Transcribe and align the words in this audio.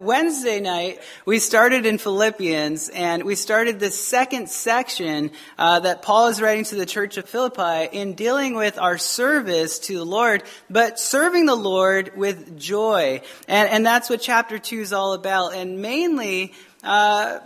Wednesday 0.00 0.60
night, 0.60 1.00
we 1.26 1.40
started 1.40 1.84
in 1.84 1.98
Philippians, 1.98 2.88
and 2.88 3.24
we 3.24 3.34
started 3.34 3.80
the 3.80 3.90
second 3.90 4.48
section 4.48 5.32
uh, 5.58 5.80
that 5.80 6.02
Paul 6.02 6.28
is 6.28 6.40
writing 6.40 6.62
to 6.66 6.76
the 6.76 6.86
church 6.86 7.16
of 7.16 7.28
Philippi 7.28 7.88
in 7.90 8.14
dealing 8.14 8.54
with 8.54 8.78
our 8.78 8.96
service 8.96 9.80
to 9.80 9.98
the 9.98 10.04
Lord, 10.04 10.44
but 10.70 11.00
serving 11.00 11.46
the 11.46 11.56
Lord 11.56 12.16
with 12.16 12.56
joy. 12.56 13.22
And, 13.48 13.68
and 13.70 13.84
that's 13.84 14.08
what 14.08 14.20
chapter 14.20 14.60
2 14.60 14.82
is 14.82 14.92
all 14.92 15.14
about. 15.14 15.54
And 15.54 15.82
mainly, 15.82 16.52
uh, 16.84 17.40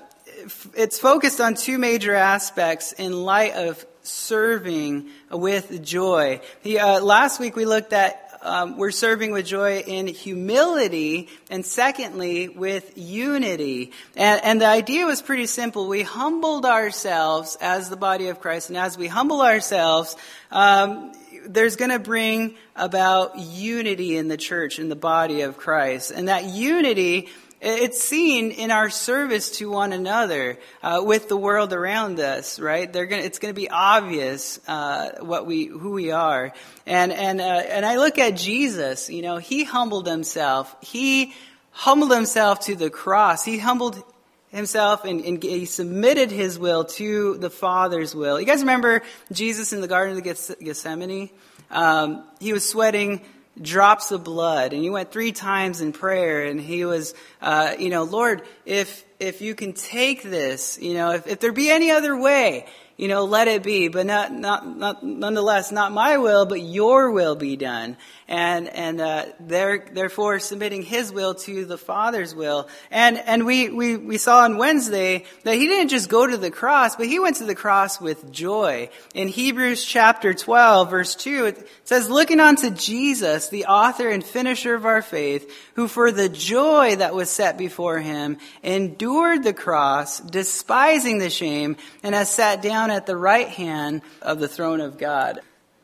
it's 0.74 0.98
focused 0.98 1.40
on 1.40 1.54
two 1.54 1.78
major 1.78 2.14
aspects 2.14 2.92
in 2.92 3.14
light 3.14 3.54
of 3.54 3.82
serving 4.02 5.08
with 5.30 5.82
joy. 5.82 6.42
He, 6.60 6.78
uh, 6.78 7.00
last 7.00 7.40
week 7.40 7.56
we 7.56 7.64
looked 7.64 7.94
at 7.94 8.21
um, 8.42 8.76
we're 8.76 8.90
serving 8.90 9.32
with 9.32 9.46
joy 9.46 9.78
in 9.80 10.06
humility, 10.06 11.28
and 11.50 11.64
secondly, 11.64 12.48
with 12.48 12.92
unity. 12.96 13.92
And, 14.16 14.44
and 14.44 14.60
the 14.60 14.66
idea 14.66 15.06
was 15.06 15.22
pretty 15.22 15.46
simple. 15.46 15.88
We 15.88 16.02
humbled 16.02 16.66
ourselves 16.66 17.56
as 17.60 17.88
the 17.88 17.96
body 17.96 18.28
of 18.28 18.40
Christ, 18.40 18.68
and 18.68 18.76
as 18.76 18.98
we 18.98 19.06
humble 19.06 19.42
ourselves, 19.42 20.16
um, 20.50 21.12
there's 21.46 21.76
going 21.76 21.90
to 21.90 21.98
bring 21.98 22.54
about 22.76 23.38
unity 23.38 24.16
in 24.16 24.28
the 24.28 24.36
church, 24.36 24.78
in 24.78 24.88
the 24.88 24.96
body 24.96 25.42
of 25.42 25.56
Christ. 25.56 26.10
And 26.10 26.28
that 26.28 26.44
unity 26.44 27.28
it's 27.64 28.02
seen 28.02 28.50
in 28.50 28.72
our 28.72 28.90
service 28.90 29.58
to 29.58 29.70
one 29.70 29.92
another 29.92 30.58
uh, 30.82 31.00
with 31.04 31.28
the 31.28 31.36
world 31.36 31.72
around 31.72 32.18
us, 32.18 32.58
right? 32.58 32.92
They're 32.92 33.06
gonna, 33.06 33.22
it's 33.22 33.38
going 33.38 33.54
to 33.54 33.60
be 33.60 33.70
obvious 33.70 34.58
uh, 34.66 35.12
what 35.20 35.46
we, 35.46 35.66
who 35.66 35.92
we 35.92 36.10
are, 36.10 36.52
and 36.86 37.12
and 37.12 37.40
uh, 37.40 37.44
and 37.44 37.86
I 37.86 37.96
look 37.96 38.18
at 38.18 38.36
Jesus. 38.36 39.08
You 39.08 39.22
know, 39.22 39.36
he 39.36 39.62
humbled 39.62 40.08
himself. 40.08 40.74
He 40.82 41.34
humbled 41.70 42.12
himself 42.12 42.60
to 42.66 42.74
the 42.74 42.90
cross. 42.90 43.44
He 43.44 43.58
humbled 43.58 44.02
himself 44.50 45.04
and, 45.04 45.24
and, 45.24 45.42
he 45.42 45.64
submitted 45.64 46.30
his 46.30 46.58
will 46.58 46.84
to 46.84 47.38
the 47.38 47.48
Father's 47.48 48.14
will. 48.14 48.38
You 48.38 48.46
guys 48.46 48.60
remember 48.60 49.02
Jesus 49.32 49.72
in 49.72 49.80
the 49.80 49.88
Garden 49.88 50.18
of 50.18 50.22
Gethsemane? 50.22 51.30
Um, 51.70 52.24
he 52.38 52.52
was 52.52 52.68
sweating 52.68 53.22
drops 53.60 54.12
of 54.12 54.24
blood 54.24 54.72
and 54.72 54.82
he 54.82 54.88
went 54.88 55.12
three 55.12 55.32
times 55.32 55.80
in 55.80 55.92
prayer 55.92 56.44
and 56.44 56.60
he 56.60 56.84
was 56.84 57.14
uh, 57.42 57.74
you 57.78 57.90
know 57.90 58.04
lord 58.04 58.42
if 58.64 59.04
if 59.20 59.42
you 59.42 59.54
can 59.54 59.74
take 59.74 60.22
this 60.22 60.78
you 60.80 60.94
know 60.94 61.10
if, 61.10 61.26
if 61.26 61.40
there 61.40 61.52
be 61.52 61.70
any 61.70 61.90
other 61.90 62.16
way 62.16 62.66
you 62.96 63.08
know, 63.08 63.24
let 63.24 63.48
it 63.48 63.62
be, 63.62 63.88
but 63.88 64.06
not, 64.06 64.32
not, 64.32 64.64
not, 64.76 65.02
nonetheless, 65.02 65.72
not 65.72 65.90
my 65.90 66.18
will, 66.18 66.46
but 66.46 66.60
your 66.60 67.10
will 67.10 67.34
be 67.34 67.56
done. 67.56 67.96
And, 68.28 68.68
and, 68.68 69.00
uh, 69.00 69.26
there, 69.40 69.86
therefore 69.92 70.38
submitting 70.38 70.82
his 70.82 71.12
will 71.12 71.34
to 71.34 71.64
the 71.64 71.76
Father's 71.76 72.34
will. 72.34 72.68
And, 72.90 73.18
and 73.18 73.44
we, 73.44 73.68
we, 73.68 73.96
we 73.96 74.18
saw 74.18 74.44
on 74.44 74.56
Wednesday 74.56 75.24
that 75.44 75.56
he 75.56 75.66
didn't 75.66 75.88
just 75.88 76.08
go 76.08 76.26
to 76.26 76.36
the 76.36 76.50
cross, 76.50 76.96
but 76.96 77.06
he 77.06 77.18
went 77.18 77.36
to 77.36 77.44
the 77.44 77.54
cross 77.54 78.00
with 78.00 78.30
joy. 78.32 78.88
In 79.14 79.28
Hebrews 79.28 79.84
chapter 79.84 80.34
12, 80.34 80.90
verse 80.90 81.14
2, 81.16 81.46
it 81.46 81.68
says, 81.84 82.08
looking 82.08 82.40
unto 82.40 82.70
Jesus, 82.70 83.48
the 83.48 83.66
author 83.66 84.08
and 84.08 84.24
finisher 84.24 84.74
of 84.74 84.86
our 84.86 85.02
faith, 85.02 85.52
who 85.74 85.88
for 85.88 86.10
the 86.10 86.28
joy 86.28 86.96
that 86.96 87.14
was 87.14 87.30
set 87.30 87.58
before 87.58 87.98
him 87.98 88.38
endured 88.62 89.42
the 89.42 89.54
cross, 89.54 90.20
despising 90.20 91.18
the 91.18 91.30
shame, 91.30 91.76
and 92.02 92.14
has 92.14 92.32
sat 92.32 92.62
down 92.62 92.90
at 92.90 93.06
the 93.06 93.16
right 93.16 93.48
hand 93.48 94.02
of 94.20 94.38
the 94.38 94.48
throne 94.48 94.80
of 94.80 94.98
God. 94.98 95.40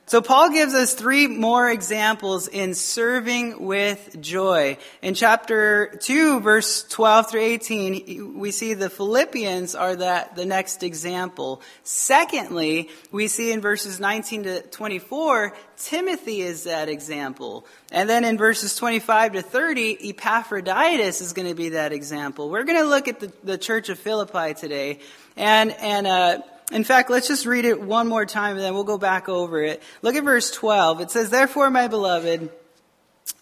So 0.09 0.23
Paul 0.23 0.49
gives 0.49 0.73
us 0.73 0.95
three 0.95 1.27
more 1.27 1.69
examples 1.69 2.49
in 2.49 2.75
serving 2.75 3.67
with 3.67 4.19
joy. 4.23 4.79
In 5.03 5.13
chapter 5.13 5.99
2, 6.01 6.41
verse 6.41 6.85
12 6.85 7.31
through 7.31 7.43
18, 7.43 8.39
we 8.39 8.51
see 8.51 8.73
the 8.73 8.89
Philippians 8.89 9.75
are 9.75 9.97
that, 9.97 10.35
the 10.35 10.47
next 10.47 10.83
example. 10.83 11.61
Secondly, 11.83 12.89
we 13.13 13.29
see 13.29 13.53
in 13.53 13.61
verses 13.61 14.01
19 14.01 14.45
to 14.45 14.63
24, 14.63 15.55
Timothy 15.77 16.41
is 16.41 16.65
that 16.65 16.89
example. 16.89 17.67
And 17.93 18.09
then 18.09 18.25
in 18.25 18.39
verses 18.39 18.77
25 18.77 19.35
to 19.35 19.43
30, 19.43 20.09
Epaphroditus 20.09 21.21
is 21.21 21.35
going 21.35 21.49
to 21.49 21.55
be 21.55 21.69
that 21.71 21.93
example. 21.93 22.49
We're 22.49 22.65
going 22.65 22.83
to 22.83 22.89
look 22.89 23.09
at 23.09 23.21
the, 23.21 23.31
the 23.45 23.59
church 23.59 23.91
of 23.91 23.99
Philippi 23.99 24.55
today. 24.55 25.01
And, 25.37 25.73
and, 25.73 26.07
uh, 26.07 26.39
in 26.71 26.85
fact, 26.85 27.11
let's 27.11 27.29
just 27.29 27.47
read 27.47 27.65
it 27.65 27.81
one 27.81 28.09
more 28.09 28.27
time 28.27 28.57
and 28.57 28.61
then 28.61 28.75
we'll 28.75 28.85
go 28.85 28.99
back 28.99 29.29
over 29.29 29.63
it. 29.63 29.83
Look 30.03 30.17
at 30.17 30.25
verse 30.25 30.51
12. 30.51 31.01
It 31.01 31.11
says, 31.11 31.31
Therefore, 31.31 31.71
my 31.71 31.89
beloved, 31.89 32.51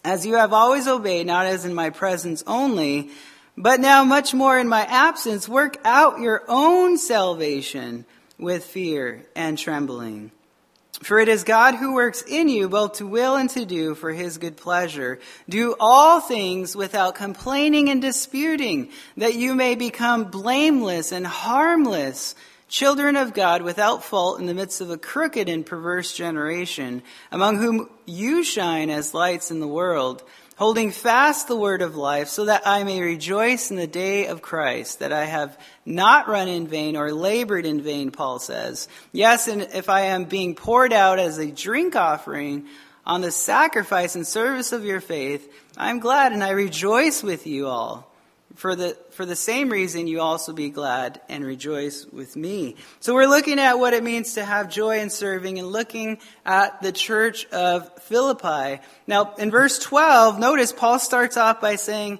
as 0.04 0.24
you 0.24 0.36
have 0.36 0.52
always 0.52 0.86
obeyed, 0.86 1.26
not 1.26 1.46
as 1.46 1.64
in 1.64 1.74
my 1.74 1.90
presence 1.90 2.44
only, 2.46 3.10
but 3.56 3.80
now 3.80 4.04
much 4.04 4.32
more 4.32 4.58
in 4.58 4.68
my 4.68 4.82
absence, 4.82 5.48
work 5.48 5.76
out 5.84 6.20
your 6.20 6.44
own 6.46 6.98
salvation 6.98 8.04
with 8.38 8.64
fear 8.64 9.24
and 9.34 9.58
trembling. 9.58 10.30
For 11.02 11.18
it 11.18 11.28
is 11.28 11.44
God 11.44 11.74
who 11.74 11.94
works 11.94 12.22
in 12.22 12.48
you 12.48 12.68
both 12.68 12.94
to 12.94 13.06
will 13.06 13.36
and 13.36 13.50
to 13.50 13.66
do 13.66 13.94
for 13.94 14.12
his 14.12 14.38
good 14.38 14.56
pleasure. 14.56 15.18
Do 15.48 15.74
all 15.78 16.20
things 16.20 16.74
without 16.74 17.16
complaining 17.16 17.90
and 17.90 18.00
disputing, 18.00 18.90
that 19.16 19.34
you 19.34 19.54
may 19.54 19.74
become 19.74 20.24
blameless 20.24 21.12
and 21.12 21.26
harmless 21.26 22.34
children 22.68 23.16
of 23.16 23.34
God 23.34 23.62
without 23.62 24.04
fault 24.04 24.40
in 24.40 24.46
the 24.46 24.54
midst 24.54 24.80
of 24.80 24.90
a 24.90 24.98
crooked 24.98 25.48
and 25.48 25.64
perverse 25.64 26.12
generation, 26.14 27.02
among 27.30 27.58
whom 27.58 27.88
you 28.06 28.42
shine 28.42 28.90
as 28.90 29.14
lights 29.14 29.50
in 29.50 29.60
the 29.60 29.68
world, 29.68 30.22
holding 30.56 30.90
fast 30.90 31.48
the 31.48 31.56
word 31.56 31.82
of 31.82 31.96
life, 31.96 32.28
so 32.28 32.46
that 32.46 32.66
I 32.66 32.82
may 32.82 33.00
rejoice 33.00 33.70
in 33.70 33.76
the 33.76 33.86
day 33.86 34.26
of 34.26 34.42
Christ, 34.42 34.98
that 34.98 35.12
I 35.12 35.24
have 35.24 35.58
not 35.84 36.28
run 36.28 36.48
in 36.48 36.66
vain 36.66 36.96
or 36.96 37.12
labored 37.12 37.66
in 37.66 37.82
vain, 37.82 38.10
Paul 38.10 38.38
says. 38.38 38.88
Yes, 39.12 39.48
and 39.48 39.62
if 39.62 39.88
I 39.88 40.02
am 40.02 40.24
being 40.24 40.54
poured 40.54 40.92
out 40.92 41.18
as 41.18 41.38
a 41.38 41.50
drink 41.50 41.94
offering 41.94 42.66
on 43.04 43.20
the 43.20 43.30
sacrifice 43.30 44.16
and 44.16 44.26
service 44.26 44.72
of 44.72 44.84
your 44.84 45.00
faith, 45.00 45.52
I 45.76 45.90
am 45.90 46.00
glad 46.00 46.32
and 46.32 46.42
I 46.42 46.50
rejoice 46.50 47.22
with 47.22 47.46
you 47.46 47.68
all. 47.68 48.10
For 48.56 48.74
the, 48.74 48.96
for 49.10 49.26
the 49.26 49.36
same 49.36 49.68
reason, 49.68 50.06
you 50.06 50.20
also 50.22 50.54
be 50.54 50.70
glad 50.70 51.20
and 51.28 51.44
rejoice 51.44 52.06
with 52.06 52.36
me. 52.36 52.76
So 53.00 53.12
we're 53.14 53.26
looking 53.26 53.58
at 53.58 53.78
what 53.78 53.92
it 53.92 54.02
means 54.02 54.32
to 54.34 54.44
have 54.44 54.70
joy 54.70 55.00
in 55.00 55.10
serving 55.10 55.58
and 55.58 55.68
looking 55.68 56.18
at 56.46 56.80
the 56.80 56.90
church 56.90 57.44
of 57.48 58.02
Philippi. 58.04 58.82
Now, 59.06 59.34
in 59.34 59.50
verse 59.50 59.78
12, 59.78 60.38
notice 60.38 60.72
Paul 60.72 60.98
starts 60.98 61.36
off 61.36 61.60
by 61.60 61.76
saying, 61.76 62.18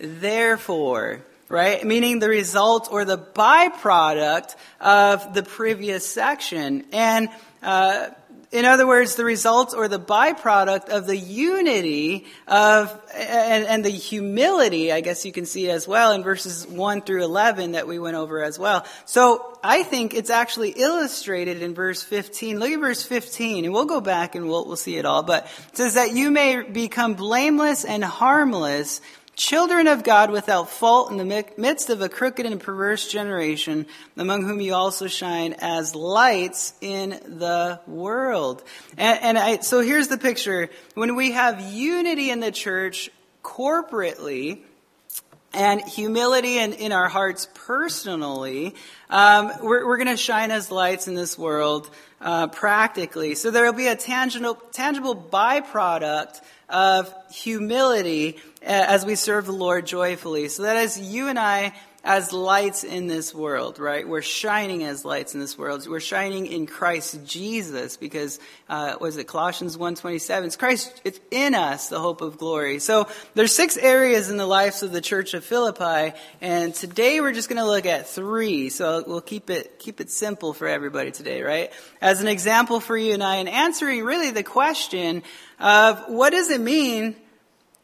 therefore, 0.00 1.24
right? 1.48 1.84
Meaning 1.84 2.18
the 2.18 2.28
result 2.28 2.88
or 2.90 3.04
the 3.04 3.18
byproduct 3.18 4.56
of 4.80 5.32
the 5.32 5.44
previous 5.44 6.04
section. 6.04 6.86
And, 6.92 7.28
uh, 7.62 8.08
in 8.50 8.64
other 8.64 8.86
words, 8.86 9.16
the 9.16 9.24
result 9.24 9.74
or 9.76 9.88
the 9.88 10.00
byproduct 10.00 10.88
of 10.88 11.06
the 11.06 11.16
unity 11.16 12.24
of, 12.46 12.90
and, 13.14 13.66
and, 13.66 13.84
the 13.84 13.90
humility, 13.90 14.90
I 14.90 15.02
guess 15.02 15.26
you 15.26 15.32
can 15.32 15.44
see 15.44 15.68
as 15.68 15.86
well 15.86 16.12
in 16.12 16.22
verses 16.22 16.66
1 16.66 17.02
through 17.02 17.24
11 17.24 17.72
that 17.72 17.86
we 17.86 17.98
went 17.98 18.16
over 18.16 18.42
as 18.42 18.58
well. 18.58 18.86
So 19.04 19.58
I 19.62 19.82
think 19.82 20.14
it's 20.14 20.30
actually 20.30 20.70
illustrated 20.70 21.60
in 21.60 21.74
verse 21.74 22.02
15. 22.02 22.58
Look 22.58 22.70
at 22.70 22.80
verse 22.80 23.02
15 23.02 23.66
and 23.66 23.74
we'll 23.74 23.84
go 23.84 24.00
back 24.00 24.34
and 24.34 24.48
we'll, 24.48 24.64
we'll 24.64 24.76
see 24.76 24.96
it 24.96 25.04
all. 25.04 25.22
But 25.22 25.44
it 25.68 25.76
says 25.76 25.94
that 25.94 26.12
you 26.12 26.30
may 26.30 26.62
become 26.62 27.14
blameless 27.14 27.84
and 27.84 28.02
harmless 28.02 29.02
children 29.38 29.86
of 29.86 30.02
God 30.02 30.32
without 30.32 30.68
fault 30.68 31.12
in 31.12 31.16
the 31.16 31.44
midst 31.56 31.90
of 31.90 32.02
a 32.02 32.08
crooked 32.08 32.44
and 32.44 32.60
perverse 32.60 33.08
generation, 33.08 33.86
among 34.16 34.42
whom 34.42 34.60
you 34.60 34.74
also 34.74 35.06
shine 35.06 35.54
as 35.60 35.94
lights 35.94 36.74
in 36.80 37.10
the 37.10 37.80
world. 37.86 38.64
And, 38.98 39.18
and 39.22 39.38
I, 39.38 39.58
so 39.60 39.80
here's 39.80 40.08
the 40.08 40.18
picture. 40.18 40.70
When 40.94 41.14
we 41.14 41.30
have 41.30 41.60
unity 41.60 42.30
in 42.30 42.40
the 42.40 42.50
church 42.50 43.10
corporately, 43.42 44.62
and 45.54 45.80
humility 45.80 46.58
in, 46.58 46.74
in 46.74 46.92
our 46.92 47.08
hearts 47.08 47.48
personally, 47.54 48.74
um, 49.08 49.50
we're, 49.62 49.86
we're 49.86 49.96
going 49.96 50.08
to 50.08 50.16
shine 50.16 50.50
as 50.50 50.70
lights 50.70 51.08
in 51.08 51.14
this 51.14 51.38
world 51.38 51.88
uh, 52.20 52.48
practically. 52.48 53.34
So 53.34 53.50
there 53.50 53.64
will 53.64 53.72
be 53.72 53.86
a 53.86 53.96
tangible, 53.96 54.56
tangible 54.72 55.16
byproduct 55.16 56.42
of 56.68 57.12
humility 57.32 58.38
as 58.62 59.06
we 59.06 59.14
serve 59.14 59.46
the 59.46 59.52
Lord 59.52 59.86
joyfully. 59.86 60.48
So 60.48 60.64
that 60.64 60.76
as 60.76 60.98
you 60.98 61.28
and 61.28 61.38
I, 61.38 61.72
as 62.04 62.32
lights 62.32 62.84
in 62.84 63.06
this 63.06 63.34
world, 63.34 63.78
right? 63.78 64.08
We're 64.08 64.22
shining 64.22 64.84
as 64.84 65.04
lights 65.04 65.34
in 65.34 65.40
this 65.40 65.58
world. 65.58 65.86
We're 65.86 66.00
shining 66.00 66.46
in 66.46 66.66
Christ 66.66 67.26
Jesus 67.26 67.96
because, 67.96 68.38
uh, 68.68 68.96
was 69.00 69.16
it 69.16 69.24
Colossians 69.24 69.76
1.27? 69.76 70.44
It's 70.44 70.56
Christ, 70.56 71.02
it's 71.04 71.18
in 71.30 71.54
us, 71.54 71.88
the 71.88 72.00
hope 72.00 72.20
of 72.20 72.38
glory. 72.38 72.78
So 72.78 73.08
there's 73.34 73.52
six 73.52 73.76
areas 73.76 74.30
in 74.30 74.36
the 74.36 74.46
lives 74.46 74.82
of 74.82 74.92
the 74.92 75.00
church 75.00 75.34
of 75.34 75.44
Philippi, 75.44 76.16
and 76.40 76.72
today 76.72 77.20
we're 77.20 77.32
just 77.32 77.48
going 77.48 77.60
to 77.60 77.66
look 77.66 77.84
at 77.84 78.08
three. 78.08 78.70
So 78.70 79.02
we'll 79.06 79.20
keep 79.20 79.50
it, 79.50 79.78
keep 79.78 80.00
it 80.00 80.10
simple 80.10 80.54
for 80.54 80.68
everybody 80.68 81.10
today, 81.10 81.42
right? 81.42 81.72
As 82.00 82.22
an 82.22 82.28
example 82.28 82.78
for 82.80 82.96
you 82.96 83.12
and 83.12 83.24
I 83.24 83.36
in 83.36 83.48
answering 83.48 84.04
really 84.04 84.30
the 84.30 84.44
question 84.44 85.24
of 85.58 86.04
what 86.08 86.30
does 86.30 86.48
it 86.50 86.60
mean 86.60 87.16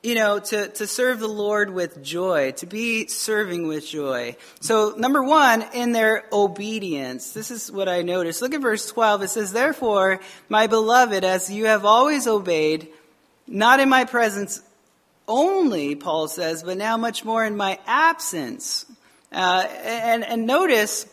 you 0.04 0.14
know, 0.14 0.38
to, 0.38 0.68
to 0.68 0.86
serve 0.86 1.18
the 1.18 1.26
Lord 1.26 1.70
with 1.70 2.02
joy, 2.02 2.52
to 2.58 2.66
be 2.66 3.06
serving 3.06 3.66
with 3.66 3.88
joy. 3.88 4.36
So, 4.60 4.92
number 4.98 5.22
one, 5.22 5.64
in 5.72 5.92
their 5.92 6.24
obedience. 6.30 7.32
This 7.32 7.50
is 7.50 7.72
what 7.72 7.88
I 7.88 8.02
noticed. 8.02 8.42
Look 8.42 8.52
at 8.52 8.60
verse 8.60 8.86
12. 8.86 9.22
It 9.22 9.28
says, 9.28 9.50
Therefore, 9.50 10.20
my 10.50 10.66
beloved, 10.66 11.24
as 11.24 11.50
you 11.50 11.64
have 11.64 11.86
always 11.86 12.26
obeyed, 12.26 12.88
not 13.46 13.80
in 13.80 13.88
my 13.88 14.04
presence 14.04 14.60
only, 15.26 15.94
Paul 15.94 16.28
says, 16.28 16.62
but 16.62 16.76
now 16.76 16.98
much 16.98 17.24
more 17.24 17.42
in 17.42 17.56
my 17.56 17.78
absence. 17.86 18.84
Uh, 19.32 19.66
and, 19.84 20.22
and 20.22 20.46
notice, 20.46 21.06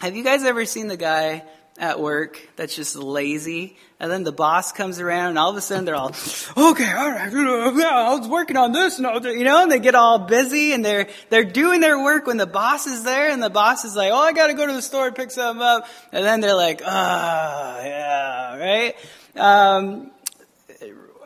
have 0.00 0.16
you 0.16 0.24
guys 0.24 0.42
ever 0.42 0.64
seen 0.64 0.88
the 0.88 0.96
guy 0.96 1.44
at 1.78 2.00
work 2.00 2.40
that's 2.56 2.74
just 2.74 2.96
lazy. 2.96 3.76
And 3.98 4.10
then 4.10 4.24
the 4.24 4.32
boss 4.32 4.72
comes 4.72 5.00
around 5.00 5.30
and 5.30 5.38
all 5.38 5.50
of 5.50 5.56
a 5.56 5.60
sudden 5.60 5.84
they're 5.84 5.94
all, 5.94 6.08
okay, 6.08 6.92
all 6.92 7.10
right, 7.10 7.32
I 7.32 8.14
was 8.18 8.28
working 8.28 8.56
on 8.56 8.72
this 8.72 8.98
and 8.98 9.06
all, 9.06 9.24
you 9.26 9.44
know, 9.44 9.62
and 9.62 9.72
they 9.72 9.78
get 9.78 9.94
all 9.94 10.18
busy 10.18 10.72
and 10.72 10.84
they're, 10.84 11.08
they're 11.30 11.44
doing 11.44 11.80
their 11.80 11.98
work 12.02 12.26
when 12.26 12.36
the 12.36 12.46
boss 12.46 12.86
is 12.86 13.04
there 13.04 13.30
and 13.30 13.42
the 13.42 13.50
boss 13.50 13.84
is 13.84 13.96
like, 13.96 14.12
oh, 14.12 14.18
I 14.18 14.32
gotta 14.32 14.54
go 14.54 14.66
to 14.66 14.72
the 14.72 14.82
store 14.82 15.06
and 15.06 15.16
pick 15.16 15.30
something 15.30 15.62
up. 15.62 15.86
And 16.12 16.24
then 16.24 16.40
they're 16.40 16.54
like, 16.54 16.82
ah, 16.84 17.78
oh, 17.78 17.84
yeah, 17.84 18.56
right? 18.58 18.96
Um, 19.34 20.10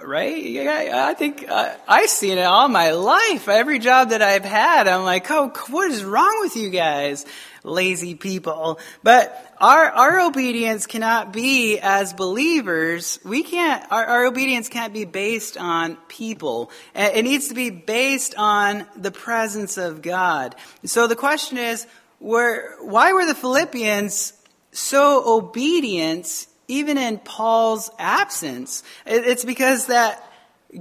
right? 0.03 0.43
Yeah, 0.43 1.07
I 1.09 1.15
think 1.15 1.49
uh, 1.49 1.75
I've 1.89 2.11
seen 2.11 2.39
it 2.39 2.43
all 2.45 2.69
my 2.69 2.93
life. 2.93 3.49
Every 3.49 3.81
job 3.81 4.11
that 4.11 4.23
I've 4.23 4.45
had, 4.45 4.87
I'm 4.87 5.03
like, 5.03 5.29
oh, 5.31 5.53
what 5.71 5.91
is 5.91 6.05
wrong 6.05 6.39
with 6.41 6.57
you 6.57 6.71
guys? 6.71 7.27
lazy 7.65 8.15
people. 8.15 8.79
But 9.03 9.50
our, 9.61 9.91
our 9.91 10.21
obedience 10.21 10.87
cannot 10.87 11.33
be 11.33 11.79
as 11.79 12.15
believers, 12.15 13.19
we 13.25 13.43
can't, 13.43 13.85
our, 13.93 14.05
our 14.05 14.25
obedience 14.25 14.69
can't 14.69 14.95
be 14.95 15.05
based 15.05 15.59
on 15.59 15.97
people. 16.09 16.71
Uh, 16.97 17.11
it 17.13 17.23
needs 17.23 17.49
to 17.49 17.55
be 17.55 17.69
based 17.69 18.35
on 18.39 18.87
the 18.97 19.11
presence 19.11 19.77
of 19.77 20.01
God. 20.01 20.55
So 20.85 21.07
the 21.07 21.17
question 21.17 21.59
is, 21.59 21.87
were, 22.21 22.77
why 22.81 23.13
were 23.13 23.27
the 23.27 23.35
Philippians 23.35 24.33
so 24.73 25.23
obedient 25.27 26.47
even 26.67 26.97
in 26.97 27.19
Paul's 27.19 27.91
absence? 27.99 28.83
It's 29.05 29.45
because 29.45 29.87
that 29.87 30.30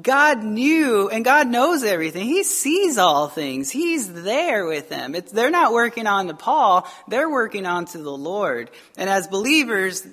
God 0.01 0.43
knew 0.43 1.09
and 1.09 1.25
God 1.25 1.47
knows 1.47 1.83
everything. 1.83 2.25
He 2.25 2.43
sees 2.43 2.97
all 2.97 3.27
things. 3.27 3.71
He's 3.71 4.11
there 4.11 4.65
with 4.65 4.89
them. 4.89 5.15
It's, 5.15 5.31
they're 5.31 5.49
not 5.49 5.73
working 5.73 6.05
on 6.05 6.27
to 6.27 6.35
Paul. 6.35 6.87
They're 7.07 7.29
working 7.29 7.65
on 7.65 7.85
to 7.85 7.97
the 7.97 8.11
Lord. 8.11 8.69
And 8.97 9.09
as 9.09 9.27
believers, 9.27 10.05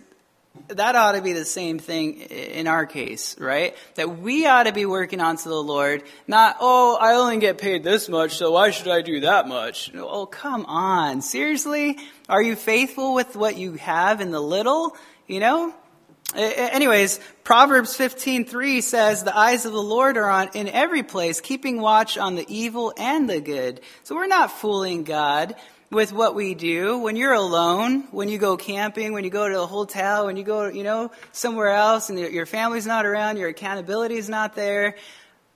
that 0.68 0.96
ought 0.96 1.12
to 1.12 1.20
be 1.20 1.34
the 1.34 1.44
same 1.44 1.78
thing 1.78 2.20
in 2.20 2.66
our 2.66 2.86
case, 2.86 3.38
right? 3.38 3.76
That 3.96 4.18
we 4.18 4.46
ought 4.46 4.64
to 4.64 4.72
be 4.72 4.86
working 4.86 5.20
on 5.20 5.36
to 5.36 5.48
the 5.48 5.62
Lord, 5.62 6.02
not, 6.26 6.56
oh, 6.60 6.96
I 6.98 7.14
only 7.14 7.38
get 7.38 7.58
paid 7.58 7.84
this 7.84 8.08
much, 8.08 8.36
so 8.36 8.52
why 8.52 8.70
should 8.70 8.88
I 8.88 9.02
do 9.02 9.20
that 9.20 9.46
much? 9.46 9.92
Oh, 9.94 10.24
come 10.24 10.64
on. 10.66 11.20
Seriously? 11.20 11.98
Are 12.28 12.42
you 12.42 12.56
faithful 12.56 13.14
with 13.14 13.36
what 13.36 13.56
you 13.56 13.74
have 13.74 14.20
in 14.20 14.30
the 14.30 14.40
little? 14.40 14.96
You 15.26 15.40
know? 15.40 15.74
Anyways, 16.34 17.20
Proverbs 17.44 17.96
15:3 17.96 18.80
says, 18.80 19.22
"The 19.22 19.36
eyes 19.36 19.64
of 19.64 19.72
the 19.72 19.82
Lord 19.82 20.16
are 20.16 20.28
on 20.28 20.50
in 20.54 20.68
every 20.68 21.02
place, 21.02 21.40
keeping 21.40 21.80
watch 21.80 22.18
on 22.18 22.34
the 22.34 22.44
evil 22.48 22.92
and 22.98 23.30
the 23.30 23.40
good." 23.40 23.80
So 24.02 24.14
we're 24.14 24.26
not 24.26 24.50
fooling 24.50 25.04
God 25.04 25.54
with 25.90 26.12
what 26.12 26.34
we 26.34 26.54
do. 26.54 26.98
When 26.98 27.14
you're 27.14 27.32
alone, 27.32 28.08
when 28.10 28.28
you 28.28 28.38
go 28.38 28.56
camping, 28.56 29.12
when 29.12 29.22
you 29.22 29.30
go 29.30 29.48
to 29.48 29.62
a 29.62 29.66
hotel, 29.66 30.26
when 30.26 30.36
you 30.36 30.42
go, 30.42 30.66
you 30.66 30.82
know, 30.82 31.12
somewhere 31.30 31.68
else 31.68 32.10
and 32.10 32.18
your 32.18 32.44
family's 32.44 32.86
not 32.86 33.06
around, 33.06 33.36
your 33.36 33.50
accountability 33.50 34.16
is 34.16 34.28
not 34.28 34.56
there, 34.56 34.96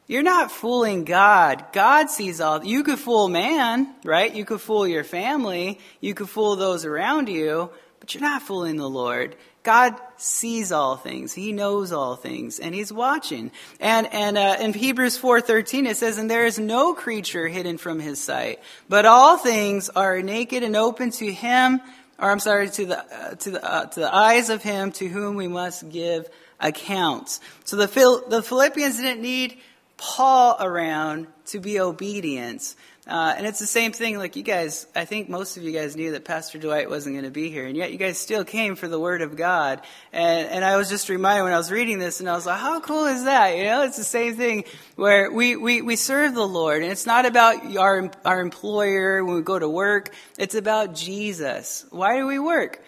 you're 0.07 0.23
not 0.23 0.53
fooling 0.53 1.05
God. 1.05 1.65
God 1.73 2.11
sees 2.11 2.41
all. 2.41 2.65
You 2.65 2.85
could 2.85 3.01
fool 3.01 3.29
man, 3.29 3.93
right? 4.05 4.33
You 4.33 4.45
could 4.45 4.61
fool 4.61 4.87
your 4.87 5.05
family. 5.05 5.81
You 6.01 6.15
could 6.15 6.29
fool 6.29 6.55
those 6.55 6.85
around 6.85 7.29
you, 7.29 7.71
but 7.99 8.15
you're 8.15 8.23
not 8.23 8.43
fooling 8.43 8.77
the 8.77 8.89
Lord. 8.89 9.35
God 9.63 9.95
sees 10.17 10.73
all 10.73 10.97
things. 10.97 11.35
He 11.35 11.53
knows 11.53 11.93
all 11.93 12.17
things, 12.17 12.59
and 12.59 12.75
He's 12.75 12.93
watching. 12.93 13.51
And 13.79 14.07
and 14.13 14.39
uh, 14.39 14.57
in 14.61 14.73
Hebrews 14.73 15.19
four 15.19 15.41
thirteen 15.41 15.87
it 15.87 15.97
says, 15.97 16.17
"And 16.17 16.31
there 16.31 16.47
is 16.47 16.59
no 16.59 16.95
creature 16.95 17.47
hidden 17.47 17.77
from 17.77 18.01
His 18.01 18.19
sight, 18.19 18.61
but 18.89 19.05
all 19.05 19.37
things 19.37 19.91
are 19.91 20.23
naked 20.23 20.63
and 20.63 20.77
open 20.77 21.11
to 21.13 21.31
Him." 21.31 21.81
Or 22.19 22.31
I'm 22.31 22.41
sorry, 22.41 22.71
to 22.71 22.87
the 22.87 22.99
uh, 22.99 23.35
to 23.35 23.51
the 23.51 23.65
uh, 23.65 23.87
to 23.87 24.01
the 24.01 24.15
eyes 24.15 24.51
of 24.51 24.63
Him 24.63 24.93
to 24.93 25.09
whom 25.09 25.37
we 25.37 25.49
must 25.49 25.91
give 25.91 26.29
accounts. 26.59 27.41
So 27.65 27.77
the 27.77 27.89
Phil- 27.89 28.29
the 28.29 28.43
Philippians 28.43 28.97
didn't 28.97 29.23
need 29.23 29.59
Paul 29.97 30.57
around 30.59 31.27
to 31.47 31.61
be 31.61 31.81
obedient. 31.81 32.75
Uh, 33.11 33.35
and 33.37 33.45
it's 33.45 33.59
the 33.59 33.67
same 33.67 33.91
thing, 33.91 34.19
like 34.19 34.37
you 34.37 34.45
guys, 34.45 34.87
I 34.95 35.05
think 35.05 35.29
most 35.29 35.57
of 35.57 35.65
you 35.65 35.73
guys 35.73 35.97
knew 35.97 36.13
that 36.13 36.25
Pastor 36.25 36.59
Dwight 36.59 36.89
wasn't 36.89 37.17
going 37.17 37.25
to 37.25 37.33
be 37.33 37.51
here, 37.51 37.67
and 37.67 37.77
yet 37.77 37.91
you 37.91 37.99
guys 37.99 38.19
still 38.19 38.45
came 38.45 38.77
for 38.77 38.87
the 38.87 39.01
Word 39.01 39.21
of 39.21 39.35
God. 39.35 39.81
And, 40.13 40.49
and 40.49 40.65
I 40.65 40.77
was 40.77 40.89
just 40.89 41.09
reminded 41.09 41.43
when 41.43 41.53
I 41.53 41.57
was 41.57 41.73
reading 41.73 41.99
this, 41.99 42.21
and 42.21 42.31
I 42.31 42.35
was 42.35 42.47
like, 42.47 42.61
how 42.61 42.79
cool 42.79 43.07
is 43.07 43.25
that? 43.25 43.57
You 43.57 43.65
know, 43.65 43.83
it's 43.83 43.97
the 43.97 44.05
same 44.05 44.37
thing 44.37 44.63
where 44.95 45.29
we, 45.29 45.57
we, 45.57 45.83
we 45.83 45.97
serve 45.97 46.35
the 46.35 46.47
Lord, 46.47 46.85
and 46.85 46.93
it's 46.93 47.05
not 47.05 47.27
about 47.27 47.77
our, 47.77 48.13
our 48.25 48.41
employer 48.41 49.25
when 49.25 49.35
we 49.35 49.43
go 49.43 49.59
to 49.59 49.69
work, 49.69 50.15
it's 50.39 50.55
about 50.55 50.95
Jesus. 50.95 51.85
Why 51.91 52.17
do 52.17 52.29
we 52.29 52.39
work? 52.39 52.81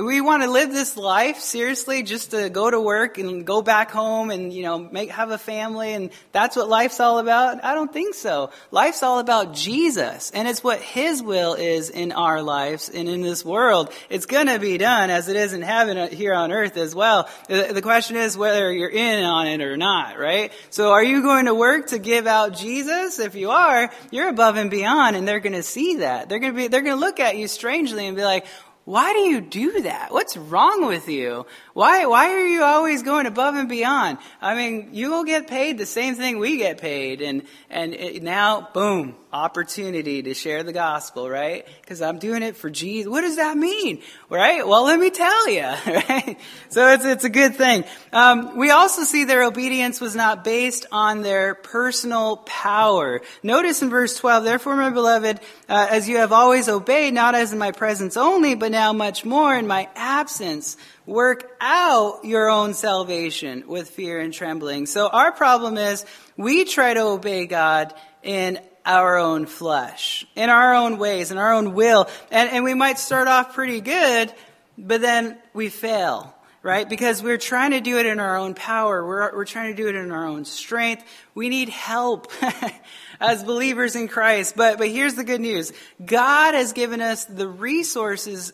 We 0.00 0.20
want 0.20 0.42
to 0.42 0.50
live 0.50 0.70
this 0.70 0.96
life 0.96 1.38
seriously 1.38 2.02
just 2.02 2.30
to 2.30 2.48
go 2.48 2.70
to 2.70 2.80
work 2.80 3.18
and 3.18 3.46
go 3.46 3.62
back 3.62 3.90
home 3.90 4.30
and 4.30 4.52
you 4.52 4.62
know 4.62 4.78
make 4.78 5.10
have 5.10 5.30
a 5.30 5.38
family 5.38 5.92
and 5.92 6.10
that's 6.32 6.56
what 6.56 6.68
life's 6.68 7.00
all 7.00 7.18
about? 7.18 7.62
I 7.64 7.74
don't 7.74 7.92
think 7.92 8.14
so. 8.14 8.50
Life's 8.70 9.02
all 9.02 9.18
about 9.18 9.54
jesus 9.54 10.30
and 10.30 10.48
it's 10.48 10.64
what 10.64 10.80
his 10.80 11.22
will 11.22 11.54
is 11.54 11.90
in 11.90 12.12
our 12.12 12.42
lives 12.42 12.88
and 12.88 13.08
in 13.08 13.20
this 13.20 13.44
world. 13.44 13.92
It's 14.08 14.26
going 14.26 14.46
to 14.46 14.58
be 14.58 14.78
done 14.78 15.10
as 15.10 15.28
it 15.28 15.36
is 15.36 15.52
in 15.52 15.62
heaven 15.62 15.98
uh, 15.98 16.08
here 16.08 16.34
on 16.34 16.52
earth 16.52 16.76
as 16.76 16.94
well. 16.94 17.28
The 17.48 17.82
question 17.82 18.16
is 18.16 18.36
whether 18.36 18.72
you're 18.72 18.90
in 18.90 19.24
on 19.24 19.46
it 19.46 19.60
or 19.60 19.76
not 19.76 20.18
right? 20.18 20.52
So 20.70 20.92
are 20.92 21.04
you 21.04 21.22
going 21.22 21.46
to 21.46 21.54
work 21.54 21.88
to 21.88 21.98
give 21.98 22.26
out 22.26 22.56
jesus? 22.56 23.18
If 23.18 23.34
you 23.34 23.50
are 23.50 23.90
you're 24.10 24.28
above 24.28 24.56
and 24.56 24.70
beyond 24.70 25.16
and 25.16 25.26
they're 25.26 25.40
going 25.40 25.52
to 25.52 25.62
see 25.62 25.96
that. 25.96 26.28
They're 26.28 26.38
going 26.38 26.52
to 26.52 26.56
be 26.56 26.68
they're 26.68 26.82
going 26.82 26.96
to 26.96 27.00
look 27.00 27.20
at 27.20 27.36
you 27.36 27.48
strangely 27.48 28.06
and 28.06 28.16
be 28.16 28.22
like 28.22 28.46
why 28.84 29.12
do 29.12 29.20
you 29.20 29.40
do 29.40 29.82
that? 29.82 30.10
What's 30.10 30.36
wrong 30.36 30.86
with 30.86 31.08
you? 31.08 31.46
Why, 31.74 32.06
why 32.06 32.30
are 32.30 32.46
you 32.46 32.62
always 32.64 33.02
going 33.02 33.26
above 33.26 33.54
and 33.54 33.68
beyond? 33.68 34.18
I 34.40 34.54
mean, 34.54 34.90
you 34.92 35.10
will 35.10 35.24
get 35.24 35.46
paid 35.46 35.78
the 35.78 35.86
same 35.86 36.14
thing 36.14 36.38
we 36.38 36.56
get 36.58 36.78
paid. 36.78 37.20
And, 37.20 37.42
and 37.68 37.94
it, 37.94 38.22
now, 38.22 38.68
boom, 38.72 39.16
opportunity 39.32 40.22
to 40.22 40.34
share 40.34 40.62
the 40.62 40.72
gospel, 40.72 41.28
right? 41.28 41.66
Because 41.80 42.02
I'm 42.02 42.18
doing 42.18 42.42
it 42.42 42.56
for 42.56 42.68
Jesus. 42.68 43.08
What 43.10 43.20
does 43.20 43.36
that 43.36 43.56
mean? 43.56 44.02
Right? 44.28 44.66
Well, 44.66 44.84
let 44.84 44.98
me 44.98 45.10
tell 45.10 45.48
you, 45.48 45.62
right? 45.86 46.36
So 46.68 46.88
it's, 46.92 47.04
it's 47.04 47.24
a 47.24 47.30
good 47.30 47.54
thing. 47.54 47.84
Um, 48.12 48.56
we 48.56 48.70
also 48.70 49.04
see 49.04 49.24
their 49.24 49.44
obedience 49.44 50.00
was 50.00 50.16
not 50.16 50.42
based 50.44 50.86
on 50.90 51.22
their 51.22 51.54
personal 51.54 52.38
power. 52.38 53.20
Notice 53.42 53.82
in 53.82 53.90
verse 53.90 54.16
12, 54.16 54.44
therefore, 54.44 54.76
my 54.76 54.90
beloved, 54.90 55.40
uh, 55.68 55.86
as 55.90 56.08
you 56.08 56.16
have 56.18 56.32
always 56.32 56.68
obeyed, 56.68 57.14
not 57.14 57.34
as 57.34 57.52
in 57.52 57.58
my 57.58 57.72
presence 57.72 58.16
only, 58.16 58.54
but 58.54 58.72
now 58.72 58.92
much 58.92 59.24
more 59.24 59.54
in 59.54 59.66
my 59.66 59.88
absence, 59.94 60.76
work 61.06 61.50
out 61.60 62.24
your 62.24 62.48
own 62.48 62.74
salvation 62.74 63.64
with 63.66 63.90
fear 63.90 64.20
and 64.20 64.32
trembling. 64.32 64.86
So 64.86 65.08
our 65.08 65.32
problem 65.32 65.76
is 65.76 66.04
we 66.36 66.64
try 66.64 66.94
to 66.94 67.02
obey 67.02 67.46
God 67.46 67.94
in 68.22 68.60
our 68.84 69.18
own 69.18 69.46
flesh, 69.46 70.26
in 70.34 70.50
our 70.50 70.74
own 70.74 70.98
ways, 70.98 71.30
in 71.30 71.38
our 71.38 71.52
own 71.52 71.74
will. 71.74 72.08
And, 72.30 72.50
and 72.50 72.64
we 72.64 72.74
might 72.74 72.98
start 72.98 73.28
off 73.28 73.54
pretty 73.54 73.80
good, 73.80 74.32
but 74.78 75.00
then 75.00 75.38
we 75.52 75.68
fail, 75.68 76.34
right? 76.62 76.88
Because 76.88 77.22
we're 77.22 77.38
trying 77.38 77.72
to 77.72 77.80
do 77.80 77.98
it 77.98 78.06
in 78.06 78.20
our 78.20 78.36
own 78.36 78.54
power. 78.54 79.06
We're, 79.06 79.34
we're 79.34 79.44
trying 79.44 79.74
to 79.74 79.82
do 79.82 79.88
it 79.88 79.94
in 79.94 80.10
our 80.10 80.26
own 80.26 80.44
strength. 80.44 81.04
We 81.34 81.48
need 81.48 81.68
help 81.68 82.32
as 83.20 83.44
believers 83.44 83.96
in 83.96 84.08
Christ. 84.08 84.56
But, 84.56 84.78
but 84.78 84.88
here's 84.88 85.14
the 85.14 85.24
good 85.24 85.40
news. 85.40 85.72
God 86.04 86.54
has 86.54 86.72
given 86.72 87.00
us 87.00 87.24
the 87.24 87.48
resources 87.48 88.52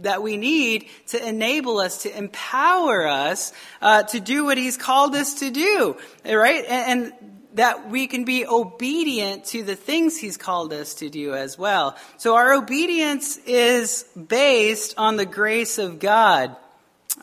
that 0.00 0.22
we 0.22 0.36
need 0.36 0.88
to 1.08 1.26
enable 1.26 1.78
us, 1.78 2.02
to 2.02 2.16
empower 2.16 3.06
us 3.06 3.52
uh, 3.80 4.02
to 4.04 4.20
do 4.20 4.44
what 4.44 4.58
He's 4.58 4.76
called 4.76 5.14
us 5.14 5.40
to 5.40 5.50
do, 5.50 5.96
right? 6.24 6.64
And, 6.66 7.02
and, 7.04 7.32
that 7.56 7.90
we 7.90 8.06
can 8.06 8.24
be 8.24 8.46
obedient 8.46 9.46
to 9.46 9.62
the 9.62 9.76
things 9.76 10.16
He's 10.16 10.36
called 10.36 10.72
us 10.72 10.94
to 10.94 11.10
do 11.10 11.34
as 11.34 11.58
well. 11.58 11.96
So 12.16 12.36
our 12.36 12.54
obedience 12.54 13.38
is 13.38 14.04
based 14.14 14.94
on 14.96 15.16
the 15.16 15.26
grace 15.26 15.78
of 15.78 15.98
God. 15.98 16.54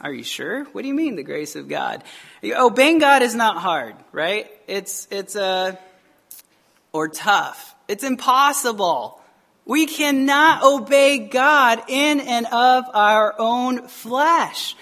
Are 0.01 0.11
you 0.11 0.23
sure? 0.23 0.65
What 0.65 0.81
do 0.81 0.87
you 0.87 0.93
mean 0.93 1.15
the 1.15 1.23
grace 1.23 1.55
of 1.55 1.67
God? 1.67 2.03
Obeying 2.43 2.99
God 2.99 3.21
is 3.21 3.35
not 3.35 3.57
hard, 3.57 3.95
right? 4.11 4.51
It's 4.67 5.07
it's 5.11 5.35
a 5.35 5.43
uh, 5.43 5.75
or 6.91 7.07
tough. 7.07 7.75
It's 7.87 8.03
impossible. 8.03 9.19
We 9.65 9.85
cannot 9.85 10.63
obey 10.63 11.19
God 11.19 11.83
in 11.87 12.19
and 12.19 12.45
of 12.47 12.85
our 12.93 13.33
own 13.39 13.87
flesh. 13.87 14.75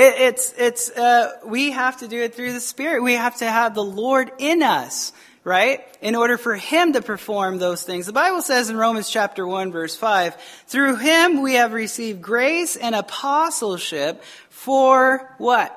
It, 0.00 0.14
it's, 0.18 0.54
it's, 0.56 0.90
uh, 0.90 1.32
we 1.44 1.72
have 1.72 1.98
to 1.98 2.08
do 2.08 2.18
it 2.22 2.34
through 2.34 2.54
the 2.54 2.60
Spirit. 2.60 3.02
We 3.02 3.14
have 3.14 3.36
to 3.36 3.44
have 3.44 3.74
the 3.74 3.84
Lord 3.84 4.32
in 4.38 4.62
us. 4.62 5.12
right? 5.44 5.80
In 6.02 6.14
order 6.16 6.36
for 6.38 6.54
him 6.54 6.92
to 6.94 7.02
perform 7.02 7.58
those 7.58 7.82
things. 7.82 8.06
The 8.06 8.12
Bible 8.12 8.42
says 8.42 8.70
in 8.70 8.76
Romans 8.76 9.08
chapter 9.10 9.46
1 9.46 9.72
verse 9.72 9.96
5, 9.96 10.36
through 10.66 10.96
him 10.96 11.42
we 11.42 11.54
have 11.54 11.72
received 11.72 12.20
grace 12.22 12.76
and 12.76 12.94
apostleship 12.94 14.22
for 14.48 15.34
what? 15.38 15.76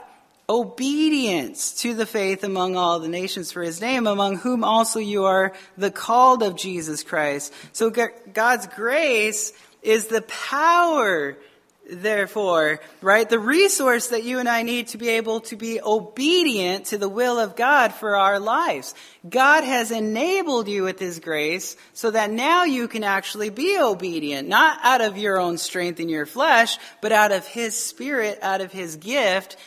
Obedience 0.50 1.82
to 1.82 1.94
the 1.94 2.06
faith 2.06 2.44
among 2.44 2.76
all 2.76 3.00
the 3.00 3.08
nations 3.08 3.52
for 3.52 3.64
his 3.64 3.80
name, 3.80 4.08
among 4.08 4.38
whom 4.38 4.64
also 4.64 5.00
you 5.00 5.24
are 5.24 5.54
the 5.78 5.92
called 5.92 6.44
of 6.44 6.58
Jesus 6.58 7.02
Christ. 7.04 7.54
So 7.72 7.90
God's 7.90 8.68
grace 8.68 9.54
is 9.82 10.08
the 10.08 10.22
power 10.24 11.38
therefore, 11.90 12.80
right? 13.02 13.30
The 13.30 13.40
resource 13.40 14.08
that 14.08 14.24
you 14.24 14.40
and 14.40 14.48
I 14.48 14.62
need 14.62 14.88
to 14.90 14.98
be 14.98 15.10
able 15.10 15.42
to 15.42 15.56
be 15.56 15.82
obedient 15.82 16.88
to 16.88 16.98
the 16.98 17.10
will 17.10 17.40
of 17.40 17.56
God 17.56 17.94
for 17.94 18.16
our 18.16 18.40
lives. 18.40 18.96
God 19.28 19.64
has 19.64 19.92
enabled 19.92 20.68
you 20.68 20.84
with 20.84 21.00
His 21.00 21.20
grace 21.20 21.76
so 21.94 22.12
that 22.12 22.32
now 22.32 22.64
you 22.64 22.88
can 22.88 23.04
actually 23.04 23.50
be 23.50 23.78
obedient, 23.80 24.48
not 24.48 24.80
out 24.84 25.02
of 25.02 25.18
your 25.18 25.38
own 25.40 25.58
strength 25.58 26.00
in 26.00 26.10
your 26.10 26.26
flesh, 26.26 26.78
but 27.02 27.12
out 27.12 27.32
of 27.32 27.46
His 27.46 27.78
Spirit, 27.78 28.40
out 28.42 28.62
of 28.62 28.72
His 28.72 28.96
gift, 28.96 29.58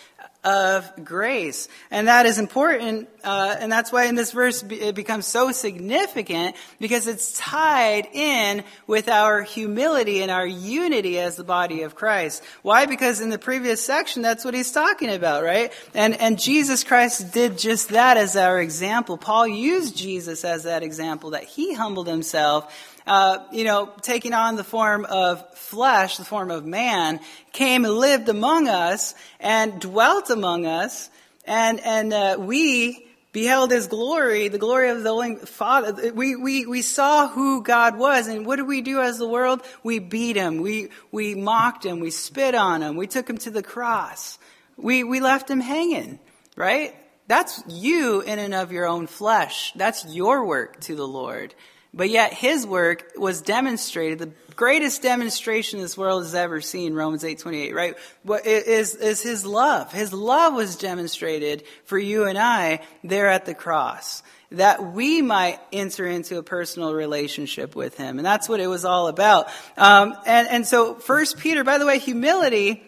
of 0.46 1.04
grace. 1.04 1.68
And 1.90 2.06
that 2.06 2.24
is 2.24 2.38
important, 2.38 3.08
uh, 3.24 3.56
and 3.58 3.70
that's 3.70 3.90
why 3.90 4.04
in 4.04 4.14
this 4.14 4.30
verse 4.30 4.62
it 4.62 4.94
becomes 4.94 5.26
so 5.26 5.50
significant 5.50 6.54
because 6.78 7.08
it's 7.08 7.36
tied 7.36 8.06
in 8.12 8.62
with 8.86 9.08
our 9.08 9.42
humility 9.42 10.22
and 10.22 10.30
our 10.30 10.46
unity 10.46 11.18
as 11.18 11.34
the 11.34 11.42
body 11.42 11.82
of 11.82 11.96
Christ. 11.96 12.44
Why? 12.62 12.86
Because 12.86 13.20
in 13.20 13.30
the 13.30 13.40
previous 13.40 13.84
section, 13.84 14.22
that's 14.22 14.44
what 14.44 14.54
he's 14.54 14.70
talking 14.70 15.10
about, 15.10 15.42
right? 15.42 15.72
And, 15.94 16.14
and 16.20 16.38
Jesus 16.38 16.84
Christ 16.84 17.32
did 17.32 17.58
just 17.58 17.88
that 17.88 18.16
as 18.16 18.36
our 18.36 18.60
example. 18.60 19.18
Paul 19.18 19.48
used 19.48 19.96
Jesus 19.96 20.44
as 20.44 20.62
that 20.62 20.84
example, 20.84 21.30
that 21.30 21.42
he 21.42 21.74
humbled 21.74 22.06
himself 22.06 22.72
uh, 23.06 23.38
you 23.52 23.64
know, 23.64 23.92
taking 24.02 24.32
on 24.32 24.56
the 24.56 24.64
form 24.64 25.04
of 25.04 25.56
flesh, 25.56 26.16
the 26.16 26.24
form 26.24 26.50
of 26.50 26.64
man, 26.64 27.20
came 27.52 27.84
and 27.84 27.94
lived 27.94 28.28
among 28.28 28.68
us 28.68 29.14
and 29.40 29.80
dwelt 29.80 30.30
among 30.30 30.66
us, 30.66 31.08
and 31.44 31.80
and 31.80 32.12
uh, 32.12 32.36
we 32.38 33.06
beheld 33.36 33.70
his 33.70 33.86
glory, 33.86 34.48
the 34.48 34.58
glory 34.58 34.88
of 34.88 35.02
the 35.02 35.10
only 35.10 35.36
Father. 35.36 36.10
We, 36.14 36.36
we, 36.36 36.64
we 36.64 36.80
saw 36.80 37.28
who 37.28 37.62
God 37.62 37.98
was, 37.98 38.28
and 38.28 38.46
what 38.46 38.56
did 38.56 38.66
we 38.66 38.80
do 38.80 39.02
as 39.02 39.18
the 39.18 39.28
world? 39.28 39.60
We 39.82 39.98
beat 39.98 40.36
him, 40.36 40.62
we, 40.62 40.88
we 41.12 41.34
mocked 41.34 41.84
him, 41.84 42.00
we 42.00 42.10
spit 42.10 42.54
on 42.54 42.80
him, 42.80 42.96
we 42.96 43.06
took 43.06 43.28
him 43.28 43.36
to 43.38 43.50
the 43.50 43.62
cross, 43.62 44.38
we, 44.78 45.04
we 45.04 45.20
left 45.20 45.50
him 45.50 45.60
hanging, 45.60 46.18
right? 46.56 46.94
That's 47.28 47.62
you 47.68 48.22
in 48.22 48.38
and 48.38 48.54
of 48.54 48.72
your 48.72 48.86
own 48.86 49.06
flesh. 49.06 49.72
That's 49.74 50.06
your 50.06 50.46
work 50.46 50.80
to 50.82 50.94
the 50.94 51.06
Lord. 51.06 51.54
But 51.96 52.10
yet 52.10 52.34
his 52.34 52.66
work 52.66 53.12
was 53.16 53.40
demonstrated, 53.40 54.18
the 54.18 54.30
greatest 54.54 55.00
demonstration 55.00 55.80
this 55.80 55.96
world 55.96 56.24
has 56.24 56.34
ever 56.34 56.60
seen, 56.60 56.92
Romans 56.92 57.24
8:28, 57.24 57.74
right? 57.74 57.96
What 58.22 58.46
is 58.46 58.94
is 58.94 59.22
his 59.22 59.46
love. 59.46 59.92
His 59.92 60.12
love 60.12 60.52
was 60.54 60.76
demonstrated 60.76 61.64
for 61.86 61.98
you 61.98 62.24
and 62.24 62.36
I 62.36 62.80
there 63.02 63.28
at 63.28 63.46
the 63.46 63.54
cross. 63.54 64.22
That 64.52 64.92
we 64.92 65.22
might 65.22 65.58
enter 65.72 66.06
into 66.06 66.38
a 66.38 66.42
personal 66.42 66.94
relationship 66.94 67.74
with 67.74 67.96
him. 67.96 68.18
And 68.18 68.26
that's 68.26 68.48
what 68.48 68.60
it 68.60 68.68
was 68.68 68.84
all 68.84 69.08
about. 69.08 69.48
Um, 69.76 70.14
and, 70.24 70.46
and 70.48 70.66
so 70.66 70.94
First 70.94 71.38
Peter, 71.38 71.64
by 71.64 71.78
the 71.78 71.86
way, 71.86 71.98
humility 71.98 72.85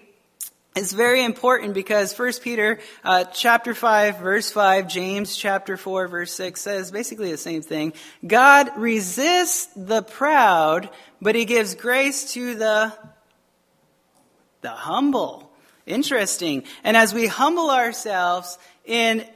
it's 0.78 0.92
very 0.92 1.25
important 1.25 1.75
because 1.75 2.16
1 2.16 2.35
Peter 2.40 2.78
uh, 3.02 3.25
chapter 3.25 3.75
5 3.75 4.18
verse 4.18 4.50
5, 4.52 4.87
James 4.87 5.37
chapter 5.37 5.76
4 5.76 6.06
verse 6.06 6.32
6 6.32 6.61
says 6.61 6.92
basically 6.92 7.32
the 7.32 7.37
same 7.37 7.62
thing. 7.62 7.92
God 8.25 8.70
resists 8.76 9.66
the 9.75 10.02
proud, 10.02 10.88
but 11.20 11.35
he 11.35 11.47
gives 11.47 11.75
grace 11.75 12.32
to 12.35 12.54
the 12.54 12.92
the 14.61 14.70
humble. 14.70 15.50
Interesting. 15.85 16.62
And 16.85 16.97
as 16.97 17.12
we 17.12 17.26
humble 17.26 17.70
ourselves 17.70 18.56
in 18.85 19.26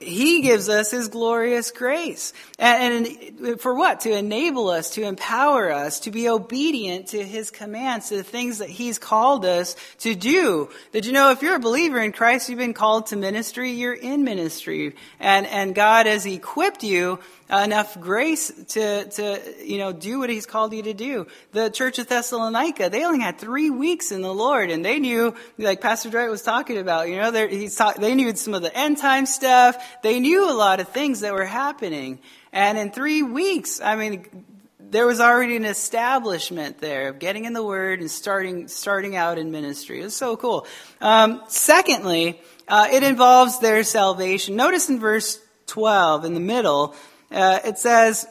he 0.00 0.40
gives 0.40 0.70
us 0.70 0.90
His 0.90 1.08
glorious 1.08 1.70
grace. 1.70 2.32
And, 2.58 3.06
and, 3.06 3.60
for 3.60 3.74
what? 3.74 4.00
To 4.00 4.16
enable 4.16 4.70
us, 4.70 4.90
to 4.94 5.02
empower 5.02 5.70
us, 5.70 6.00
to 6.00 6.10
be 6.10 6.28
obedient 6.28 7.08
to 7.08 7.22
His 7.22 7.50
commands, 7.50 8.08
to 8.08 8.16
the 8.16 8.24
things 8.24 8.58
that 8.58 8.70
He's 8.70 8.98
called 8.98 9.44
us 9.44 9.76
to 9.98 10.14
do. 10.14 10.70
Did 10.92 11.04
you 11.04 11.12
know 11.12 11.32
if 11.32 11.42
you're 11.42 11.56
a 11.56 11.60
believer 11.60 12.00
in 12.00 12.12
Christ, 12.12 12.48
you've 12.48 12.58
been 12.58 12.72
called 12.72 13.08
to 13.08 13.16
ministry, 13.16 13.72
you're 13.72 13.92
in 13.92 14.24
ministry. 14.24 14.94
And, 15.20 15.46
and 15.46 15.74
God 15.74 16.06
has 16.06 16.24
equipped 16.24 16.82
you 16.82 17.18
enough 17.50 18.00
grace 18.00 18.52
to, 18.68 19.04
to, 19.04 19.40
you 19.64 19.78
know, 19.78 19.92
do 19.92 20.18
what 20.20 20.30
he's 20.30 20.46
called 20.46 20.72
you 20.72 20.82
to 20.84 20.94
do. 20.94 21.26
The 21.52 21.68
church 21.70 21.98
of 21.98 22.08
Thessalonica, 22.08 22.90
they 22.90 23.04
only 23.04 23.20
had 23.20 23.38
three 23.38 23.70
weeks 23.70 24.12
in 24.12 24.22
the 24.22 24.32
Lord 24.32 24.70
and 24.70 24.84
they 24.84 24.98
knew, 24.98 25.34
like 25.58 25.80
Pastor 25.80 26.10
Dwight 26.10 26.30
was 26.30 26.42
talking 26.42 26.78
about, 26.78 27.08
you 27.08 27.16
know, 27.16 27.32
he's 27.48 27.74
talk, 27.74 27.96
they 27.96 28.14
knew 28.14 28.34
some 28.36 28.54
of 28.54 28.62
the 28.62 28.76
end 28.76 28.98
time 28.98 29.26
stuff. 29.26 29.76
They 30.02 30.20
knew 30.20 30.50
a 30.50 30.54
lot 30.54 30.80
of 30.80 30.88
things 30.88 31.20
that 31.20 31.32
were 31.32 31.44
happening. 31.44 32.20
And 32.52 32.78
in 32.78 32.90
three 32.90 33.22
weeks, 33.22 33.80
I 33.80 33.96
mean, 33.96 34.44
there 34.78 35.06
was 35.06 35.20
already 35.20 35.56
an 35.56 35.64
establishment 35.64 36.78
there 36.78 37.08
of 37.08 37.18
getting 37.18 37.44
in 37.44 37.52
the 37.52 37.62
Word 37.62 38.00
and 38.00 38.10
starting 38.10 38.66
starting 38.68 39.14
out 39.14 39.38
in 39.38 39.50
ministry. 39.50 40.00
It 40.00 40.04
was 40.04 40.16
so 40.16 40.36
cool. 40.36 40.66
Um, 41.00 41.42
secondly, 41.48 42.40
uh, 42.66 42.88
it 42.92 43.02
involves 43.02 43.60
their 43.60 43.84
salvation. 43.84 44.56
Notice 44.56 44.88
in 44.88 44.98
verse 44.98 45.40
12 45.66 46.24
in 46.24 46.34
the 46.34 46.40
middle, 46.40 46.96
uh, 47.32 47.60
it 47.64 47.78
says, 47.78 48.26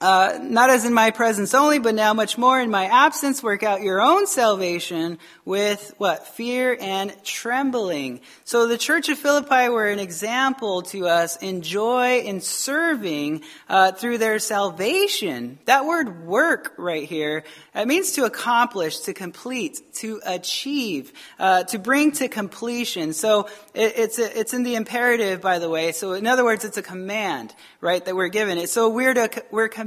uh, 0.00 0.38
not 0.42 0.68
as 0.68 0.84
in 0.84 0.92
my 0.92 1.10
presence 1.10 1.54
only, 1.54 1.78
but 1.78 1.94
now 1.94 2.12
much 2.12 2.36
more 2.36 2.60
in 2.60 2.70
my 2.70 2.84
absence, 2.84 3.42
work 3.42 3.62
out 3.62 3.80
your 3.80 4.00
own 4.00 4.26
salvation 4.26 5.18
with 5.46 5.94
what? 5.96 6.26
Fear 6.28 6.76
and 6.80 7.14
trembling. 7.24 8.20
So 8.44 8.66
the 8.66 8.76
church 8.76 9.08
of 9.08 9.18
Philippi 9.18 9.70
were 9.70 9.88
an 9.88 9.98
example 9.98 10.82
to 10.82 11.06
us 11.06 11.36
in 11.38 11.62
joy 11.62 12.18
in 12.18 12.42
serving 12.42 13.42
uh, 13.70 13.92
through 13.92 14.18
their 14.18 14.38
salvation. 14.38 15.58
That 15.64 15.86
word 15.86 16.26
work 16.26 16.74
right 16.76 17.08
here, 17.08 17.44
it 17.74 17.88
means 17.88 18.12
to 18.12 18.24
accomplish, 18.24 18.98
to 19.00 19.14
complete, 19.14 19.80
to 19.94 20.20
achieve, 20.26 21.12
uh, 21.38 21.64
to 21.64 21.78
bring 21.78 22.12
to 22.12 22.28
completion. 22.28 23.14
So 23.14 23.48
it, 23.72 23.94
it's, 23.96 24.18
a, 24.18 24.38
it's 24.38 24.52
in 24.52 24.62
the 24.62 24.74
imperative, 24.74 25.40
by 25.40 25.58
the 25.58 25.70
way. 25.70 25.92
So 25.92 26.12
in 26.12 26.26
other 26.26 26.44
words, 26.44 26.66
it's 26.66 26.76
a 26.76 26.82
command, 26.82 27.54
right, 27.80 28.04
that 28.04 28.14
we're 28.14 28.28
given. 28.28 28.66
So 28.66 28.90
we're, 28.90 29.14
to, 29.14 29.44
we're 29.50 29.68
commanded 29.68 29.85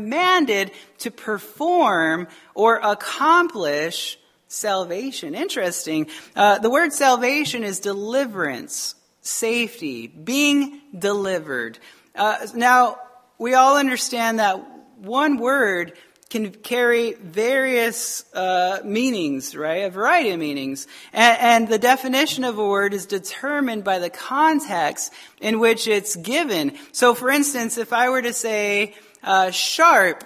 to 1.00 1.12
perform 1.12 2.28
or 2.54 2.78
accomplish 2.78 4.18
salvation. 4.48 5.36
Interesting. 5.36 6.08
Uh, 6.36 6.60
the 6.60 6.70
word 6.70 6.92
salvation 6.92 7.64
is 7.64 7.80
deliverance, 7.80 8.96
safety, 9.22 10.08
being 10.08 10.82
delivered. 10.98 11.80
Uh, 12.16 12.48
now, 12.56 12.98
we 13.38 13.54
all 13.54 13.78
understand 13.78 14.40
that 14.40 14.60
one 14.98 15.38
word 15.38 15.94
can 16.30 16.52
carry 16.52 17.14
various 17.14 18.24
uh, 18.36 18.82
meanings, 18.84 19.56
right? 19.56 19.86
A 19.86 19.90
variety 19.90 20.30
of 20.30 20.40
meanings. 20.40 20.86
And, 21.12 21.38
and, 21.40 21.68
the 21.68 21.80
definition 21.80 22.44
of 22.44 22.60
a 22.60 22.68
word 22.68 22.94
is 22.94 23.08
determined 23.08 23.84
by 23.84 23.98
the 23.98 24.12
context 24.12 25.12
in 25.42 25.60
which 25.60 25.88
it's 25.88 26.16
given. 26.16 26.78
So, 26.92 27.16
for 27.16 27.32
instance, 27.32 27.80
if 27.80 27.94
I 27.94 28.10
were 28.10 28.22
to 28.22 28.34
say 28.34 28.94
uh, 29.24 29.52
sharp, 29.52 30.24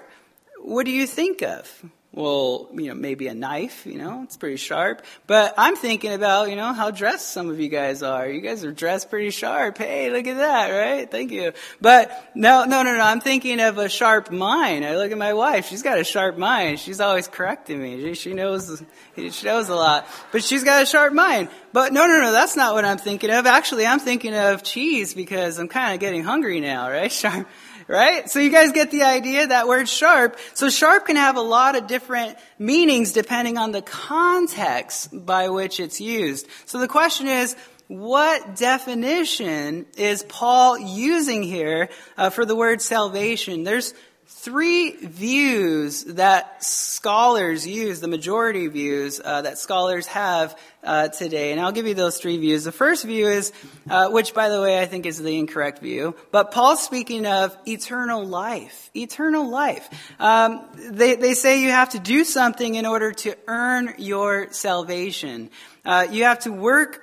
what 0.60 0.86
do 0.86 0.92
you 0.92 1.08
think 1.08 1.42
of? 1.42 1.84
well, 2.14 2.70
you 2.74 2.90
know, 2.90 2.94
maybe 2.94 3.26
a 3.26 3.34
knife, 3.34 3.88
you 3.88 3.98
know, 3.98 4.22
it's 4.22 4.38
pretty 4.38 4.58
sharp. 4.58 5.04
But 5.26 5.56
I'm 5.58 5.76
thinking 5.76 6.14
about, 6.14 6.52
you 6.52 6.56
know, 6.56 6.72
how 6.72 6.92
dressed 6.92 7.30
some 7.30 7.50
of 7.50 7.60
you 7.60 7.70
guys 7.70 8.04
are. 8.04 8.30
You 8.30 8.40
guys 8.40 8.64
are 8.64 8.72
dressed 8.72 9.10
pretty 9.10 9.32
sharp. 9.32 9.80
Hey, 9.80 10.12
look 10.12 10.28
at 10.28 10.38
that, 10.38 10.70
right? 10.70 11.10
Thank 11.10 11.32
you. 11.32 11.54
But 11.82 12.12
no, 12.36 12.66
no, 12.66 12.84
no, 12.84 12.96
no. 12.96 13.02
I'm 13.02 13.20
thinking 13.20 13.60
of 13.60 13.80
a 13.80 13.90
sharp 13.90 14.32
mind. 14.32 14.86
I 14.86 14.96
look 14.96 15.12
at 15.12 15.18
my 15.18 15.34
wife. 15.34 15.66
She's 15.66 15.82
got 15.82 15.98
a 15.98 16.04
sharp 16.04 16.38
mind. 16.38 16.80
She's 16.80 17.00
always 17.00 17.28
correcting 17.28 17.82
me. 17.82 18.14
She 18.14 18.34
knows, 18.34 18.84
she 19.16 19.32
knows 19.44 19.70
a 19.70 19.76
lot. 19.76 20.08
But 20.32 20.44
she's 20.44 20.64
got 20.64 20.84
a 20.84 20.86
sharp 20.86 21.14
mind. 21.14 21.50
But 21.72 21.94
no, 21.94 22.06
no, 22.06 22.22
no, 22.22 22.32
that's 22.32 22.56
not 22.56 22.76
what 22.76 22.86
I'm 22.86 23.00
thinking 23.00 23.32
of. 23.32 23.48
Actually, 23.48 23.88
I'm 23.88 24.00
thinking 24.00 24.36
of 24.36 24.62
cheese 24.62 25.16
because 25.16 25.58
I'm 25.58 25.68
kind 25.68 25.96
of 25.96 26.00
getting 26.00 26.24
hungry 26.24 26.60
now, 26.60 26.92
right? 26.92 27.12
Sharp 27.24 27.48
right? 27.88 28.30
So 28.30 28.40
you 28.40 28.50
guys 28.50 28.72
get 28.72 28.92
the 28.92 29.04
idea, 29.04 29.48
that 29.48 29.68
word 29.68 29.88
sharp. 29.88 30.38
So 30.54 30.70
sharp 30.70 31.06
can 31.06 31.16
have 31.16 31.36
a 31.36 31.42
lot 31.42 31.76
of 31.76 31.88
different 31.88 32.38
meanings 32.60 33.12
depending 33.12 33.58
on 33.58 33.72
the 33.72 33.82
context 33.82 35.10
by 35.26 35.50
which 35.50 35.80
it's 35.80 36.00
used. 36.00 36.48
So 36.66 36.80
the 36.80 36.88
question 36.88 37.28
is, 37.28 37.56
what 37.88 38.56
definition 38.56 39.86
is 39.98 40.24
Paul 40.24 40.80
using 40.80 41.44
here 41.44 41.90
uh, 42.18 42.30
for 42.30 42.46
the 42.46 42.56
word 42.56 42.82
salvation? 42.82 43.64
There's 43.64 43.94
three 44.34 44.92
views 44.92 46.04
that 46.04 46.64
scholars 46.64 47.66
use, 47.66 48.00
the 48.00 48.08
majority 48.08 48.68
views 48.68 49.22
uh, 49.24 49.42
that 49.44 49.58
scholars 49.58 50.08
have 50.08 50.58
uh, 50.84 51.08
today. 51.10 51.52
And 51.52 51.62
I'll 51.62 51.72
give 51.72 51.88
you 51.88 51.94
those 51.94 52.18
three 52.18 52.38
views. 52.38 52.64
The 52.64 52.72
first 52.72 53.06
view 53.06 53.28
is, 53.28 53.54
uh, 53.90 54.10
which 54.10 54.34
by 54.34 54.50
the 54.50 54.62
way 54.62 54.82
I 54.82 54.86
think 54.86 55.06
is 55.06 55.18
the 55.18 55.38
incorrect 55.38 55.80
view, 55.80 56.16
but 56.32 56.52
Paul's 56.52 56.84
speaking 56.84 57.26
of 57.26 57.56
eternal 57.68 58.26
life. 58.26 58.90
Eternal 58.96 59.50
life. 59.50 59.88
Um, 60.20 60.68
they, 60.76 61.16
they 61.16 61.36
say 61.36 61.62
you 61.62 61.70
have 61.70 61.92
to 61.92 62.00
do 62.00 62.24
something 62.24 62.76
in 62.76 62.86
order 62.86 63.12
to 63.12 63.36
earn 63.48 63.94
your 63.98 64.52
salvation. 64.52 65.52
Uh, 65.86 66.08
you 66.10 66.24
have 66.24 66.40
to 66.40 66.52
work 66.52 67.03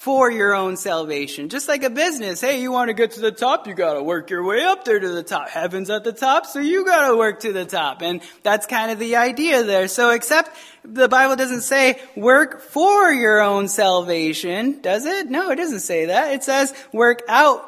for 0.00 0.30
your 0.30 0.54
own 0.54 0.78
salvation. 0.78 1.50
Just 1.50 1.68
like 1.68 1.82
a 1.82 1.90
business. 1.90 2.40
Hey, 2.40 2.62
you 2.62 2.72
want 2.72 2.88
to 2.88 2.94
get 2.94 3.10
to 3.12 3.20
the 3.20 3.30
top, 3.30 3.66
you 3.66 3.74
gotta 3.74 4.02
work 4.02 4.30
your 4.30 4.42
way 4.42 4.64
up 4.64 4.82
there 4.86 4.98
to 4.98 5.08
the 5.10 5.22
top. 5.22 5.50
Heaven's 5.50 5.90
at 5.90 6.04
the 6.04 6.12
top, 6.12 6.46
so 6.46 6.58
you 6.58 6.86
gotta 6.86 7.14
work 7.14 7.40
to 7.40 7.52
the 7.52 7.66
top. 7.66 8.00
And 8.00 8.22
that's 8.42 8.66
kind 8.66 8.90
of 8.90 8.98
the 8.98 9.16
idea 9.16 9.62
there. 9.62 9.88
So 9.88 10.08
except 10.08 10.56
the 10.84 11.06
Bible 11.06 11.36
doesn't 11.36 11.60
say 11.60 12.00
work 12.16 12.62
for 12.62 13.12
your 13.12 13.42
own 13.42 13.68
salvation, 13.68 14.80
does 14.80 15.04
it? 15.04 15.28
No, 15.28 15.50
it 15.50 15.56
doesn't 15.56 15.80
say 15.80 16.06
that. 16.06 16.32
It 16.32 16.44
says 16.44 16.72
work 16.94 17.20
out 17.28 17.62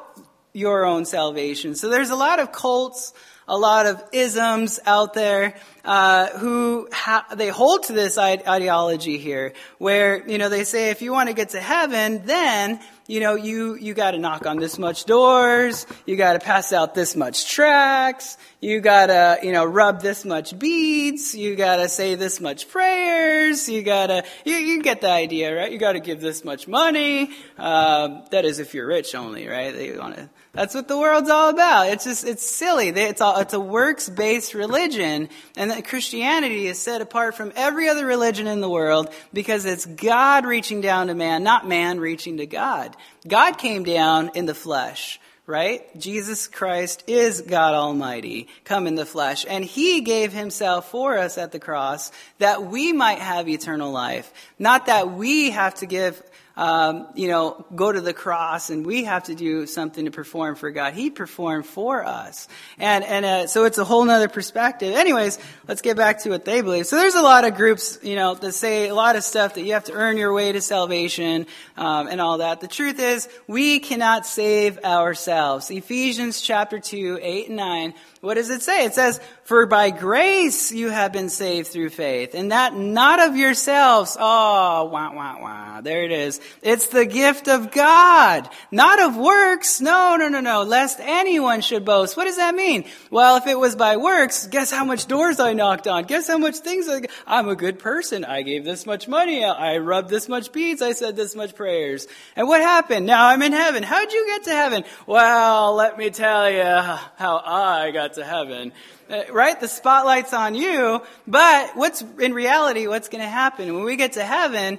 your 0.55 0.87
own 0.87 1.05
salvation. 1.05 1.75
So 1.75 1.91
there's 1.91 2.09
a 2.09 2.17
lot 2.17 2.39
of 2.39 2.51
cults, 2.51 3.13
a 3.49 3.59
lot 3.59 3.87
of 3.87 4.03
isms 4.13 4.79
out 4.87 5.15
there 5.15 5.55
uh, 5.85 6.29
who 6.39 6.89
ha- 6.93 7.27
they 7.35 7.49
hold 7.49 7.85
to 7.85 7.93
this 7.93 8.17
ideology 8.17 9.19
here, 9.19 9.53
where 9.79 10.27
you 10.29 10.39
know 10.39 10.49
they 10.49 10.65
say 10.65 10.91
if 10.91 11.03
you 11.03 11.13
want 11.13 11.29
to 11.29 11.35
get 11.35 11.51
to 11.51 11.61
heaven, 11.61 12.25
then 12.25 12.81
you 13.09 13.19
know 13.19 13.35
you 13.35 13.75
you 13.75 13.93
got 13.93 14.13
to 14.13 14.19
knock 14.19 14.47
on 14.47 14.59
this 14.59 14.79
much 14.79 15.07
doors, 15.07 15.87
you 16.07 16.17
got 16.17 16.35
to 16.35 16.39
pass 16.39 16.73
out 16.73 16.95
this 16.95 17.17
much 17.17 17.51
tracts, 17.51 18.39
you 18.61 18.81
got 18.81 19.07
to 19.07 19.39
you 19.43 19.51
know 19.51 19.65
rub 19.65 20.01
this 20.01 20.25
much 20.25 20.57
beads, 20.57 21.35
you 21.35 21.57
got 21.57 21.77
to 21.77 21.89
say 21.89 22.15
this 22.15 22.41
much 22.41 22.69
prayers, 22.69 23.69
you 23.69 23.83
got 23.83 24.07
to 24.07 24.25
you, 24.45 24.55
you 24.55 24.83
get 24.83 25.01
the 25.01 25.11
idea, 25.11 25.55
right? 25.57 25.73
You 25.73 25.79
got 25.79 25.93
to 25.93 26.01
give 26.01 26.21
this 26.21 26.45
much 26.45 26.69
money. 26.69 27.31
Um, 27.59 28.23
that 28.31 28.45
is 28.45 28.61
if 28.61 28.73
you're 28.73 28.87
rich 28.87 29.17
only, 29.17 29.49
right? 29.49 29.75
They 29.75 29.99
want 29.99 30.15
to 30.15 30.31
that's 30.53 30.75
what 30.75 30.87
the 30.87 30.99
world's 30.99 31.31
all 31.31 31.49
about. 31.49 31.89
It's 31.89 32.05
just, 32.05 32.27
it's 32.27 32.43
silly. 32.43 32.89
It's, 32.89 33.23
all, 33.23 33.41
it's 33.41 33.55
a 33.55 33.61
works-based 33.61 34.53
religion, 34.53 35.31
and 35.57 35.71
that 35.71 35.87
Christianity 35.87 36.67
is 36.67 36.79
set 36.79 37.01
apart 37.01 37.35
from 37.35 37.53
every 37.57 37.89
other 37.89 38.05
religion 38.05 38.47
in 38.47 38.61
the 38.61 38.69
world 38.69 39.13
because 39.33 39.65
it's 39.65 39.87
God 39.87 40.45
reaching 40.45 40.83
down 40.83 41.07
to 41.07 41.15
man, 41.15 41.43
not 41.43 41.67
man 41.67 42.01
reaching 42.01 42.37
to 42.37 42.47
God. 42.47 42.95
God 43.27 43.57
came 43.57 43.83
down 43.83 44.33
in 44.35 44.45
the 44.47 44.55
flesh 44.55 45.19
right? 45.45 45.99
Jesus 45.99 46.47
Christ 46.47 47.03
is 47.09 47.41
God 47.41 47.75
Almighty, 47.75 48.47
come 48.65 48.87
in 48.87 48.95
the 48.95 49.05
flesh. 49.05 49.45
And 49.47 49.65
He 49.65 50.01
gave 50.01 50.33
Himself 50.33 50.91
for 50.91 51.19
us 51.19 51.37
at 51.37 51.51
the 51.51 51.59
cross 51.59 52.13
that 52.39 52.65
we 52.65 52.93
might 52.93 53.19
have 53.19 53.49
eternal 53.49 53.91
life. 53.91 54.33
Not 54.59 54.87
that 54.87 55.11
we 55.11 55.51
have 55.51 55.75
to 55.77 55.87
give 55.87 56.23
um, 56.57 57.09
you 57.15 57.29
know, 57.29 57.65
go 57.75 57.91
to 57.91 58.01
the 58.01 58.13
cross 58.13 58.71
and 58.71 58.85
we 58.85 59.05
have 59.05 59.25
to 59.25 59.35
do 59.35 59.67
something 59.67 60.05
to 60.05 60.11
perform 60.11 60.55
for 60.55 60.71
God. 60.71 60.95
He 60.95 61.11
performed 61.11 61.67
for 61.67 62.05
us. 62.05 62.49
And, 62.79 63.05
and, 63.05 63.25
uh, 63.25 63.47
so 63.47 63.65
it's 63.65 63.79
a 63.79 63.85
whole 63.85 64.05
nother 64.05 64.29
perspective. 64.29 64.95
Anyways, 64.95 65.39
let's 65.67 65.83
get 65.83 65.97
back 65.97 66.21
to 66.23 66.31
what 66.31 66.45
they 66.45 66.61
believe. 66.61 66.87
So 66.87 66.97
there's 66.97 67.15
a 67.15 67.23
lot 67.23 67.45
of 67.45 67.55
groups, 67.55 67.99
you 68.03 68.17
know, 68.17 68.35
that 68.35 68.53
say 68.53 68.89
a 68.89 68.95
lot 68.95 69.17
of 69.17 69.25
stuff 69.25 69.55
that 69.55 69.63
you 69.63 69.73
have 69.73 69.85
to 69.85 69.93
earn 69.93 70.17
your 70.17 70.33
way 70.33 70.53
to 70.53 70.61
salvation, 70.61 71.47
um, 71.77 72.09
and 72.09 72.21
all 72.21 72.39
that. 72.39 72.61
The 72.61 72.69
truth 72.69 72.99
is, 72.99 73.29
we 73.47 73.79
cannot 73.79 74.27
save 74.27 74.79
ourselves. 74.85 75.71
Ephesians 75.71 76.41
chapter 76.41 76.79
2, 76.79 77.19
8 77.23 77.49
and 77.49 77.57
9 77.57 77.95
what 78.23 78.35
does 78.35 78.51
it 78.51 78.63
say? 78.63 78.85
It 78.85 78.95
says, 78.95 79.19
For 79.43 79.67
by 79.67 79.91
grace 79.91 80.71
you 80.71 80.91
have 80.91 81.13
been 81.13 81.29
saved 81.29 81.67
through 81.67 81.91
faith, 81.91 82.35
and 82.35 82.53
that 82.53 82.73
not 82.73 83.21
of 83.21 83.37
yourselves. 83.37 84.17
Oh, 84.17 84.85
wah, 84.85 85.13
wah, 85.13 85.43
wah. 85.43 85.81
There 85.81 86.05
it 86.05 86.13
is. 86.13 86.41
It's 86.63 86.87
the 86.87 87.05
gift 87.05 87.49
of 87.49 87.73
God, 87.73 88.49
not 88.71 89.03
of 89.03 89.17
works. 89.17 89.81
No, 89.81 90.15
no, 90.17 90.29
no, 90.29 90.39
no. 90.39 90.63
Lest 90.63 91.01
anyone 91.01 91.63
should 91.63 91.85
boast. 91.85 92.17
What 92.17 92.27
does 92.27 92.37
that 92.37 92.55
mean? 92.55 92.85
Well, 93.11 93.39
if 93.39 93.49
it 93.49 93.59
was 93.59 93.75
by 93.75 93.97
works, 93.97 94.47
guess 94.47 94.71
how 94.71 94.85
much 94.85 95.07
doors 95.07 95.41
I 95.41 95.55
knocked 95.55 95.89
on? 95.89 96.05
Guess 96.05 96.29
how 96.29 96.39
much 96.39 96.59
things 96.59 96.89
I, 96.89 97.03
I'm 97.27 97.49
a 97.49 97.57
good 97.57 97.81
person. 97.81 98.25
I 98.25 98.43
gave 98.43 98.65
this 98.65 98.87
much 98.87 99.09
money. 99.09 99.45
I 99.45 99.79
rubbed 99.79 100.11
this 100.11 100.29
much 100.29 100.53
beads. 100.53 100.81
I 100.81 100.93
said 100.93 101.17
this 101.17 101.35
much 101.35 101.57
prayers. 101.57 102.07
And 102.37 102.47
what 102.47 102.61
happened? 102.61 103.05
Now 103.05 103.27
I'm 103.27 103.43
in 103.43 103.53
heaven. 103.53 103.83
How'd 103.83 104.13
you 104.13 104.27
get 104.29 104.45
to 104.45 104.51
heaven? 104.51 104.85
Well, 105.09 105.75
let 105.75 105.99
me 105.99 106.11
tell 106.11 106.49
you 106.49 106.63
how 106.63 107.43
I 107.45 107.91
got 107.91 108.12
to 108.15 108.25
heaven. 108.25 108.73
Uh, 109.11 109.23
right? 109.31 109.59
The 109.61 109.69
spotlight's 109.69 110.33
on 110.33 110.55
you, 110.55 111.03
but 111.27 111.77
what's, 111.77 112.03
in 112.21 112.35
reality, 112.35 112.87
what's 112.87 113.09
gonna 113.09 113.29
happen? 113.29 113.75
When 113.75 113.85
we 113.85 113.97
get 113.97 114.13
to 114.13 114.25
heaven, 114.25 114.79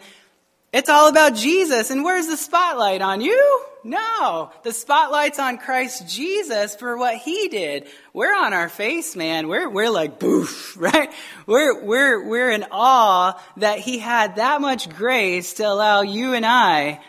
it's 0.73 0.89
all 0.89 1.07
about 1.07 1.35
Jesus. 1.35 1.91
And 1.91 2.03
where's 2.03 2.27
the 2.27 2.35
spotlight? 2.35 3.03
On 3.03 3.21
you? 3.21 3.61
No. 3.83 4.51
The 4.63 4.71
spotlight's 4.71 5.37
on 5.37 5.59
Christ 5.59 6.07
Jesus 6.07 6.75
for 6.75 6.97
what 6.97 7.17
he 7.17 7.47
did. 7.47 7.85
We're 8.11 8.35
on 8.35 8.53
our 8.53 8.69
face, 8.69 9.15
man. 9.15 9.47
We're, 9.47 9.69
we're 9.69 9.91
like, 9.91 10.17
boof, 10.17 10.75
right? 10.79 11.13
We're, 11.45 11.83
we're, 11.83 12.27
we're 12.27 12.49
in 12.49 12.65
awe 12.71 13.39
that 13.57 13.79
he 13.79 13.99
had 13.99 14.37
that 14.37 14.61
much 14.61 14.89
grace 14.89 15.53
to 15.55 15.63
allow 15.63 16.01
you 16.01 16.33
and 16.33 16.45
I 16.45 17.01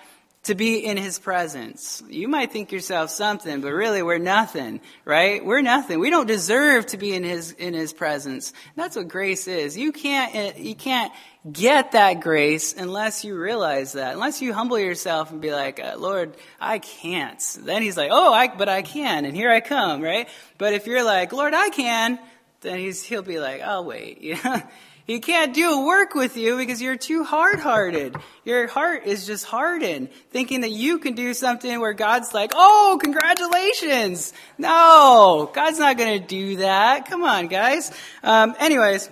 to 0.45 0.55
be 0.55 0.85
in 0.85 0.97
his 0.97 1.19
presence. 1.19 2.03
You 2.09 2.29
might 2.29 2.53
think 2.53 2.71
yourself 2.71 3.11
something, 3.11 3.63
but 3.63 3.73
really 3.73 4.03
we're 4.03 4.19
nothing, 4.19 4.81
right? 5.05 5.45
We're 5.45 5.63
nothing. 5.63 5.99
We 5.99 6.11
don't 6.11 6.27
deserve 6.27 6.87
to 6.87 6.99
be 6.99 7.15
in 7.15 7.25
his 7.25 7.53
in 7.53 7.73
his 7.73 7.93
presence. 7.93 8.53
That's 8.77 8.97
what 8.97 9.09
grace 9.09 9.49
is. 9.49 9.77
You 9.77 9.93
can't 9.93 10.59
you 10.59 10.75
can't 10.75 11.13
get 11.51 11.93
that 11.93 12.21
grace 12.21 12.75
unless 12.77 13.25
you 13.25 13.39
realize 13.39 13.95
that. 13.95 14.15
Unless 14.15 14.43
you 14.43 14.53
humble 14.53 14.79
yourself 14.79 15.31
and 15.31 15.41
be 15.41 15.53
like, 15.53 15.81
uh, 15.81 15.95
"Lord, 15.97 16.37
I 16.61 16.79
can't." 16.79 17.43
Then 17.61 17.81
he's 17.81 17.97
like, 17.97 18.11
"Oh, 18.13 18.33
I 18.33 18.49
but 18.49 18.69
I 18.69 18.83
can, 18.83 19.25
and 19.25 19.35
here 19.35 19.51
I 19.51 19.61
come," 19.61 20.03
right? 20.03 20.29
But 20.59 20.75
if 20.75 20.87
you're 20.87 21.05
like, 21.05 21.33
"Lord, 21.33 21.55
I 21.55 21.71
can," 21.71 22.19
then 22.61 22.79
he's 22.79 23.03
he'll 23.03 23.23
be 23.23 23.41
like, 23.41 23.63
"I'll 23.63 23.85
wait." 23.85 24.19
Yeah. 24.23 24.63
He 25.07 25.21
can't 25.21 25.53
do 25.53 25.85
work 25.85 26.15
with 26.15 26.37
you 26.39 26.57
because 26.57 26.81
you're 26.81 26.97
too 26.97 27.25
hard 27.25 27.61
hearted. 27.61 28.17
Your 28.45 28.67
heart 28.67 29.05
is 29.05 29.27
just 29.27 29.45
hardened, 29.45 30.09
thinking 30.31 30.63
that 30.63 30.71
you 30.71 30.99
can 30.99 31.15
do 31.15 31.35
something 31.35 31.79
where 31.79 31.93
God's 31.93 32.33
like, 32.33 32.53
oh, 32.55 32.99
congratulations. 33.03 34.33
No, 34.57 35.51
God's 35.53 35.79
not 35.79 35.99
going 35.99 36.21
to 36.21 36.27
do 36.27 36.57
that. 36.57 37.07
Come 37.07 37.23
on, 37.23 37.49
guys. 37.49 37.93
Um, 38.23 38.55
anyways, 38.59 39.11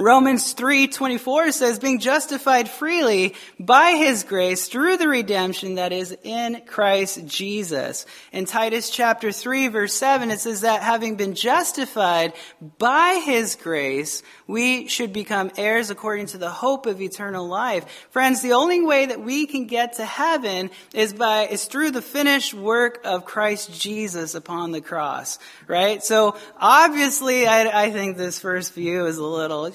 Romans 0.00 0.54
3:24 0.54 1.52
says 1.52 1.78
being 1.78 1.98
justified 1.98 2.70
freely 2.70 3.34
by 3.58 3.90
his 3.90 4.24
grace 4.24 4.66
through 4.66 4.96
the 4.96 5.08
redemption 5.08 5.74
that 5.74 5.92
is 5.92 6.16
in 6.22 6.62
Christ 6.64 7.26
Jesus. 7.26 8.06
In 8.32 8.46
Titus 8.46 8.88
chapter 8.88 9.30
3 9.30 9.68
verse 9.68 9.92
7 9.92 10.30
it 10.30 10.40
says 10.40 10.62
that 10.62 10.82
having 10.82 11.16
been 11.16 11.34
justified 11.34 12.32
by 12.78 13.20
his 13.22 13.56
grace 13.56 14.22
we 14.50 14.88
should 14.88 15.12
become 15.12 15.50
heirs 15.56 15.90
according 15.90 16.26
to 16.26 16.38
the 16.38 16.50
hope 16.50 16.86
of 16.86 17.00
eternal 17.00 17.46
life. 17.46 18.08
Friends, 18.10 18.42
the 18.42 18.52
only 18.52 18.80
way 18.82 19.06
that 19.06 19.20
we 19.20 19.46
can 19.46 19.66
get 19.66 19.94
to 19.94 20.04
heaven 20.04 20.70
is 20.92 21.12
by 21.12 21.46
is 21.46 21.64
through 21.64 21.92
the 21.92 22.02
finished 22.02 22.52
work 22.52 23.00
of 23.04 23.24
Christ 23.24 23.80
Jesus 23.80 24.34
upon 24.34 24.72
the 24.72 24.80
cross, 24.80 25.38
right? 25.66 26.02
So 26.02 26.36
obviously 26.58 27.46
I, 27.46 27.84
I 27.84 27.90
think 27.90 28.16
this 28.16 28.40
first 28.40 28.74
view 28.74 29.06
is 29.06 29.18
a 29.18 29.24
little 29.24 29.72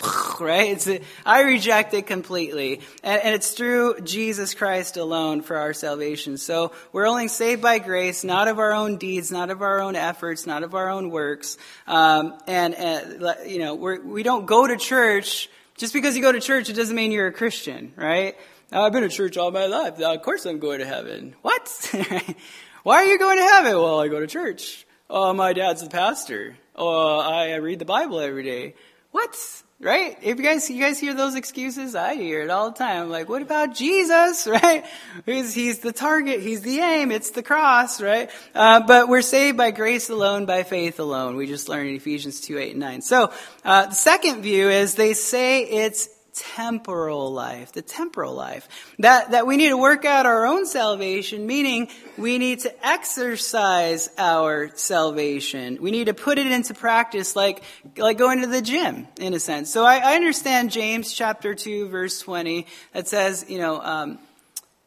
right? 0.40 0.70
It's 0.70 0.88
I 1.26 1.42
reject 1.42 1.94
it 1.94 2.06
completely. 2.06 2.80
And, 3.02 3.22
and, 3.22 3.34
it's 3.34 3.52
through 3.52 4.00
Jesus 4.00 4.54
Christ 4.54 4.96
alone 4.96 5.42
for 5.42 5.56
our 5.56 5.72
salvation. 5.74 6.38
So 6.38 6.72
we're 6.92 7.06
only 7.06 7.28
saved 7.28 7.60
by 7.60 7.78
grace, 7.78 8.24
not 8.24 8.48
of 8.48 8.58
our 8.58 8.72
own 8.72 8.96
deeds, 8.96 9.30
not 9.30 9.50
of 9.50 9.62
our 9.62 9.80
own 9.80 9.96
efforts, 9.96 10.46
not 10.46 10.62
of 10.62 10.74
our 10.74 10.88
own 10.88 11.10
works. 11.10 11.58
Um, 11.86 12.38
and, 12.46 12.74
and, 12.74 13.24
you 13.46 13.58
know, 13.58 13.74
we're, 13.74 14.00
we 14.00 14.22
don't 14.22 14.46
go 14.46 14.66
to 14.66 14.76
church. 14.76 15.50
Just 15.76 15.92
because 15.92 16.16
you 16.16 16.22
go 16.22 16.32
to 16.32 16.40
church, 16.40 16.68
it 16.68 16.74
doesn't 16.74 16.96
mean 16.96 17.12
you're 17.12 17.28
a 17.28 17.32
Christian, 17.32 17.92
right? 17.96 18.36
I've 18.72 18.92
been 18.92 19.02
to 19.02 19.08
church 19.08 19.36
all 19.36 19.50
my 19.50 19.66
life. 19.66 20.00
Of 20.00 20.22
course 20.22 20.46
I'm 20.46 20.58
going 20.58 20.78
to 20.78 20.86
heaven. 20.86 21.34
What? 21.42 21.90
Why 22.82 22.96
are 22.96 23.04
you 23.04 23.18
going 23.18 23.38
to 23.38 23.44
heaven? 23.44 23.72
Well, 23.72 24.00
I 24.00 24.08
go 24.08 24.20
to 24.20 24.26
church. 24.26 24.86
Oh, 25.08 25.32
my 25.32 25.52
dad's 25.52 25.82
the 25.82 25.90
pastor. 25.90 26.56
Oh, 26.76 27.18
I 27.18 27.56
read 27.56 27.78
the 27.78 27.84
Bible 27.84 28.20
every 28.20 28.44
day. 28.44 28.74
What? 29.10 29.36
Right? 29.80 30.18
If 30.20 30.36
you 30.36 30.44
guys, 30.44 30.68
you 30.68 30.78
guys 30.78 31.00
hear 31.00 31.14
those 31.14 31.34
excuses, 31.34 31.94
I 31.94 32.14
hear 32.14 32.42
it 32.42 32.50
all 32.50 32.70
the 32.70 32.76
time. 32.76 33.04
I'm 33.04 33.10
like, 33.10 33.28
what 33.28 33.40
about 33.42 33.74
Jesus? 33.74 34.46
Right? 34.50 34.84
He's, 35.26 35.54
he's 35.54 35.78
the 35.78 35.92
target. 35.92 36.40
He's 36.40 36.60
the 36.60 36.80
aim. 36.80 37.10
It's 37.10 37.30
the 37.30 37.42
cross, 37.42 38.02
right? 38.02 38.30
Uh, 38.54 38.80
but 38.80 39.08
we're 39.08 39.22
saved 39.22 39.56
by 39.56 39.70
grace 39.70 40.10
alone, 40.10 40.44
by 40.44 40.64
faith 40.64 41.00
alone. 41.00 41.36
We 41.36 41.46
just 41.46 41.68
learned 41.68 41.88
in 41.88 41.96
Ephesians 41.96 42.40
2, 42.42 42.58
8, 42.58 42.70
and 42.72 42.80
9. 42.80 43.02
So, 43.02 43.32
uh, 43.64 43.86
the 43.86 43.94
second 43.94 44.42
view 44.42 44.68
is 44.68 44.96
they 44.96 45.14
say 45.14 45.62
it's 45.62 46.08
temporal 46.40 47.32
life, 47.32 47.72
the 47.72 47.82
temporal 47.82 48.34
life. 48.34 48.66
That, 48.98 49.32
that 49.32 49.46
we 49.46 49.58
need 49.58 49.68
to 49.68 49.76
work 49.76 50.06
out 50.06 50.24
our 50.24 50.46
own 50.46 50.64
salvation, 50.64 51.46
meaning 51.46 51.88
we 52.16 52.38
need 52.38 52.60
to 52.60 52.86
exercise 52.86 54.08
our 54.16 54.70
salvation. 54.74 55.78
We 55.80 55.90
need 55.90 56.06
to 56.06 56.14
put 56.14 56.38
it 56.38 56.46
into 56.46 56.72
practice 56.72 57.36
like, 57.36 57.62
like 57.98 58.16
going 58.16 58.40
to 58.40 58.46
the 58.46 58.62
gym, 58.62 59.06
in 59.18 59.34
a 59.34 59.40
sense. 59.40 59.70
So 59.70 59.84
I, 59.84 59.98
I 59.98 60.14
understand 60.14 60.70
James 60.70 61.12
chapter 61.12 61.54
2 61.54 61.88
verse 61.88 62.20
20 62.20 62.66
that 62.94 63.06
says, 63.06 63.44
you 63.48 63.58
know, 63.58 63.80
um, 63.80 64.18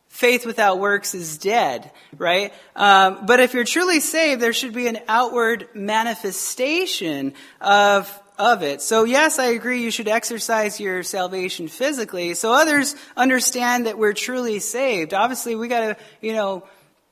faith 0.07 0.45
without 0.45 0.79
works 0.79 1.13
is 1.13 1.37
dead, 1.37 1.91
right? 2.17 2.53
Um, 2.75 3.25
but 3.25 3.39
if 3.39 3.53
you're 3.53 3.63
truly 3.63 3.99
saved, 3.99 4.41
there 4.41 4.53
should 4.53 4.73
be 4.73 4.87
an 4.87 4.99
outward 5.07 5.67
manifestation 5.73 7.33
of 7.61 8.22
of 8.37 8.63
it. 8.63 8.81
So 8.81 9.03
yes, 9.03 9.39
I 9.39 9.45
agree 9.45 9.83
you 9.83 9.91
should 9.91 10.07
exercise 10.07 10.79
your 10.79 11.03
salvation 11.03 11.67
physically 11.67 12.33
so 12.33 12.53
others 12.53 12.95
understand 13.15 13.85
that 13.85 13.97
we're 13.97 14.13
truly 14.13 14.59
saved. 14.59 15.13
Obviously, 15.13 15.55
we 15.55 15.67
gotta, 15.67 15.97
you 16.21 16.33
know, 16.33 16.63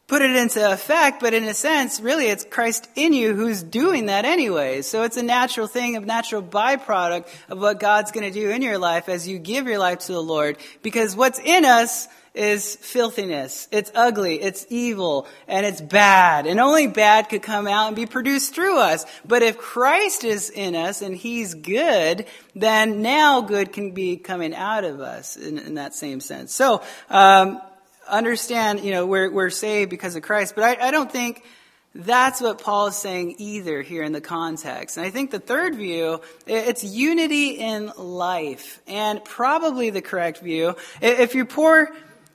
put 0.07 0.21
it 0.21 0.35
into 0.35 0.71
effect, 0.71 1.21
but 1.21 1.33
in 1.33 1.45
a 1.45 1.53
sense, 1.53 2.01
really 2.01 2.27
it's 2.27 2.43
Christ 2.43 2.89
in 2.95 3.13
you 3.13 3.33
who's 3.33 3.63
doing 3.63 4.07
that 4.07 4.25
anyway. 4.25 4.81
So 4.81 5.03
it's 5.03 5.15
a 5.15 5.23
natural 5.23 5.67
thing, 5.67 5.95
a 5.95 6.01
natural 6.01 6.43
byproduct 6.43 7.27
of 7.49 7.61
what 7.61 7.79
God's 7.79 8.11
gonna 8.11 8.31
do 8.31 8.49
in 8.49 8.61
your 8.61 8.77
life 8.77 9.07
as 9.07 9.27
you 9.27 9.39
give 9.39 9.67
your 9.67 9.79
life 9.79 9.99
to 9.99 10.11
the 10.11 10.21
Lord. 10.21 10.57
Because 10.81 11.15
what's 11.15 11.39
in 11.39 11.63
us 11.63 12.07
is 12.33 12.75
filthiness. 12.77 13.67
It's 13.71 13.91
ugly, 13.93 14.41
it's 14.41 14.65
evil, 14.69 15.27
and 15.47 15.65
it's 15.65 15.81
bad. 15.81 16.47
And 16.47 16.59
only 16.59 16.87
bad 16.87 17.27
could 17.27 17.41
come 17.41 17.67
out 17.67 17.87
and 17.87 17.95
be 17.95 18.05
produced 18.05 18.55
through 18.55 18.79
us. 18.79 19.05
But 19.25 19.41
if 19.43 19.57
Christ 19.57 20.23
is 20.23 20.49
in 20.49 20.75
us 20.75 21.01
and 21.01 21.15
He's 21.15 21.53
good, 21.53 22.25
then 22.55 23.01
now 23.01 23.41
good 23.41 23.73
can 23.73 23.91
be 23.91 24.17
coming 24.17 24.55
out 24.55 24.85
of 24.85 25.01
us 25.01 25.35
in, 25.35 25.57
in 25.57 25.75
that 25.75 25.93
same 25.93 26.21
sense. 26.21 26.53
So, 26.53 26.81
um, 27.09 27.61
understand, 28.07 28.79
you 28.81 28.91
know, 28.91 29.05
we're, 29.05 29.29
we're 29.29 29.49
saved 29.49 29.89
because 29.89 30.15
of 30.15 30.21
Christ, 30.21 30.55
but 30.55 30.63
I, 30.63 30.87
I 30.87 30.91
don't 30.91 31.11
think 31.11 31.43
that's 31.93 32.39
what 32.39 32.61
Paul 32.61 32.87
is 32.87 32.95
saying 32.95 33.35
either 33.39 33.81
here 33.81 34.03
in 34.03 34.13
the 34.13 34.21
context. 34.21 34.95
And 34.95 35.05
I 35.05 35.09
think 35.09 35.31
the 35.31 35.39
third 35.39 35.75
view, 35.75 36.21
it's 36.47 36.85
unity 36.85 37.49
in 37.49 37.91
life. 37.97 38.81
And 38.87 39.23
probably 39.25 39.89
the 39.89 40.01
correct 40.01 40.39
view. 40.39 40.77
If 41.01 41.35
you 41.35 41.43
pour 41.43 41.89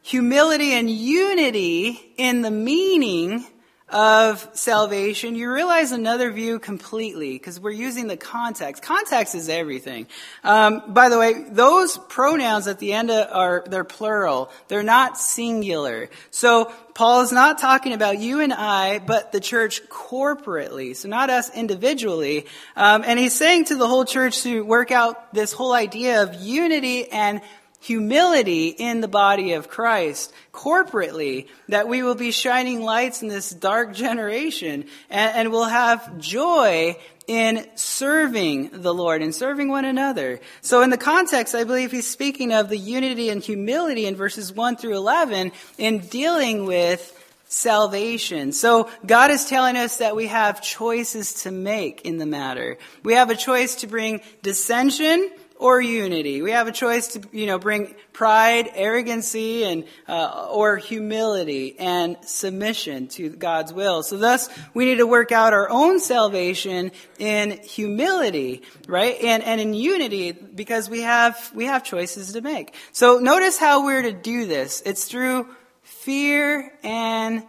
humility 0.07 0.73
and 0.73 0.89
unity 0.89 2.01
in 2.17 2.41
the 2.41 2.51
meaning 2.51 3.45
of 3.89 4.49
salvation, 4.53 5.35
you 5.35 5.53
realize 5.53 5.91
another 5.91 6.31
view 6.31 6.61
completely 6.61 7.33
because 7.33 7.59
we're 7.59 7.71
using 7.71 8.07
the 8.07 8.17
context. 8.17 8.85
Context 8.85 9.35
is 9.35 9.49
everything. 9.49 10.07
Um, 10.45 10.83
by 10.93 11.09
the 11.09 11.19
way, 11.19 11.45
those 11.49 11.99
pronouns 11.99 12.69
at 12.69 12.79
the 12.79 12.93
end 12.93 13.11
are 13.11 13.65
they're 13.67 13.83
plural. 13.83 14.51
They're 14.69 14.85
not 14.85 15.19
singular. 15.19 16.09
So 16.31 16.73
Paul 16.95 17.23
is 17.23 17.31
not 17.31 17.59
talking 17.59 17.93
about 17.93 18.19
you 18.19 18.41
and 18.41 18.53
I, 18.53 19.01
but 19.01 19.31
the 19.31 19.41
church 19.41 19.83
corporately. 19.89 20.97
So 20.97 21.09
not 21.09 21.31
us 21.31 21.55
individually. 21.55 22.47
Um, 22.75 23.05
and 23.05 23.19
he's 23.19 23.35
saying 23.35 23.67
to 23.67 23.77
the 23.77 23.87
whole 23.87 24.05
church 24.05 24.43
to 24.43 24.65
work 24.65 24.91
out 24.91 25.35
this 25.35 25.53
whole 25.53 25.73
idea 25.73 26.23
of 26.23 26.35
unity 26.35 27.11
and 27.11 27.41
humility 27.81 28.69
in 28.69 29.01
the 29.01 29.09
body 29.09 29.53
of 29.53 29.69
Christ 29.69 30.33
corporately, 30.53 31.49
that 31.69 31.89
we 31.89 32.03
will 32.03 32.15
be 32.15 32.31
shining 32.31 32.83
lights 32.83 33.23
in 33.23 33.29
this 33.29 33.51
dark 33.51 33.95
generation 33.95 34.85
and, 35.11 35.37
and 35.37 35.53
we'll 35.53 35.65
have 35.65 36.19
joy 36.19 36.97
in 37.27 37.67
serving 37.75 38.71
the 38.73 38.95
Lord 38.95 39.21
and 39.21 39.35
serving 39.35 39.69
one 39.69 39.85
another. 39.85 40.41
So 40.61 40.83
in 40.83 40.91
the 40.91 40.97
context, 40.97 41.55
I 41.55 41.65
believe 41.65 41.91
he's 41.91 42.09
speaking 42.09 42.53
of 42.53 42.69
the 42.69 42.79
unity 42.79 43.31
and 43.31 43.43
humility 43.43 44.07
in 44.07 44.17
verses 44.17 44.53
1 44.53 44.77
through 44.77 44.97
11 44.97 45.53
in 45.79 45.99
dealing 45.99 46.67
with 46.67 47.13
salvation. 47.49 48.53
So 48.53 48.91
God 49.05 49.31
is 49.31 49.47
telling 49.47 49.77
us 49.77 49.99
that 49.99 50.17
we 50.17 50.27
have 50.27 50.63
choices 50.63 51.43
to 51.43 51.51
make 51.51 52.03
in 52.03 52.19
the 52.19 52.27
matter. 52.27 52.79
We 53.03 53.15
have 53.15 53.31
a 53.31 53.37
choice 53.37 53.77
to 53.77 53.87
bring 53.87 54.21
dissension 54.43 55.31
or 55.59 55.81
unity. 55.81 56.43
We 56.43 56.53
have 56.53 56.69
a 56.69 56.73
choice 56.73 57.09
to, 57.09 57.23
you 57.33 57.47
know, 57.47 57.59
bring 57.59 57.95
pride, 58.13 58.71
arrogancy, 58.75 59.65
and 59.65 59.85
uh, 60.09 60.49
or 60.51 60.77
humility 60.77 61.77
and 61.79 62.17
submission 62.25 63.09
to 63.09 63.31
God's 63.31 63.73
will. 63.73 64.03
So 64.03 64.17
thus, 64.17 64.49
we 64.75 64.85
need 64.85 64.97
to 64.97 65.07
work 65.07 65.33
out 65.33 65.53
our 65.53 65.69
own 65.69 66.01
salvation 66.01 66.93
in 67.19 67.59
humility, 67.63 68.63
right, 68.87 69.17
and 69.23 69.43
and 69.43 69.61
in 69.61 69.75
unity 69.75 70.33
because 70.33 70.91
we 70.91 71.03
have 71.03 71.51
we 71.55 71.67
have 71.67 71.85
choices 71.85 72.33
to 72.33 72.41
make. 72.41 72.75
So 72.93 73.19
notice 73.19 73.59
how 73.59 73.85
we're 73.85 74.03
to 74.03 74.13
do 74.13 74.47
this. 74.47 74.83
It's 74.85 75.05
through 75.05 75.49
fear 75.83 76.73
and 76.83 77.45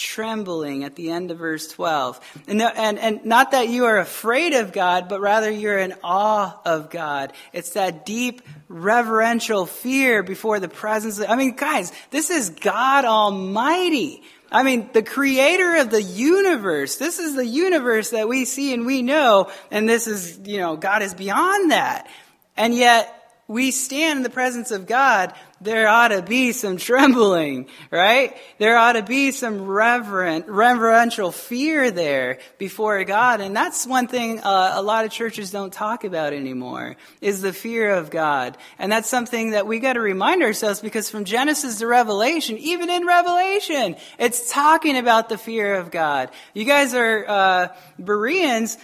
trembling 0.00 0.82
at 0.84 0.96
the 0.96 1.10
end 1.10 1.30
of 1.30 1.38
verse 1.38 1.68
12. 1.68 2.20
And, 2.48 2.62
and, 2.62 2.98
and 2.98 3.24
not 3.24 3.50
that 3.50 3.68
you 3.68 3.84
are 3.84 3.98
afraid 3.98 4.54
of 4.54 4.72
God, 4.72 5.08
but 5.08 5.20
rather 5.20 5.50
you're 5.50 5.78
in 5.78 5.94
awe 6.02 6.58
of 6.64 6.90
God. 6.90 7.32
It's 7.52 7.70
that 7.70 8.06
deep 8.06 8.42
reverential 8.68 9.66
fear 9.66 10.22
before 10.22 10.58
the 10.58 10.68
presence 10.68 11.18
of, 11.18 11.28
I 11.28 11.36
mean, 11.36 11.54
guys, 11.54 11.92
this 12.10 12.30
is 12.30 12.50
God 12.50 13.04
Almighty. 13.04 14.22
I 14.50 14.62
mean, 14.62 14.90
the 14.92 15.02
creator 15.02 15.76
of 15.76 15.90
the 15.90 16.02
universe. 16.02 16.96
This 16.96 17.18
is 17.18 17.36
the 17.36 17.46
universe 17.46 18.10
that 18.10 18.28
we 18.28 18.46
see 18.46 18.72
and 18.72 18.86
we 18.86 19.02
know, 19.02 19.50
and 19.70 19.88
this 19.88 20.06
is, 20.06 20.40
you 20.44 20.58
know, 20.58 20.76
God 20.76 21.02
is 21.02 21.14
beyond 21.14 21.70
that. 21.70 22.08
And 22.56 22.74
yet, 22.74 23.19
we 23.50 23.72
stand 23.72 24.18
in 24.18 24.22
the 24.22 24.30
presence 24.30 24.70
of 24.70 24.86
God, 24.86 25.34
there 25.60 25.88
ought 25.88 26.08
to 26.08 26.22
be 26.22 26.52
some 26.52 26.76
trembling, 26.76 27.66
right? 27.90 28.36
There 28.58 28.78
ought 28.78 28.92
to 28.92 29.02
be 29.02 29.32
some 29.32 29.66
reverent, 29.66 30.46
reverential 30.46 31.32
fear 31.32 31.90
there 31.90 32.38
before 32.58 33.02
God. 33.02 33.40
And 33.40 33.54
that's 33.54 33.88
one 33.88 34.06
thing 34.06 34.38
uh, 34.38 34.74
a 34.76 34.82
lot 34.82 35.04
of 35.04 35.10
churches 35.10 35.50
don't 35.50 35.72
talk 35.72 36.04
about 36.04 36.32
anymore, 36.32 36.94
is 37.20 37.42
the 37.42 37.52
fear 37.52 37.96
of 37.96 38.08
God. 38.10 38.56
And 38.78 38.92
that's 38.92 39.08
something 39.08 39.50
that 39.50 39.66
we 39.66 39.80
got 39.80 39.94
to 39.94 40.00
remind 40.00 40.44
ourselves 40.44 40.80
because 40.80 41.10
from 41.10 41.24
Genesis 41.24 41.80
to 41.80 41.88
Revelation, 41.88 42.56
even 42.56 42.88
in 42.88 43.04
Revelation, 43.04 43.96
it's 44.20 44.52
talking 44.52 44.96
about 44.96 45.28
the 45.28 45.36
fear 45.36 45.74
of 45.74 45.90
God. 45.90 46.30
You 46.54 46.64
guys 46.64 46.94
are 46.94 47.24
uh, 47.26 47.68
Bereans 47.98 48.78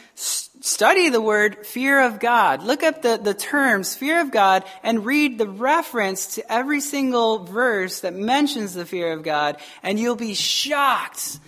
study 0.66 1.08
the 1.10 1.20
word 1.20 1.64
fear 1.64 2.02
of 2.02 2.18
God. 2.18 2.62
Look 2.62 2.82
up 2.82 3.02
the, 3.02 3.16
the 3.16 3.34
terms 3.34 3.94
fear 3.94 4.20
of 4.20 4.32
God 4.32 4.64
and 4.82 5.06
read 5.06 5.38
the 5.38 5.48
reference 5.48 6.34
to 6.34 6.52
every 6.52 6.80
single 6.80 7.44
verse 7.44 8.00
that 8.00 8.14
mentions 8.14 8.74
the 8.74 8.84
fear 8.84 9.12
of 9.12 9.22
God, 9.22 9.58
and 9.82 9.98
you'll 9.98 10.16
be 10.16 10.34
shocked. 10.34 11.38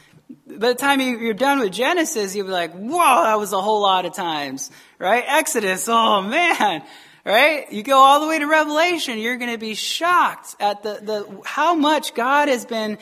By 0.46 0.68
the 0.68 0.74
time 0.74 1.00
you're 1.00 1.34
done 1.34 1.58
with 1.58 1.72
Genesis, 1.72 2.36
you'll 2.36 2.46
be 2.46 2.52
like, 2.52 2.72
whoa, 2.72 3.24
that 3.24 3.38
was 3.38 3.52
a 3.52 3.60
whole 3.60 3.82
lot 3.82 4.06
of 4.06 4.14
times, 4.14 4.70
right? 4.98 5.24
Exodus, 5.26 5.88
oh 5.88 6.22
man, 6.22 6.84
right? 7.24 7.72
You 7.72 7.82
go 7.82 7.96
all 7.98 8.20
the 8.20 8.28
way 8.28 8.38
to 8.38 8.46
Revelation, 8.46 9.18
you're 9.18 9.36
going 9.36 9.52
to 9.52 9.58
be 9.58 9.74
shocked 9.74 10.54
at 10.60 10.84
the, 10.84 11.00
the, 11.02 11.40
how 11.44 11.74
much 11.74 12.14
God 12.14 12.48
has 12.48 12.64
been 12.64 12.98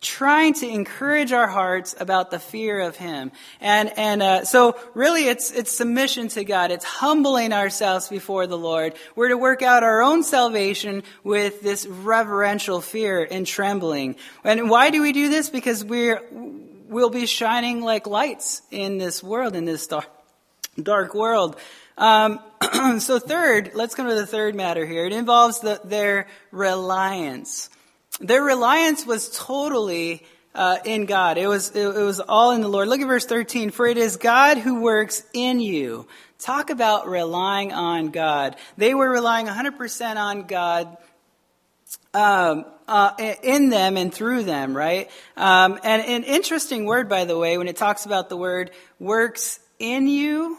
trying 0.00 0.54
to 0.54 0.68
encourage 0.68 1.32
our 1.32 1.48
hearts 1.48 1.94
about 1.98 2.30
the 2.30 2.38
fear 2.38 2.80
of 2.80 2.96
Him. 2.96 3.32
And, 3.60 3.92
and, 3.98 4.22
uh, 4.22 4.44
so 4.44 4.78
really 4.94 5.26
it's, 5.26 5.50
it's 5.50 5.72
submission 5.72 6.28
to 6.28 6.44
God. 6.44 6.70
It's 6.70 6.84
humbling 6.84 7.52
ourselves 7.52 8.08
before 8.08 8.46
the 8.46 8.58
Lord. 8.58 8.94
We're 9.16 9.30
to 9.30 9.38
work 9.38 9.62
out 9.62 9.82
our 9.82 10.00
own 10.02 10.22
salvation 10.22 11.02
with 11.24 11.62
this 11.62 11.84
reverential 11.86 12.80
fear 12.80 13.26
and 13.28 13.44
trembling. 13.44 14.16
And 14.44 14.70
why 14.70 14.90
do 14.90 15.02
we 15.02 15.12
do 15.12 15.28
this? 15.28 15.50
Because 15.50 15.84
we're, 15.84 16.22
we'll 16.30 17.10
be 17.10 17.26
shining 17.26 17.80
like 17.80 18.06
lights 18.06 18.62
in 18.70 18.98
this 18.98 19.20
world, 19.22 19.56
in 19.56 19.64
this 19.64 19.88
dark, 19.88 20.08
dark 20.80 21.12
world. 21.12 21.56
Um, 21.96 22.38
so 23.00 23.18
third, 23.18 23.72
let's 23.74 23.96
come 23.96 24.06
to 24.06 24.14
the 24.14 24.26
third 24.26 24.54
matter 24.54 24.86
here. 24.86 25.06
It 25.06 25.12
involves 25.12 25.58
the, 25.58 25.80
their 25.82 26.28
reliance. 26.52 27.68
Their 28.20 28.42
reliance 28.42 29.06
was 29.06 29.36
totally 29.36 30.24
uh, 30.54 30.78
in 30.84 31.06
God. 31.06 31.38
It 31.38 31.46
was 31.46 31.70
it, 31.70 31.84
it 31.84 32.02
was 32.02 32.20
all 32.20 32.50
in 32.52 32.60
the 32.60 32.68
Lord. 32.68 32.88
Look 32.88 33.00
at 33.00 33.06
verse 33.06 33.26
13. 33.26 33.70
For 33.70 33.86
it 33.86 33.96
is 33.96 34.16
God 34.16 34.58
who 34.58 34.80
works 34.80 35.22
in 35.32 35.60
you. 35.60 36.06
Talk 36.38 36.70
about 36.70 37.08
relying 37.08 37.72
on 37.72 38.10
God. 38.10 38.56
They 38.76 38.94
were 38.94 39.08
relying 39.08 39.46
100% 39.46 40.16
on 40.16 40.42
God. 40.44 40.96
Um, 42.14 42.64
uh, 42.86 43.12
in 43.42 43.68
them 43.68 43.98
and 43.98 44.12
through 44.12 44.42
them, 44.42 44.74
right? 44.74 45.10
Um, 45.36 45.78
and 45.84 46.02
an 46.02 46.24
interesting 46.24 46.86
word, 46.86 47.08
by 47.08 47.26
the 47.26 47.36
way, 47.36 47.58
when 47.58 47.68
it 47.68 47.76
talks 47.76 48.06
about 48.06 48.30
the 48.30 48.36
word 48.36 48.70
works 48.98 49.60
in 49.78 50.08
you, 50.08 50.56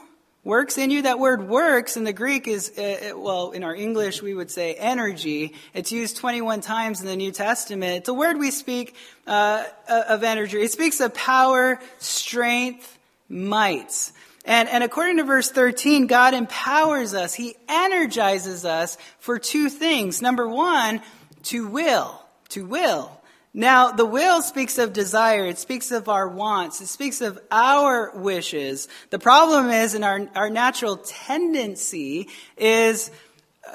Works 0.50 0.80
in 0.80 0.90
you, 0.90 1.04
that 1.04 1.20
word 1.20 1.48
works 1.48 1.96
in 1.96 2.06
the 2.06 2.12
Greek 2.12 2.48
is, 2.48 2.74
uh, 2.76 3.12
uh, 3.12 3.20
well, 3.20 3.52
in 3.52 3.64
our 3.64 3.76
English 3.76 4.24
we 4.24 4.34
would 4.34 4.50
say 4.50 4.74
energy. 4.74 5.54
It's 5.76 5.92
used 5.92 6.18
21 6.18 6.62
times 6.62 7.02
in 7.02 7.06
the 7.06 7.16
New 7.16 7.32
Testament. 7.32 7.98
It's 7.98 8.10
a 8.10 8.16
word 8.16 8.40
we 8.40 8.50
speak 8.50 8.96
uh, 9.28 9.66
of 9.88 10.24
energy. 10.24 10.60
It 10.60 10.72
speaks 10.72 11.02
of 11.02 11.14
power, 11.14 11.80
strength, 12.00 12.98
might. 13.30 14.12
And, 14.44 14.68
and 14.70 14.84
according 14.84 15.18
to 15.18 15.24
verse 15.24 15.52
13, 15.52 16.08
God 16.08 16.34
empowers 16.34 17.14
us. 17.14 17.36
He 17.36 17.56
energizes 17.68 18.66
us 18.66 18.98
for 19.20 19.38
two 19.38 19.70
things. 19.70 20.20
Number 20.20 20.48
one, 20.48 21.04
to 21.44 21.68
will. 21.68 22.24
To 22.50 22.66
will. 22.66 23.19
Now, 23.54 23.92
the 23.92 24.06
will 24.06 24.42
speaks 24.42 24.78
of 24.78 24.94
desire. 24.94 25.46
It 25.46 25.58
speaks 25.58 25.92
of 25.92 26.08
our 26.08 26.28
wants. 26.28 26.82
It 26.82 26.88
speaks 26.88 27.22
of 27.22 27.40
our 27.50 28.12
wishes. 28.16 28.88
The 29.10 29.20
problem 29.20 29.70
is, 29.70 29.96
in 29.96 30.04
our, 30.04 30.30
our 30.36 30.50
natural 30.50 30.98
tendency 30.98 32.28
is, 32.58 33.10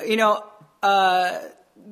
you 0.07 0.17
know, 0.17 0.45
uh, 0.83 1.41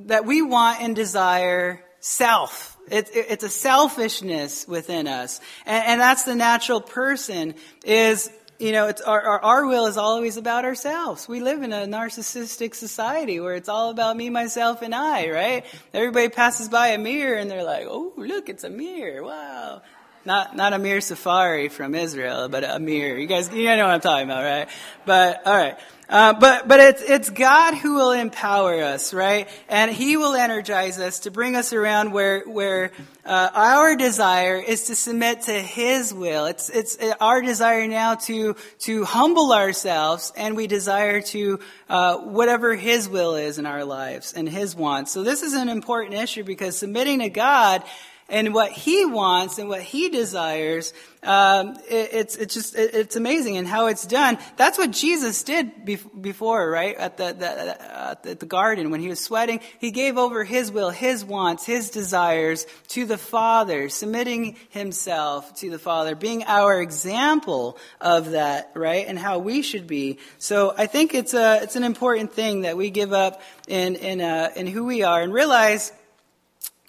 that 0.06 0.24
we 0.24 0.42
want 0.42 0.80
and 0.80 0.94
desire 0.94 1.84
self. 1.98 2.76
It, 2.90 3.08
it, 3.14 3.26
it's 3.30 3.44
a 3.44 3.48
selfishness 3.48 4.66
within 4.68 5.08
us. 5.08 5.40
And, 5.66 5.84
and 5.86 6.00
that's 6.00 6.24
the 6.24 6.36
natural 6.36 6.80
person 6.80 7.54
is 7.84 8.30
you 8.62 8.70
know, 8.70 8.86
it's 8.86 9.00
our, 9.00 9.20
our, 9.20 9.40
our, 9.40 9.66
will 9.66 9.86
is 9.86 9.96
always 9.96 10.36
about 10.36 10.64
ourselves. 10.64 11.26
We 11.26 11.40
live 11.40 11.64
in 11.64 11.72
a 11.72 11.84
narcissistic 11.84 12.76
society 12.76 13.40
where 13.40 13.56
it's 13.56 13.68
all 13.68 13.90
about 13.90 14.16
me, 14.16 14.30
myself, 14.30 14.82
and 14.82 14.94
I, 14.94 15.30
right? 15.30 15.64
Everybody 15.92 16.28
passes 16.28 16.68
by 16.68 16.88
a 16.88 16.98
mirror 16.98 17.36
and 17.36 17.50
they're 17.50 17.64
like, 17.64 17.86
oh, 17.88 18.12
look, 18.16 18.48
it's 18.48 18.62
a 18.62 18.70
mirror. 18.70 19.24
Wow. 19.24 19.82
Not, 20.24 20.54
not 20.54 20.72
Amir 20.74 21.00
safari 21.00 21.70
from 21.70 21.96
Israel, 21.96 22.48
but 22.48 22.62
a 22.62 22.78
mirror. 22.78 23.18
You 23.18 23.26
guys, 23.26 23.52
you 23.52 23.64
know 23.64 23.84
what 23.84 23.94
I'm 23.94 24.00
talking 24.00 24.26
about, 24.26 24.44
right? 24.44 24.68
But, 25.04 25.44
alright. 25.44 25.76
Uh, 26.12 26.34
but 26.34 26.68
but 26.68 26.78
it's 26.78 27.00
it's 27.00 27.30
God 27.30 27.74
who 27.74 27.94
will 27.94 28.12
empower 28.12 28.82
us, 28.82 29.14
right? 29.14 29.48
And 29.66 29.90
He 29.90 30.18
will 30.18 30.34
energize 30.34 30.98
us 30.98 31.20
to 31.20 31.30
bring 31.30 31.56
us 31.56 31.72
around 31.72 32.12
where 32.12 32.42
where 32.44 32.92
uh, 33.24 33.48
our 33.54 33.96
desire 33.96 34.56
is 34.56 34.88
to 34.88 34.94
submit 34.94 35.40
to 35.42 35.52
His 35.52 36.12
will. 36.12 36.44
It's 36.44 36.68
it's 36.68 36.98
our 37.18 37.40
desire 37.40 37.86
now 37.86 38.16
to 38.26 38.56
to 38.80 39.04
humble 39.06 39.54
ourselves, 39.54 40.34
and 40.36 40.54
we 40.54 40.66
desire 40.66 41.22
to 41.22 41.60
uh, 41.88 42.18
whatever 42.18 42.74
His 42.74 43.08
will 43.08 43.36
is 43.36 43.58
in 43.58 43.64
our 43.64 43.86
lives 43.86 44.34
and 44.34 44.46
His 44.46 44.76
wants. 44.76 45.12
So 45.12 45.22
this 45.22 45.42
is 45.42 45.54
an 45.54 45.70
important 45.70 46.12
issue 46.16 46.44
because 46.44 46.76
submitting 46.76 47.20
to 47.20 47.30
God 47.30 47.84
and 48.32 48.54
what 48.54 48.72
he 48.72 49.04
wants 49.04 49.58
and 49.58 49.68
what 49.68 49.82
he 49.82 50.08
desires, 50.08 50.94
um, 51.22 51.76
it, 51.88 52.08
it's 52.12 52.34
it's 52.36 52.54
just 52.54 52.74
it, 52.74 52.94
it's 52.94 53.14
amazing 53.14 53.58
and 53.58 53.68
how 53.68 53.88
it's 53.88 54.06
done. 54.06 54.38
That's 54.56 54.78
what 54.78 54.90
Jesus 54.90 55.42
did 55.42 55.84
before, 55.84 56.68
right 56.70 56.96
at 56.96 57.18
the, 57.18 57.34
the 57.34 57.48
uh, 57.48 58.14
at 58.24 58.40
the 58.40 58.46
garden 58.46 58.90
when 58.90 59.00
he 59.00 59.08
was 59.08 59.20
sweating. 59.20 59.60
He 59.78 59.90
gave 59.90 60.16
over 60.16 60.44
his 60.44 60.72
will, 60.72 60.88
his 60.88 61.22
wants, 61.26 61.66
his 61.66 61.90
desires 61.90 62.66
to 62.88 63.04
the 63.04 63.18
Father, 63.18 63.90
submitting 63.90 64.56
himself 64.70 65.54
to 65.56 65.68
the 65.68 65.78
Father, 65.78 66.14
being 66.14 66.42
our 66.44 66.80
example 66.80 67.76
of 68.00 68.30
that, 68.30 68.72
right, 68.74 69.06
and 69.06 69.18
how 69.18 69.40
we 69.40 69.60
should 69.60 69.86
be. 69.86 70.18
So 70.38 70.74
I 70.76 70.86
think 70.86 71.12
it's 71.12 71.34
a 71.34 71.62
it's 71.62 71.76
an 71.76 71.84
important 71.84 72.32
thing 72.32 72.62
that 72.62 72.78
we 72.78 72.88
give 72.88 73.12
up 73.12 73.42
in 73.68 73.94
in 73.96 74.22
uh, 74.22 74.52
in 74.56 74.66
who 74.66 74.86
we 74.86 75.02
are 75.02 75.20
and 75.20 75.34
realize. 75.34 75.92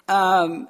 Um, 0.08 0.68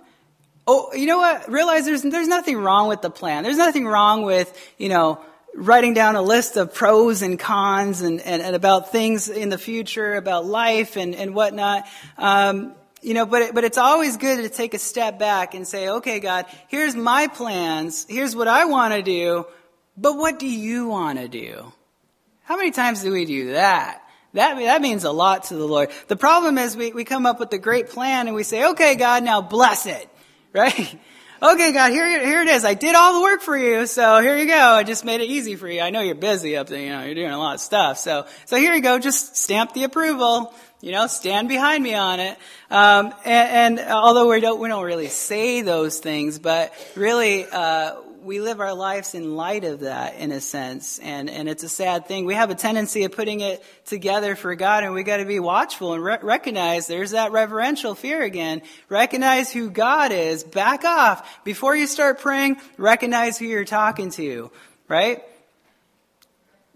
oh, 0.67 0.93
you 0.95 1.07
know 1.07 1.19
what? 1.19 1.51
Realize 1.51 1.85
there's, 1.85 2.03
there's 2.03 2.29
nothing 2.29 2.57
wrong 2.57 2.89
with 2.89 3.03
the 3.03 3.11
plan. 3.11 3.43
There's 3.45 3.57
nothing 3.57 3.87
wrong 3.87 4.23
with, 4.23 4.53
you 4.79 4.89
know, 4.89 5.21
writing 5.55 5.95
down 5.95 6.17
a 6.17 6.23
list 6.23 6.57
of 6.57 6.75
pros 6.75 7.23
and 7.23 7.39
cons 7.39 8.01
and, 8.01 8.21
and, 8.21 8.43
and 8.43 8.57
about 8.57 8.91
things 8.91 9.29
in 9.29 9.49
the 9.51 9.59
future, 9.59 10.17
about 10.17 10.45
life 10.47 10.97
and, 10.97 11.15
and 11.15 11.35
whatnot. 11.35 11.87
Um, 12.19 12.75
you 13.03 13.15
know, 13.15 13.27
but, 13.27 13.43
it, 13.43 13.55
but 13.55 13.65
it's 13.65 13.79
always 13.79 14.17
good 14.17 14.43
to 14.43 14.49
take 14.49 14.75
a 14.75 14.79
step 14.79 15.19
back 15.19 15.55
and 15.55 15.69
say, 15.69 15.89
okay, 15.89 16.21
God, 16.21 16.47
here's 16.69 16.97
my 16.97 17.29
plans. 17.29 18.07
Here's 18.09 18.35
what 18.35 18.49
I 18.49 18.65
want 18.65 18.95
to 18.95 19.03
do. 19.03 19.47
But 19.97 20.17
what 20.17 20.39
do 20.39 20.49
you 20.49 20.89
want 20.89 21.19
to 21.19 21.29
do? 21.29 21.73
How 22.43 22.57
many 22.57 22.71
times 22.71 23.03
do 23.03 23.13
we 23.13 23.27
do 23.27 23.53
that? 23.53 24.01
That, 24.33 24.57
that 24.57 24.83
means 24.83 25.05
a 25.05 25.13
lot 25.13 25.45
to 25.45 25.55
the 25.55 25.67
Lord. 25.67 25.91
The 26.09 26.17
problem 26.17 26.59
is 26.59 26.77
we, 26.77 26.93
we 26.93 27.05
come 27.05 27.27
up 27.27 27.39
with 27.39 27.53
a 27.53 27.59
great 27.59 27.91
plan 27.91 28.27
and 28.27 28.35
we 28.35 28.43
say, 28.43 28.71
okay, 28.71 28.97
God, 28.97 29.23
now 29.23 29.41
bless 29.41 29.87
it 29.87 30.09
right? 30.55 30.99
Okay, 31.43 31.73
God, 31.73 31.91
here, 31.91 32.25
here 32.25 32.41
it 32.41 32.49
is. 32.49 32.65
I 32.65 32.73
did 32.73 32.95
all 32.95 33.15
the 33.15 33.21
work 33.21 33.43
for 33.43 33.55
you, 33.55 33.87
so 33.87 34.23
here 34.23 34.39
you 34.39 34.47
go. 34.47 34.57
I 34.57 34.83
just 34.83 35.05
made 35.05 35.21
it 35.21 35.27
easy 35.27 35.57
for 35.57 35.69
you. 35.69 35.83
I 35.83 35.91
know 35.91 36.01
you're 36.01 36.15
busy 36.15 36.57
up 36.57 36.69
there, 36.69 36.81
you 36.81 36.89
know, 36.89 37.05
you're 37.05 37.15
doing 37.15 37.33
a 37.33 37.37
lot 37.37 37.55
of 37.57 37.61
stuff. 37.61 37.99
So, 37.99 38.27
so 38.47 38.57
here 38.57 38.73
you 38.73 38.81
go. 38.81 38.99
Just 38.99 39.37
stamp 39.37 39.75
the 39.75 39.85
approval. 39.85 40.55
You 40.81 40.93
know, 40.93 41.07
stand 41.07 41.49
behind 41.49 41.83
me 41.83 41.95
on 41.95 42.21
it. 42.21 42.39
Um, 42.71 43.13
and, 43.27 43.79
and, 43.79 43.91
although 43.91 44.31
we 44.31 44.41
don't, 44.41 44.61
we 44.61 44.69
don't 44.69 44.85
really 44.85 45.09
say 45.09 45.61
those 45.61 45.99
things, 45.99 46.39
but 46.39 46.73
really, 46.95 47.45
uh, 47.45 47.97
we 48.25 48.41
live 48.41 48.61
our 48.61 48.73
lives 48.73 49.15
in 49.15 49.37
light 49.37 49.65
of 49.65 49.81
that 49.81 50.17
in 50.17 50.33
a 50.33 50.41
sense 50.41 50.99
and 51.01 51.29
and 51.29 51.49
it's 51.49 51.63
a 51.63 51.69
sad 51.69 52.07
thing. 52.07 52.25
We 52.25 52.35
have 52.35 52.51
a 52.51 52.55
tendency 52.55 53.05
of 53.05 53.13
putting 53.13 53.41
it 53.41 53.63
together 53.85 54.35
for 54.35 54.55
god 54.55 54.83
and 54.83 54.95
we 54.95 55.03
got 55.03 55.19
to 55.19 55.27
be 55.27 55.41
watchful 55.41 55.93
and 55.93 56.03
re- 56.03 56.19
recognize 56.23 56.87
there's 56.87 57.11
that 57.11 57.33
reverential 57.33 57.95
fear 57.95 58.23
again. 58.23 58.63
Recognize 58.89 59.53
who 59.53 59.69
god 59.69 60.11
is. 60.11 60.43
Back 60.43 60.85
off. 60.85 61.45
Before 61.45 61.77
you 61.77 61.87
start 61.87 62.21
praying 62.21 62.57
recognize 62.79 63.39
who 63.39 63.45
you're 63.45 63.65
talking 63.65 64.11
to 64.13 64.51
right 64.89 65.23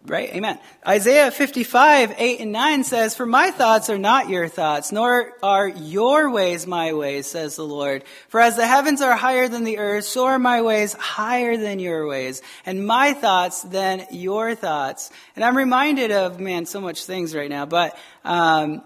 Right? 0.08 0.30
Amen. 0.34 0.58
Isaiah 0.86 1.30
55, 1.30 2.14
8 2.16 2.40
and 2.40 2.50
9 2.50 2.84
says, 2.84 3.14
For 3.14 3.26
my 3.26 3.50
thoughts 3.50 3.90
are 3.90 3.98
not 3.98 4.30
your 4.30 4.48
thoughts, 4.48 4.90
nor 4.90 5.34
are 5.42 5.68
your 5.68 6.30
ways 6.30 6.66
my 6.66 6.94
ways, 6.94 7.26
says 7.26 7.56
the 7.56 7.64
Lord. 7.64 8.04
For 8.28 8.40
as 8.40 8.56
the 8.56 8.66
heavens 8.66 9.02
are 9.02 9.14
higher 9.14 9.48
than 9.48 9.64
the 9.64 9.76
earth, 9.76 10.04
so 10.04 10.24
are 10.24 10.38
my 10.38 10.62
ways 10.62 10.94
higher 10.94 11.58
than 11.58 11.78
your 11.78 12.06
ways, 12.06 12.40
and 12.64 12.86
my 12.86 13.12
thoughts 13.12 13.62
than 13.62 14.06
your 14.10 14.54
thoughts. 14.54 15.10
And 15.36 15.44
I'm 15.44 15.56
reminded 15.56 16.10
of, 16.10 16.40
man, 16.40 16.64
so 16.64 16.80
much 16.80 17.04
things 17.04 17.34
right 17.34 17.50
now, 17.50 17.66
but, 17.66 17.94
um, 18.24 18.82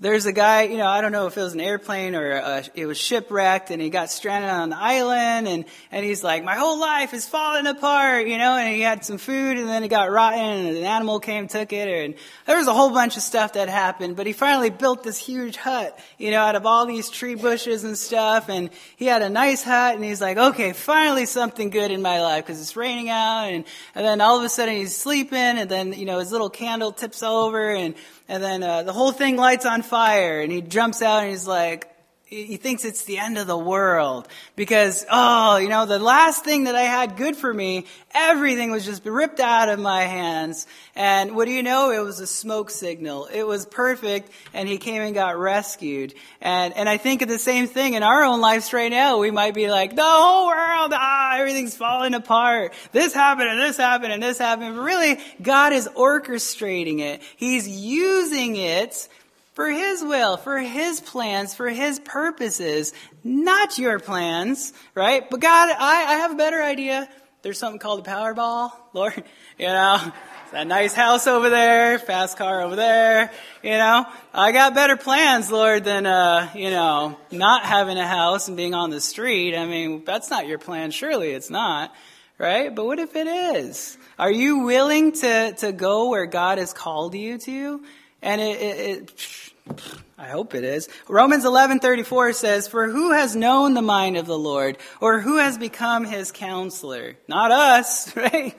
there's 0.00 0.24
a 0.24 0.32
guy, 0.32 0.62
you 0.62 0.78
know, 0.78 0.86
I 0.86 1.02
don't 1.02 1.12
know 1.12 1.26
if 1.26 1.36
it 1.36 1.42
was 1.42 1.52
an 1.52 1.60
airplane 1.60 2.14
or 2.14 2.30
a, 2.30 2.64
it 2.74 2.86
was 2.86 2.96
shipwrecked 2.96 3.70
and 3.70 3.82
he 3.82 3.90
got 3.90 4.10
stranded 4.10 4.48
on 4.48 4.72
an 4.72 4.72
island 4.72 5.46
and, 5.46 5.66
and 5.92 6.06
he's 6.06 6.24
like, 6.24 6.42
my 6.42 6.54
whole 6.54 6.80
life 6.80 7.12
is 7.12 7.28
falling 7.28 7.66
apart, 7.66 8.26
you 8.26 8.38
know, 8.38 8.56
and 8.56 8.74
he 8.74 8.80
had 8.80 9.04
some 9.04 9.18
food 9.18 9.58
and 9.58 9.68
then 9.68 9.84
it 9.84 9.88
got 9.88 10.10
rotten 10.10 10.40
and 10.40 10.76
an 10.78 10.84
animal 10.84 11.20
came, 11.20 11.48
took 11.48 11.74
it 11.74 11.86
and 11.86 12.14
there 12.46 12.56
was 12.56 12.66
a 12.66 12.72
whole 12.72 12.88
bunch 12.90 13.18
of 13.18 13.22
stuff 13.22 13.52
that 13.52 13.68
happened, 13.68 14.16
but 14.16 14.26
he 14.26 14.32
finally 14.32 14.70
built 14.70 15.02
this 15.02 15.18
huge 15.18 15.56
hut, 15.56 15.98
you 16.16 16.30
know, 16.30 16.40
out 16.40 16.56
of 16.56 16.64
all 16.64 16.86
these 16.86 17.10
tree 17.10 17.34
bushes 17.34 17.84
and 17.84 17.98
stuff 17.98 18.48
and 18.48 18.70
he 18.96 19.04
had 19.04 19.20
a 19.20 19.28
nice 19.28 19.62
hut 19.62 19.96
and 19.96 20.02
he's 20.02 20.22
like, 20.22 20.38
okay, 20.38 20.72
finally 20.72 21.26
something 21.26 21.68
good 21.68 21.90
in 21.90 22.00
my 22.00 22.22
life 22.22 22.46
because 22.46 22.58
it's 22.58 22.74
raining 22.74 23.10
out 23.10 23.50
and, 23.50 23.66
and 23.94 24.06
then 24.06 24.22
all 24.22 24.38
of 24.38 24.44
a 24.44 24.48
sudden 24.48 24.76
he's 24.76 24.96
sleeping 24.96 25.36
and 25.36 25.70
then, 25.70 25.92
you 25.92 26.06
know, 26.06 26.20
his 26.20 26.32
little 26.32 26.48
candle 26.48 26.90
tips 26.90 27.22
over 27.22 27.70
and 27.70 27.94
and 28.30 28.40
then 28.40 28.62
uh, 28.62 28.84
the 28.84 28.92
whole 28.92 29.10
thing 29.10 29.36
lights 29.36 29.66
on 29.66 29.82
fire, 29.82 30.40
and 30.40 30.52
he 30.52 30.62
jumps 30.62 31.02
out 31.02 31.24
and 31.24 31.30
he's 31.30 31.48
like, 31.48 31.92
he 32.30 32.58
thinks 32.58 32.84
it's 32.84 33.02
the 33.06 33.18
end 33.18 33.38
of 33.38 33.48
the 33.48 33.58
world 33.58 34.28
because, 34.54 35.04
oh, 35.10 35.56
you 35.56 35.68
know, 35.68 35.84
the 35.84 35.98
last 35.98 36.44
thing 36.44 36.64
that 36.64 36.76
I 36.76 36.82
had 36.82 37.16
good 37.16 37.34
for 37.34 37.52
me, 37.52 37.86
everything 38.14 38.70
was 38.70 38.84
just 38.84 39.04
ripped 39.04 39.40
out 39.40 39.68
of 39.68 39.80
my 39.80 40.02
hands. 40.02 40.68
And 40.94 41.34
what 41.34 41.46
do 41.46 41.50
you 41.50 41.64
know? 41.64 41.90
It 41.90 41.98
was 41.98 42.20
a 42.20 42.28
smoke 42.28 42.70
signal. 42.70 43.26
It 43.26 43.42
was 43.42 43.66
perfect 43.66 44.30
and 44.54 44.68
he 44.68 44.78
came 44.78 45.02
and 45.02 45.12
got 45.12 45.40
rescued. 45.40 46.14
And, 46.40 46.72
and 46.76 46.88
I 46.88 46.98
think 46.98 47.22
of 47.22 47.28
the 47.28 47.38
same 47.38 47.66
thing 47.66 47.94
in 47.94 48.04
our 48.04 48.22
own 48.22 48.40
lives 48.40 48.72
right 48.72 48.92
now. 48.92 49.18
We 49.18 49.32
might 49.32 49.54
be 49.54 49.68
like, 49.68 49.96
the 49.96 50.04
whole 50.04 50.46
world, 50.46 50.92
ah, 50.94 51.36
everything's 51.36 51.74
falling 51.74 52.14
apart. 52.14 52.74
This 52.92 53.12
happened 53.12 53.48
and 53.48 53.60
this 53.60 53.76
happened 53.76 54.12
and 54.12 54.22
this 54.22 54.38
happened. 54.38 54.76
But 54.76 54.82
really, 54.82 55.18
God 55.42 55.72
is 55.72 55.88
orchestrating 55.88 57.00
it. 57.00 57.22
He's 57.36 57.66
using 57.66 58.54
it 58.54 59.08
for 59.52 59.68
His 59.68 60.02
will, 60.02 60.36
for 60.36 60.58
His 60.58 61.00
plans, 61.00 61.54
for 61.54 61.68
His 61.68 61.98
purposes, 62.00 62.92
not 63.24 63.78
your 63.78 63.98
plans, 63.98 64.72
right? 64.94 65.28
But 65.28 65.40
God, 65.40 65.74
I, 65.78 66.04
I 66.04 66.14
have 66.16 66.32
a 66.32 66.36
better 66.36 66.62
idea. 66.62 67.08
There's 67.42 67.58
something 67.58 67.78
called 67.78 68.06
a 68.06 68.10
Powerball, 68.10 68.72
Lord, 68.92 69.24
you 69.58 69.66
know, 69.66 70.12
that 70.52 70.66
nice 70.66 70.92
house 70.92 71.26
over 71.26 71.48
there, 71.48 71.98
fast 71.98 72.36
car 72.36 72.62
over 72.62 72.76
there, 72.76 73.30
you 73.62 73.70
know. 73.70 74.04
I 74.34 74.52
got 74.52 74.74
better 74.74 74.96
plans, 74.96 75.50
Lord, 75.50 75.84
than, 75.84 76.06
uh, 76.06 76.50
you 76.54 76.70
know, 76.70 77.16
not 77.30 77.64
having 77.64 77.98
a 77.98 78.06
house 78.06 78.48
and 78.48 78.56
being 78.56 78.74
on 78.74 78.90
the 78.90 79.00
street. 79.00 79.56
I 79.56 79.66
mean, 79.66 80.04
that's 80.04 80.30
not 80.30 80.46
your 80.46 80.58
plan. 80.58 80.90
Surely 80.90 81.30
it's 81.30 81.50
not, 81.50 81.94
right? 82.36 82.74
But 82.74 82.84
what 82.84 82.98
if 82.98 83.16
it 83.16 83.26
is? 83.26 83.96
Are 84.18 84.30
you 84.30 84.60
willing 84.60 85.12
to, 85.12 85.52
to 85.52 85.72
go 85.72 86.10
where 86.10 86.26
God 86.26 86.58
has 86.58 86.72
called 86.72 87.14
you 87.14 87.38
to? 87.38 87.82
And 88.22 88.40
it, 88.40 88.60
it, 88.60 88.78
it 88.78 89.94
I 90.18 90.28
hope 90.28 90.54
it 90.54 90.64
is. 90.64 90.88
Romans 91.08 91.44
11:34 91.44 92.34
says, 92.34 92.68
"For 92.68 92.88
who 92.88 93.12
has 93.12 93.36
known 93.36 93.74
the 93.74 93.82
mind 93.82 94.16
of 94.16 94.26
the 94.26 94.38
Lord, 94.38 94.78
or 95.00 95.20
who 95.20 95.38
has 95.38 95.56
become 95.56 96.04
his 96.04 96.32
counselor? 96.32 97.16
Not 97.28 97.50
us, 97.50 98.14
right?" 98.16 98.54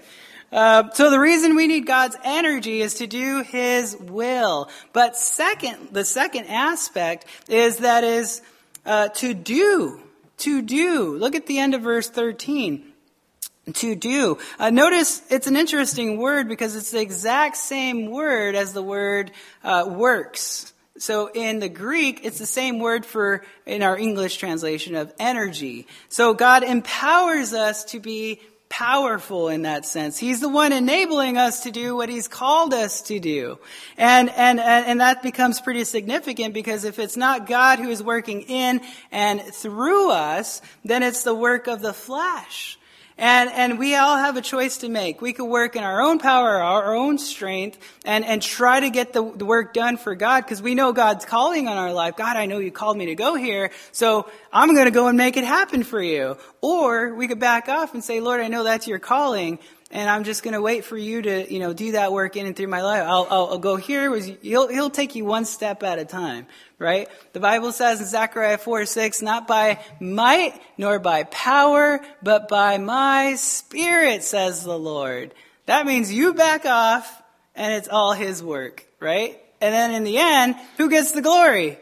Uh, 0.52 0.89
so 0.91 1.10
the 1.10 1.19
reason 1.19 1.56
we 1.56 1.67
need 1.67 1.86
God's 1.86 2.17
energy 2.24 2.82
is 2.82 2.95
to 2.95 3.08
do 3.08 3.41
His 3.41 3.95
will. 3.95 4.69
But 4.91 5.15
second, 5.15 5.89
the 5.93 6.04
second 6.04 6.47
aspect 6.47 7.26
is 7.47 7.78
that 7.78 8.04
is 8.04 8.41
uh, 8.86 9.08
to 9.10 9.34
do, 9.34 10.02
to 10.39 10.62
do. 10.62 11.15
Look 11.15 11.36
at 11.36 11.45
the 11.45 11.60
end 11.60 11.74
of 11.74 11.84
verse 11.84 12.10
13. 12.10 12.90
To 13.74 13.95
do. 13.95 14.38
Uh, 14.60 14.69
notice 14.69 15.21
it's 15.30 15.47
an 15.47 15.56
interesting 15.56 16.17
word 16.17 16.47
because 16.47 16.76
it's 16.76 16.91
the 16.91 17.02
exact 17.02 17.58
same 17.58 18.10
word 18.10 18.56
as 18.56 18.74
the 18.74 18.82
word 18.82 19.32
uh, 19.63 19.86
works. 19.88 20.74
So 20.97 21.32
in 21.34 21.60
the 21.60 21.69
Greek, 21.69 22.21
it's 22.24 22.38
the 22.38 22.45
same 22.45 22.80
word 22.80 23.06
for, 23.06 23.43
in 23.65 23.82
our 23.82 23.97
English 23.97 24.38
translation 24.38 24.95
of 24.95 25.13
energy. 25.19 25.88
So 26.10 26.34
God 26.34 26.63
empowers 26.63 27.54
us 27.54 27.86
to 27.86 28.00
be 28.00 28.39
powerful 28.71 29.50
in 29.50 29.63
that 29.63 29.86
sense. 29.86 30.17
He's 30.17 30.39
the 30.39 30.50
one 30.50 30.71
enabling 30.71 31.38
us 31.38 31.63
to 31.63 31.71
do 31.71 31.95
what 31.95 32.08
he's 32.08 32.28
called 32.28 32.74
us 32.74 33.02
to 33.04 33.19
do. 33.19 33.60
And, 33.97 34.30
and, 34.30 34.60
and, 34.60 35.02
that 35.02 35.21
becomes 35.21 35.60
pretty 35.60 35.84
significant 35.84 36.54
because 36.54 36.86
if 36.86 36.97
it's 36.97 37.17
not 37.17 37.47
God 37.47 37.80
who 37.80 37.89
is 37.89 38.02
working 38.02 38.43
in 38.43 38.80
and 39.12 39.41
through 39.41 40.12
us, 40.12 40.62
then 40.86 41.04
it's 41.04 41.24
the 41.24 41.36
work 41.36 41.67
of 41.67 41.82
the 41.82 41.93
flesh. 41.93 42.80
And, 43.21 43.51
and 43.51 43.77
we 43.77 43.95
all 43.95 44.17
have 44.17 44.36
a 44.36 44.41
choice 44.41 44.77
to 44.77 44.89
make. 44.89 45.21
We 45.21 45.31
could 45.31 45.45
work 45.45 45.75
in 45.75 45.84
our 45.84 46.01
own 46.01 46.17
power, 46.17 46.55
our 46.55 46.95
own 46.95 47.19
strength, 47.19 47.77
and, 48.03 48.25
and 48.25 48.41
try 48.41 48.79
to 48.79 48.89
get 48.89 49.13
the, 49.13 49.21
the 49.21 49.45
work 49.45 49.75
done 49.75 49.97
for 49.97 50.15
God 50.15 50.41
because 50.41 50.60
we 50.60 50.73
know 50.73 50.91
God's 50.91 51.23
calling 51.23 51.67
on 51.67 51.77
our 51.77 51.93
life. 51.93 52.15
God, 52.15 52.36
I 52.36 52.47
know 52.47 52.57
you 52.57 52.71
called 52.71 52.97
me 52.97 53.05
to 53.05 53.15
go 53.15 53.36
here, 53.36 53.69
so 53.91 54.27
I'm 54.51 54.73
going 54.73 54.86
to 54.86 54.91
go 54.91 55.07
and 55.07 55.19
make 55.19 55.38
it 55.38 55.43
happen 55.43 55.84
for 55.84 56.01
you. 56.01 56.36
Or 56.62 57.13
we 57.13 57.27
could 57.27 57.39
back 57.39 57.69
off 57.69 57.93
and 57.93 58.03
say, 58.03 58.21
Lord, 58.21 58.41
I 58.41 58.47
know 58.47 58.63
that's 58.63 58.88
your 58.88 58.97
calling, 58.97 59.60
and 59.91 60.10
I'm 60.10 60.23
just 60.23 60.41
going 60.43 60.54
to 60.54 60.62
wait 60.62 60.86
for 60.86 60.97
you 60.97 61.21
to, 61.21 61.54
you 61.54 61.60
know, 61.60 61.73
do 61.73 61.91
that 61.93 62.12
work 62.12 62.38
in 62.38 62.45
and 62.45 62.56
through 62.56 62.67
my 62.67 62.82
life. 62.82 63.04
I'll, 63.06 63.27
I'll, 63.30 63.47
I'll 63.51 63.58
go 63.60 63.75
here. 63.75 64.13
He'll, 64.15 64.67
he'll 64.69 64.89
take 64.89 65.15
you 65.15 65.25
one 65.25 65.45
step 65.45 65.84
at 65.84 65.99
a 65.99 66.06
time, 66.06 66.47
right? 66.80 67.10
The 67.34 67.39
Bible 67.39 67.71
says 67.71 67.99
in 67.99 68.08
Zechariah 68.08 68.58
4, 68.58 68.86
6, 68.86 69.21
not 69.21 69.47
by 69.47 69.80
might 69.99 70.60
nor 70.77 70.99
by 70.99 71.23
power, 71.23 71.99
but 72.23 72.47
by 72.47 72.77
my 72.77 73.36
spirit, 73.36 74.23
says 74.23 74.63
the 74.63 74.80
Lord. 74.80 75.34
That 75.65 75.86
means 75.86 76.12
you 76.12 76.34
back 76.34 76.65
off 76.65 77.21
and 77.54 77.73
it's 77.73 77.89
all 77.89 78.13
his 78.13 78.41
work, 78.41 78.86
right? 78.99 79.39
And 79.60 79.73
then 79.73 79.93
in 79.93 80.04
the 80.04 80.17
end, 80.17 80.56
who 80.77 80.89
gets 80.89 81.12
the 81.12 81.21
glory? 81.21 81.77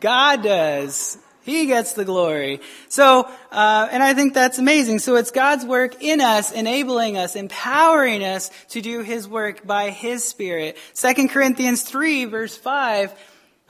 God 0.00 0.42
does. 0.42 1.18
He 1.42 1.66
gets 1.66 1.94
the 1.94 2.04
glory. 2.04 2.60
So, 2.88 3.28
uh, 3.50 3.88
and 3.90 4.02
I 4.02 4.14
think 4.14 4.34
that's 4.34 4.58
amazing. 4.58 4.98
So 4.98 5.16
it's 5.16 5.30
God's 5.30 5.64
work 5.64 6.02
in 6.02 6.20
us, 6.20 6.52
enabling 6.52 7.16
us, 7.16 7.36
empowering 7.36 8.22
us 8.22 8.50
to 8.70 8.80
do 8.80 9.02
His 9.02 9.26
work 9.26 9.66
by 9.66 9.90
His 9.90 10.24
Spirit. 10.24 10.76
Second 10.92 11.30
Corinthians 11.30 11.82
3 11.82 12.26
verse 12.26 12.56
5 12.56 13.14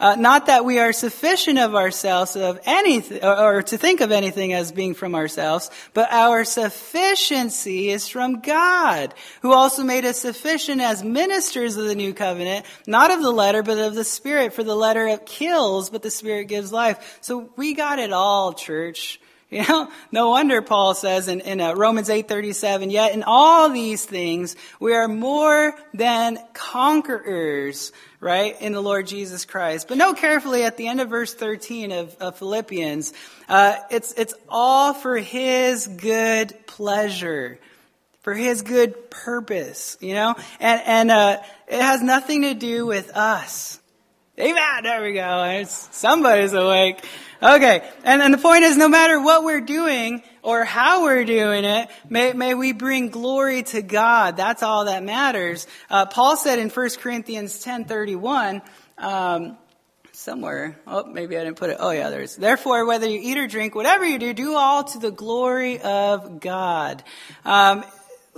uh, 0.00 0.14
not 0.14 0.46
that 0.46 0.64
we 0.64 0.78
are 0.78 0.92
sufficient 0.92 1.58
of 1.58 1.74
ourselves 1.74 2.36
of 2.36 2.60
anything, 2.64 3.22
or, 3.24 3.56
or, 3.56 3.62
to 3.62 3.76
think 3.76 4.00
of 4.00 4.12
anything 4.12 4.52
as 4.52 4.70
being 4.70 4.94
from 4.94 5.14
ourselves, 5.14 5.70
but 5.92 6.08
our 6.12 6.44
sufficiency 6.44 7.90
is 7.90 8.06
from 8.06 8.40
God, 8.40 9.12
who 9.42 9.52
also 9.52 9.82
made 9.82 10.04
us 10.04 10.20
sufficient 10.20 10.80
as 10.80 11.02
ministers 11.02 11.76
of 11.76 11.86
the 11.86 11.94
new 11.94 12.14
covenant, 12.14 12.64
not 12.86 13.10
of 13.10 13.22
the 13.22 13.32
letter, 13.32 13.62
but 13.62 13.78
of 13.78 13.94
the 13.94 14.04
Spirit. 14.04 14.52
For 14.52 14.62
the 14.62 14.76
letter 14.76 15.18
kills, 15.26 15.90
but 15.90 16.02
the 16.02 16.10
Spirit 16.10 16.44
gives 16.44 16.72
life. 16.72 17.18
So 17.20 17.50
we 17.56 17.74
got 17.74 17.98
it 17.98 18.12
all, 18.12 18.52
church. 18.52 19.20
You 19.50 19.66
know, 19.66 19.90
no 20.12 20.28
wonder 20.28 20.60
Paul 20.60 20.92
says 20.92 21.26
in, 21.26 21.40
in 21.40 21.62
uh, 21.62 21.72
Romans 21.72 22.10
8:37, 22.10 22.92
yet 22.92 23.14
in 23.14 23.22
all 23.22 23.70
these 23.70 24.04
things 24.04 24.56
we 24.78 24.92
are 24.92 25.08
more 25.08 25.74
than 25.94 26.38
conquerors, 26.52 27.92
right, 28.20 28.60
in 28.60 28.72
the 28.72 28.80
Lord 28.80 29.06
Jesus 29.06 29.44
Christ. 29.44 29.88
But 29.88 29.98
note 29.98 30.16
carefully 30.16 30.64
at 30.64 30.76
the 30.76 30.88
end 30.88 31.00
of 31.00 31.08
verse 31.08 31.34
13 31.34 31.92
of, 31.92 32.16
of 32.20 32.38
Philippians, 32.38 33.12
uh, 33.48 33.76
it's 33.90 34.12
it's 34.14 34.34
all 34.48 34.94
for 34.94 35.16
His 35.16 35.86
good 35.86 36.54
pleasure, 36.66 37.58
for 38.22 38.34
His 38.34 38.62
good 38.62 39.10
purpose. 39.10 39.96
You 40.00 40.14
know, 40.14 40.34
and 40.60 40.82
and 40.86 41.10
uh, 41.10 41.38
it 41.66 41.80
has 41.80 42.02
nothing 42.02 42.42
to 42.42 42.54
do 42.54 42.86
with 42.86 43.16
us. 43.16 43.80
Amen. 44.38 44.84
There 44.84 45.02
we 45.02 45.14
go. 45.14 45.42
It's, 45.44 45.96
somebody's 45.96 46.52
awake. 46.52 47.04
Okay. 47.42 47.88
And, 48.04 48.20
and 48.20 48.34
the 48.34 48.38
point 48.38 48.64
is, 48.64 48.76
no 48.76 48.88
matter 48.88 49.20
what 49.20 49.44
we're 49.44 49.60
doing 49.60 50.22
or 50.42 50.64
how 50.64 51.04
we're 51.04 51.24
doing 51.24 51.64
it, 51.64 51.88
may, 52.08 52.32
may 52.32 52.54
we 52.54 52.72
bring 52.72 53.10
glory 53.10 53.62
to 53.64 53.82
God. 53.82 54.36
That's 54.36 54.62
all 54.62 54.86
that 54.86 55.04
matters. 55.04 55.66
Uh, 55.88 56.06
Paul 56.06 56.36
said 56.36 56.58
in 56.58 56.68
1 56.68 56.90
Corinthians 56.98 57.64
10:31, 57.64 58.62
um, 58.98 59.56
somewhere. 60.12 60.76
Oh, 60.86 61.04
maybe 61.04 61.36
I 61.38 61.44
didn't 61.44 61.58
put 61.58 61.70
it. 61.70 61.76
Oh 61.78 61.90
yeah, 61.90 62.10
there's. 62.10 62.34
Therefore, 62.34 62.84
whether 62.86 63.08
you 63.08 63.20
eat 63.22 63.38
or 63.38 63.46
drink, 63.46 63.74
whatever 63.76 64.04
you 64.04 64.18
do, 64.18 64.34
do 64.34 64.56
all 64.56 64.82
to 64.82 64.98
the 64.98 65.12
glory 65.12 65.80
of 65.80 66.40
God. 66.40 67.04
Um, 67.44 67.84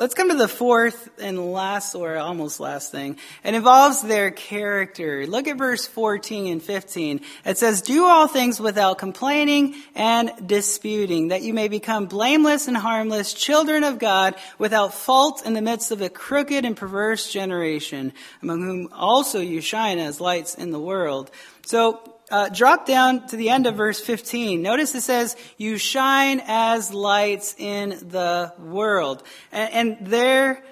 Let's 0.01 0.15
come 0.15 0.31
to 0.31 0.35
the 0.35 0.49
fourth 0.49 1.11
and 1.21 1.53
last, 1.53 1.95
or 1.95 2.17
almost 2.17 2.59
last 2.59 2.91
thing. 2.91 3.19
It 3.45 3.53
involves 3.53 4.01
their 4.01 4.31
character. 4.31 5.27
Look 5.27 5.47
at 5.47 5.59
verse 5.59 5.87
14 5.87 6.51
and 6.51 6.63
15. 6.63 7.21
It 7.45 7.59
says, 7.59 7.83
Do 7.83 8.07
all 8.07 8.27
things 8.27 8.59
without 8.59 8.97
complaining 8.97 9.75
and 9.95 10.33
disputing, 10.47 11.29
that 11.29 11.43
you 11.43 11.53
may 11.53 11.69
become 11.69 12.07
blameless 12.07 12.67
and 12.67 12.79
harmless, 12.79 13.35
children 13.35 13.85
of 13.85 13.99
God, 13.99 14.37
without 14.57 14.95
fault 14.95 15.45
in 15.45 15.53
the 15.53 15.61
midst 15.61 15.91
of 15.91 16.01
a 16.01 16.09
crooked 16.09 16.65
and 16.65 16.75
perverse 16.75 17.31
generation, 17.31 18.15
among 18.41 18.63
whom 18.63 18.89
also 18.95 19.39
you 19.39 19.61
shine 19.61 19.99
as 19.99 20.19
lights 20.19 20.55
in 20.55 20.71
the 20.71 20.81
world. 20.81 21.31
So, 21.67 22.01
uh, 22.31 22.49
drop 22.49 22.87
down 22.87 23.27
to 23.29 23.37
the 23.37 23.51
end 23.51 23.67
of 23.67 23.77
verse 23.77 24.01
15. 24.01 24.63
Notice 24.63 24.95
it 24.95 25.03
says, 25.03 25.37
You 25.57 25.79
shine 25.79 26.43
as 26.47 26.93
lights 26.93 27.55
in 27.59 27.91
the 27.91 28.53
world. 28.59 29.23
And, 29.53 29.99
and 29.99 30.07
their 30.07 30.63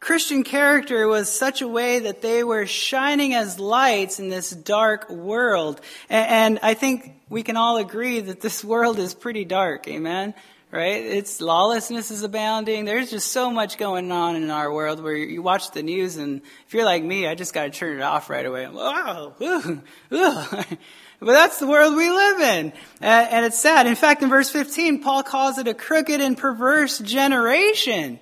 Christian 0.00 0.44
character 0.44 1.06
was 1.06 1.30
such 1.30 1.60
a 1.60 1.68
way 1.68 2.00
that 2.00 2.22
they 2.22 2.42
were 2.42 2.66
shining 2.66 3.34
as 3.34 3.60
lights 3.60 4.18
in 4.18 4.30
this 4.30 4.50
dark 4.50 5.10
world. 5.10 5.80
And, 6.08 6.30
and 6.30 6.58
I 6.62 6.74
think 6.74 7.20
we 7.28 7.42
can 7.42 7.56
all 7.56 7.76
agree 7.76 8.20
that 8.20 8.40
this 8.40 8.64
world 8.64 8.98
is 8.98 9.14
pretty 9.14 9.44
dark. 9.44 9.86
Amen? 9.88 10.34
Right? 10.70 11.04
It's 11.04 11.40
lawlessness 11.40 12.10
is 12.10 12.22
abounding. 12.22 12.84
There's 12.84 13.10
just 13.10 13.32
so 13.32 13.50
much 13.50 13.78
going 13.78 14.10
on 14.12 14.36
in 14.36 14.50
our 14.50 14.72
world 14.72 15.02
where 15.02 15.16
you 15.16 15.42
watch 15.42 15.70
the 15.72 15.82
news 15.82 16.16
and 16.16 16.42
if 16.66 16.74
you're 16.74 16.84
like 16.84 17.02
me, 17.02 17.26
I 17.26 17.34
just 17.34 17.52
got 17.52 17.64
to 17.64 17.70
turn 17.70 17.96
it 17.96 18.02
off 18.02 18.30
right 18.30 18.46
away. 18.46 18.66
Ooh. 18.66 19.82
But 21.20 21.32
that's 21.32 21.58
the 21.58 21.66
world 21.66 21.96
we 21.96 22.10
live 22.10 22.40
in. 22.40 22.72
And 23.02 23.44
it's 23.44 23.58
sad. 23.58 23.86
In 23.86 23.94
fact, 23.94 24.22
in 24.22 24.30
verse 24.30 24.48
15, 24.48 25.02
Paul 25.02 25.22
calls 25.22 25.58
it 25.58 25.68
a 25.68 25.74
crooked 25.74 26.18
and 26.20 26.36
perverse 26.36 26.98
generation. 26.98 28.18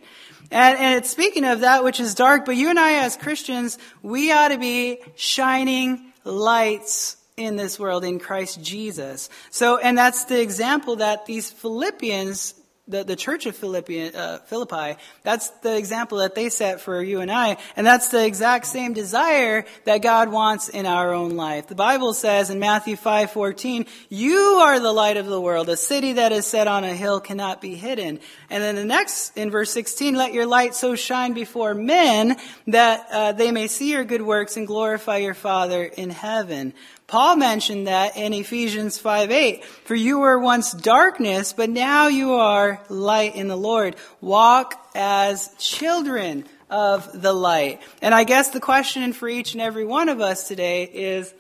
And, 0.51 0.79
and 0.79 0.97
it's 0.97 1.11
speaking 1.11 1.45
of 1.45 1.61
that 1.61 1.85
which 1.85 2.01
is 2.01 2.17
dark, 2.17 2.45
but 2.45 2.57
you 2.57 2.71
and 2.71 2.79
I 2.79 3.05
as 3.05 3.17
Christians, 3.17 3.79
we 4.03 4.33
ought 4.33 4.49
to 4.49 4.59
be 4.59 4.99
shining 5.15 6.13
lights 6.25 7.18
in 7.39 7.57
this 7.57 7.79
world 7.79 8.05
in 8.05 8.19
Christ 8.19 8.63
Jesus. 8.63 9.31
So, 9.51 9.79
and 9.79 9.97
that's 9.97 10.25
the 10.25 10.41
example 10.41 10.97
that 10.97 11.27
these 11.27 11.51
Philippians 11.51 12.55
the, 12.89 13.05
the 13.05 13.17
church 13.17 13.47
of 13.47 13.55
Philippi, 13.55 14.15
uh, 14.15 14.39
Philippi, 14.47 14.99
that's 15.23 15.51
the 15.61 15.77
example 15.77 16.19
that 16.19 16.35
they 16.35 16.49
set 16.49 16.81
for 16.81 17.03
you 17.03 17.21
and 17.21 17.31
I. 17.31 17.59
And 17.77 17.87
that's 17.87 18.09
the 18.09 18.25
exact 18.25 18.67
same 18.67 18.95
desire 18.95 19.67
that 19.85 19.99
God 19.99 20.31
wants 20.31 20.69
in 20.69 20.87
our 20.87 21.13
own 21.13 21.37
life. 21.37 21.67
The 21.69 21.75
Bible 21.75 22.15
says 22.15 22.49
in 22.49 22.59
Matthew 22.59 22.97
5, 22.97 23.31
14, 23.31 23.87
you 24.09 24.39
are 24.39 24.81
the 24.81 24.93
light 24.93 25.19
of 25.19 25.27
the 25.27 25.41
world. 25.41 25.69
A 25.69 25.77
city 25.77 26.15
that 26.15 26.33
is 26.33 26.47
set 26.47 26.67
on 26.67 26.83
a 26.83 26.95
hill 26.95 27.21
cannot 27.21 27.61
be 27.61 27.75
hidden. 27.75 28.21
And 28.49 28.63
then 28.63 28.75
the 28.75 28.85
next, 28.85 29.37
in 29.37 29.51
verse 29.51 29.71
16, 29.73 30.15
let 30.15 30.33
your 30.33 30.47
light 30.47 30.75
so 30.75 30.95
shine 30.97 31.35
before 31.35 31.75
men 31.75 32.37
that 32.69 33.07
uh, 33.13 33.33
they 33.33 33.53
may 33.53 33.67
see 33.67 33.93
your 33.93 34.05
good 34.05 34.23
works 34.23 34.57
and 34.57 34.67
glorify 34.67 35.19
your 35.19 35.35
Father 35.35 35.85
in 35.85 36.09
heaven. 36.09 36.73
Paul 37.09 37.37
mentioned 37.37 37.87
that 37.87 38.19
in 38.19 38.35
Ephesians 38.35 38.99
5 38.99 39.31
8. 39.31 39.65
For 39.65 39.95
you 39.95 40.19
were 40.19 40.39
once 40.39 40.73
darkness, 40.73 41.55
but 41.55 41.71
now 41.71 42.09
you 42.09 42.35
are 42.35 42.83
light 42.91 43.35
in 43.35 43.49
the 43.49 43.57
Lord. 43.57 43.97
Walk 44.21 44.75
as 44.95 45.51
children 45.59 46.45
of 46.69 47.23
the 47.23 47.33
light. 47.33 47.81
And 48.03 48.15
I 48.15 48.25
guess 48.25 48.51
the 48.51 48.61
question 48.61 49.15
for 49.15 49.27
each 49.27 49.55
and 49.55 49.63
every 49.63 49.87
one 49.87 50.11
of 50.11 50.21
us 50.21 50.47
today 50.49 50.85
is, 50.85 51.33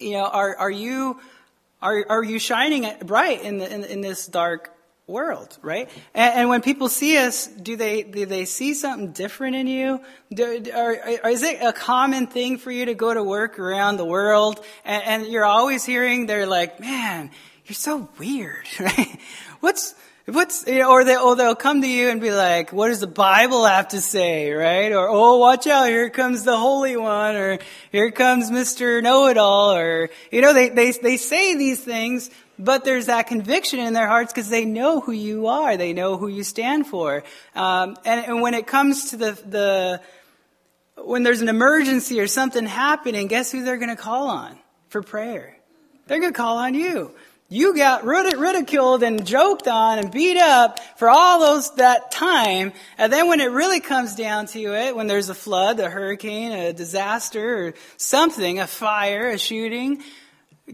you 0.00 0.12
know, 0.12 0.24
are, 0.24 0.56
are 0.56 0.70
you, 0.70 1.20
are, 1.80 2.04
are 2.08 2.24
you 2.24 2.40
shining 2.40 2.90
bright 3.04 3.42
in, 3.42 3.58
the, 3.58 3.72
in, 3.72 3.84
in 3.84 4.00
this 4.00 4.26
dark 4.26 4.75
world, 5.06 5.56
right? 5.62 5.88
And, 6.14 6.34
and, 6.34 6.48
when 6.48 6.62
people 6.62 6.88
see 6.88 7.16
us, 7.16 7.46
do 7.46 7.76
they 7.76 8.02
do 8.02 8.26
they 8.26 8.44
see 8.44 8.74
something 8.74 9.12
different 9.12 9.54
in 9.54 9.68
you? 9.68 10.00
Do, 10.34 10.64
or, 10.74 10.96
or 11.22 11.30
is 11.30 11.42
it 11.44 11.62
a 11.62 11.72
common 11.72 12.26
thing 12.26 12.58
for 12.58 12.72
you 12.72 12.86
to 12.86 12.94
go 12.94 13.14
to 13.14 13.22
work 13.22 13.58
around 13.58 13.98
the 13.98 14.04
world 14.04 14.64
and, 14.84 15.02
and 15.04 15.26
you're 15.26 15.44
always 15.44 15.84
hearing 15.84 16.26
they're 16.26 16.46
like, 16.46 16.80
"Man, 16.80 17.30
you're 17.66 17.74
so 17.74 18.08
weird," 18.18 18.66
right? 18.80 19.18
What's 19.60 19.94
What's, 20.28 20.66
you 20.66 20.80
know, 20.80 20.90
or 20.90 21.04
they, 21.04 21.16
or 21.16 21.36
they'll 21.36 21.54
come 21.54 21.82
to 21.82 21.88
you 21.88 22.08
and 22.08 22.20
be 22.20 22.32
like, 22.32 22.72
what 22.72 22.88
does 22.88 22.98
the 22.98 23.06
Bible 23.06 23.64
have 23.64 23.88
to 23.88 24.00
say, 24.00 24.50
right? 24.50 24.90
Or, 24.90 25.08
oh, 25.08 25.36
watch 25.36 25.68
out, 25.68 25.86
here 25.86 26.10
comes 26.10 26.42
the 26.42 26.56
Holy 26.56 26.96
One, 26.96 27.36
or 27.36 27.60
here 27.92 28.10
comes 28.10 28.50
Mr. 28.50 29.00
Know-it-all, 29.00 29.76
or, 29.76 30.10
you 30.32 30.40
know, 30.40 30.52
they, 30.52 30.68
they, 30.68 30.90
they 30.90 31.16
say 31.16 31.56
these 31.56 31.78
things, 31.78 32.28
but 32.58 32.84
there's 32.84 33.06
that 33.06 33.28
conviction 33.28 33.78
in 33.78 33.92
their 33.92 34.08
hearts 34.08 34.32
because 34.32 34.48
they 34.48 34.64
know 34.64 35.00
who 35.00 35.12
you 35.12 35.46
are. 35.46 35.76
They 35.76 35.92
know 35.92 36.16
who 36.16 36.26
you 36.26 36.42
stand 36.42 36.88
for. 36.88 37.22
Um, 37.54 37.96
and, 38.04 38.26
and 38.26 38.40
when 38.40 38.54
it 38.54 38.66
comes 38.66 39.10
to 39.10 39.16
the, 39.16 39.32
the, 39.46 40.00
when 41.04 41.22
there's 41.22 41.40
an 41.40 41.48
emergency 41.48 42.18
or 42.18 42.26
something 42.26 42.66
happening, 42.66 43.28
guess 43.28 43.52
who 43.52 43.62
they're 43.62 43.76
going 43.76 43.94
to 43.94 44.02
call 44.02 44.28
on 44.28 44.58
for 44.88 45.02
prayer? 45.02 45.56
They're 46.08 46.18
going 46.18 46.32
to 46.32 46.36
call 46.36 46.58
on 46.58 46.74
you. 46.74 47.12
You 47.48 47.76
got 47.76 48.04
ridiculed 48.04 49.04
and 49.04 49.24
joked 49.24 49.68
on 49.68 50.00
and 50.00 50.10
beat 50.10 50.36
up 50.36 50.80
for 50.98 51.08
all 51.08 51.38
those, 51.38 51.72
that 51.76 52.10
time. 52.10 52.72
And 52.98 53.12
then 53.12 53.28
when 53.28 53.40
it 53.40 53.52
really 53.52 53.78
comes 53.78 54.16
down 54.16 54.46
to 54.46 54.74
it, 54.74 54.96
when 54.96 55.06
there's 55.06 55.28
a 55.28 55.34
flood, 55.34 55.78
a 55.78 55.88
hurricane, 55.88 56.50
a 56.50 56.72
disaster, 56.72 57.68
or 57.68 57.74
something, 57.98 58.58
a 58.58 58.66
fire, 58.66 59.30
a 59.30 59.38
shooting, 59.38 60.02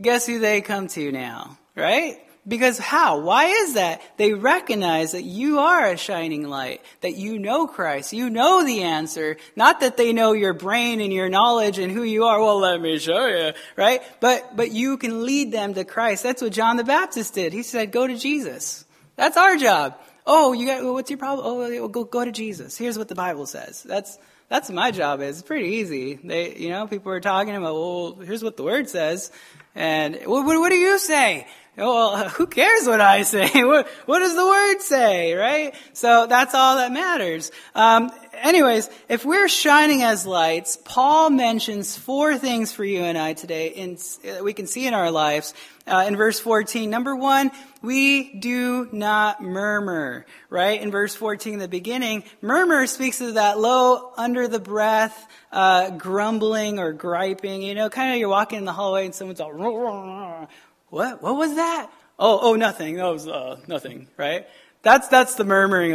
guess 0.00 0.26
who 0.26 0.38
they 0.38 0.62
come 0.62 0.88
to 0.88 1.12
now? 1.12 1.58
Right? 1.76 2.18
Because 2.46 2.76
how? 2.76 3.20
Why 3.20 3.44
is 3.46 3.74
that? 3.74 4.02
They 4.16 4.32
recognize 4.32 5.12
that 5.12 5.22
you 5.22 5.60
are 5.60 5.86
a 5.86 5.96
shining 5.96 6.48
light, 6.48 6.80
that 7.00 7.14
you 7.14 7.38
know 7.38 7.68
Christ, 7.68 8.12
you 8.12 8.30
know 8.30 8.64
the 8.64 8.82
answer, 8.82 9.36
not 9.54 9.78
that 9.78 9.96
they 9.96 10.12
know 10.12 10.32
your 10.32 10.52
brain 10.52 11.00
and 11.00 11.12
your 11.12 11.28
knowledge 11.28 11.78
and 11.78 11.92
who 11.92 12.02
you 12.02 12.24
are. 12.24 12.40
Well, 12.40 12.58
let 12.58 12.80
me 12.80 12.98
show 12.98 13.26
you, 13.26 13.52
right? 13.76 14.02
But, 14.18 14.56
but 14.56 14.72
you 14.72 14.96
can 14.96 15.24
lead 15.24 15.52
them 15.52 15.74
to 15.74 15.84
Christ. 15.84 16.24
That's 16.24 16.42
what 16.42 16.52
John 16.52 16.76
the 16.76 16.84
Baptist 16.84 17.34
did. 17.34 17.52
He 17.52 17.62
said, 17.62 17.92
go 17.92 18.08
to 18.08 18.16
Jesus. 18.16 18.84
That's 19.14 19.36
our 19.36 19.56
job. 19.56 19.96
Oh, 20.26 20.52
you 20.52 20.66
got, 20.66 20.84
what's 20.84 21.10
your 21.10 21.18
problem? 21.18 21.46
Oh, 21.46 21.88
go, 21.88 22.02
go 22.02 22.24
to 22.24 22.32
Jesus. 22.32 22.76
Here's 22.76 22.98
what 22.98 23.06
the 23.06 23.14
Bible 23.14 23.46
says. 23.46 23.84
That's, 23.84 24.18
that's 24.48 24.68
my 24.68 24.90
job 24.90 25.20
is. 25.20 25.38
It's 25.38 25.46
pretty 25.46 25.76
easy. 25.76 26.18
They, 26.22 26.56
you 26.56 26.70
know, 26.70 26.88
people 26.88 27.12
are 27.12 27.20
talking 27.20 27.54
about, 27.54 27.74
well, 27.74 28.14
here's 28.16 28.42
what 28.42 28.56
the 28.56 28.64
word 28.64 28.88
says. 28.88 29.30
And 29.74 30.16
what, 30.26 30.44
what, 30.44 30.58
what 30.58 30.70
do 30.70 30.76
you 30.76 30.98
say? 30.98 31.46
Well, 31.76 32.28
who 32.28 32.46
cares 32.46 32.86
what 32.86 33.00
I 33.00 33.22
say? 33.22 33.50
What, 33.72 33.88
what, 34.06 34.18
does 34.18 34.34
the 34.34 34.44
word 34.44 34.80
say, 34.80 35.34
right? 35.34 35.74
So 35.94 36.26
that's 36.26 36.54
all 36.54 36.76
that 36.76 36.92
matters. 36.92 37.50
Um, 37.74 38.10
anyways, 38.34 38.90
if 39.08 39.24
we're 39.24 39.48
shining 39.48 40.02
as 40.02 40.26
lights, 40.26 40.76
Paul 40.84 41.30
mentions 41.30 41.96
four 41.96 42.36
things 42.36 42.72
for 42.72 42.84
you 42.84 43.00
and 43.00 43.16
I 43.16 43.32
today 43.32 43.68
in, 43.68 43.96
uh, 44.28 44.42
we 44.44 44.52
can 44.52 44.66
see 44.66 44.86
in 44.86 44.94
our 44.94 45.10
lives. 45.10 45.54
Uh, 45.86 46.04
in 46.06 46.16
verse 46.16 46.38
14, 46.38 46.90
number 46.90 47.16
one, 47.16 47.50
we 47.80 48.34
do 48.34 48.88
not 48.92 49.42
murmur, 49.42 50.26
right? 50.50 50.80
In 50.80 50.90
verse 50.90 51.14
14, 51.14 51.58
the 51.58 51.66
beginning, 51.68 52.24
murmur 52.40 52.86
speaks 52.86 53.20
of 53.20 53.34
that 53.34 53.58
low, 53.58 54.12
under 54.16 54.46
the 54.46 54.60
breath, 54.60 55.26
uh, 55.50 55.90
grumbling 55.90 56.78
or 56.78 56.92
griping. 56.92 57.62
You 57.62 57.74
know, 57.74 57.88
kind 57.88 58.12
of 58.12 58.18
you're 58.18 58.28
walking 58.28 58.58
in 58.58 58.64
the 58.64 58.72
hallway 58.72 59.06
and 59.06 59.14
someone's 59.14 59.40
all, 59.40 59.52
what? 60.92 61.22
What 61.22 61.36
was 61.36 61.54
that? 61.54 61.90
Oh, 62.18 62.38
oh, 62.42 62.54
nothing. 62.54 62.96
That 62.96 63.06
was 63.06 63.26
uh, 63.26 63.58
nothing, 63.66 64.08
right? 64.18 64.46
That's 64.82 65.08
that's 65.08 65.36
the 65.36 65.44
murmuring. 65.44 65.92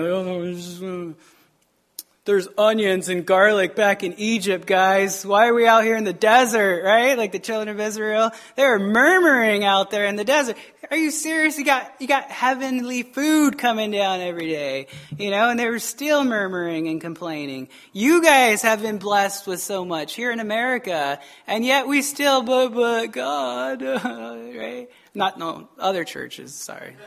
There's 2.28 2.50
onions 2.58 3.08
and 3.08 3.26
garlic 3.26 3.74
back 3.74 4.04
in 4.04 4.14
Egypt, 4.18 4.68
guys. 4.68 5.26
Why 5.26 5.48
are 5.48 5.54
we 5.54 5.66
out 5.66 5.86
here 5.86 5.96
in 5.96 6.04
the 6.04 6.12
desert, 6.12 6.84
right? 6.84 7.18
Like 7.18 7.32
the 7.32 7.40
children 7.40 7.70
of 7.70 7.80
Israel, 7.80 8.32
they 8.58 8.64
were 8.64 8.80
murmuring 8.80 9.64
out 9.64 9.92
there 9.92 10.04
in 10.04 10.18
the 10.18 10.26
desert. 10.26 10.58
Are 10.92 10.98
you 10.98 11.10
serious? 11.10 11.58
You 11.58 11.64
got 11.64 11.90
you 12.02 12.08
got 12.08 12.30
heavenly 12.30 13.04
food 13.04 13.58
coming 13.58 13.92
down 13.92 14.20
every 14.20 14.50
day, 14.50 14.88
you 15.18 15.32
know, 15.32 15.48
and 15.48 15.58
they 15.58 15.70
were 15.70 15.80
still 15.80 16.26
murmuring 16.26 16.90
and 16.90 17.00
complaining. 17.00 17.70
You 17.94 18.22
guys 18.22 18.62
have 18.62 18.82
been 18.82 18.98
blessed 18.98 19.48
with 19.48 19.62
so 19.62 19.86
much 19.86 20.14
here 20.14 20.30
in 20.30 20.42
America, 20.42 21.22
and 21.48 21.64
yet 21.64 21.88
we 21.88 22.02
still, 22.02 22.44
but 22.44 22.74
but 22.74 23.12
God, 23.14 23.82
right? 23.82 24.90
Not 25.14 25.40
no 25.40 25.70
other 25.80 26.04
churches. 26.04 26.54
Sorry. 26.54 26.98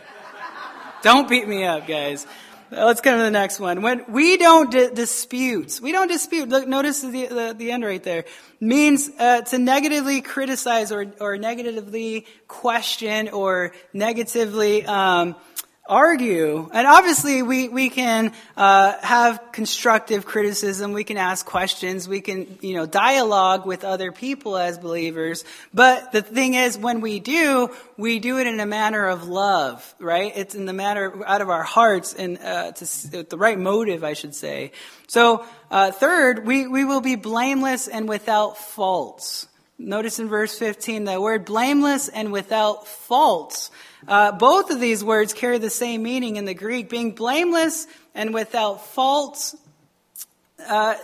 Don't 1.03 1.29
beat 1.29 1.47
me 1.47 1.65
up, 1.65 1.87
guys. 1.87 2.27
Let's 2.73 3.01
go 3.01 3.17
to 3.17 3.23
the 3.23 3.33
next 3.33 3.59
one. 3.59 3.83
When 3.83 4.05
we 4.09 4.37
don't 4.37 4.71
di- 4.71 4.91
dispute, 4.91 5.81
we 5.83 5.91
don't 5.91 6.07
dispute. 6.07 6.49
Look, 6.49 6.69
notice 6.69 7.01
the, 7.01 7.27
the, 7.27 7.55
the 7.57 7.73
end 7.73 7.85
right 7.85 8.03
there. 8.03 8.27
Means 8.61 9.11
uh, 9.19 9.41
to 9.41 9.59
negatively 9.59 10.21
criticize 10.21 10.93
or, 10.93 11.13
or 11.19 11.37
negatively 11.37 12.27
question 12.47 13.31
or 13.31 13.73
negatively 13.93 14.87
um, 14.87 15.35
argue. 15.91 16.71
And 16.73 16.87
obviously, 16.87 17.43
we, 17.43 17.69
we 17.69 17.91
can 17.91 18.33
uh, 18.57 18.95
have 19.03 19.51
constructive 19.51 20.25
criticism. 20.25 20.93
We 20.93 21.03
can 21.03 21.17
ask 21.17 21.45
questions. 21.45 22.09
We 22.09 22.21
can, 22.21 22.59
you 22.61 22.77
know, 22.77 22.87
dialogue 22.87 23.67
with 23.67 23.85
other 23.85 24.13
people 24.13 24.57
as 24.57 24.79
believers. 24.79 25.45
But 25.75 26.13
the 26.13 26.23
thing 26.23 26.55
is, 26.55 26.79
when 26.79 27.01
we 27.01 27.19
do, 27.19 27.75
we 27.97 28.21
do 28.21 28.39
it 28.39 28.47
in 28.47 28.61
a 28.61 28.67
manner 28.67 29.09
of 29.09 29.29
love, 29.29 29.95
right? 29.99 30.33
It's 30.35 30.55
in 30.55 30.65
the 30.65 30.73
manner 30.73 31.23
out 31.27 31.43
of 31.43 31.51
our 31.51 31.65
hearts 31.65 32.15
and 32.15 32.39
uh, 32.39 32.73
to, 32.73 33.25
the 33.25 33.37
right 33.37 33.59
motive, 33.59 34.05
I 34.05 34.13
should 34.13 34.35
say. 34.35 34.71
So, 35.09 35.45
uh, 35.73 35.91
third, 35.91 36.47
we, 36.47 36.69
we 36.69 36.85
will 36.85 37.01
be 37.01 37.17
blameless 37.17 37.89
and 37.89 38.09
without 38.09 38.57
faults. 38.57 39.49
Notice 39.77 40.19
in 40.19 40.29
verse 40.29 40.57
15 40.57 41.05
the 41.05 41.21
word 41.21 41.47
blameless 41.47 42.09
and 42.09 42.31
without 42.31 42.87
faults. 42.87 43.71
Uh, 44.09 44.33
both 44.33 44.71
of 44.71 44.81
these 44.81 45.05
words 45.05 45.33
carry 45.33 45.59
the 45.59 45.71
same 45.71 46.03
meaning 46.03 46.37
in 46.37 46.45
the 46.45 46.55
Greek. 46.55 46.89
Being 46.89 47.13
blameless 47.13 47.87
and 48.15 48.33
without 48.33 48.87
fault, 48.87 49.55
uh, 50.67 50.95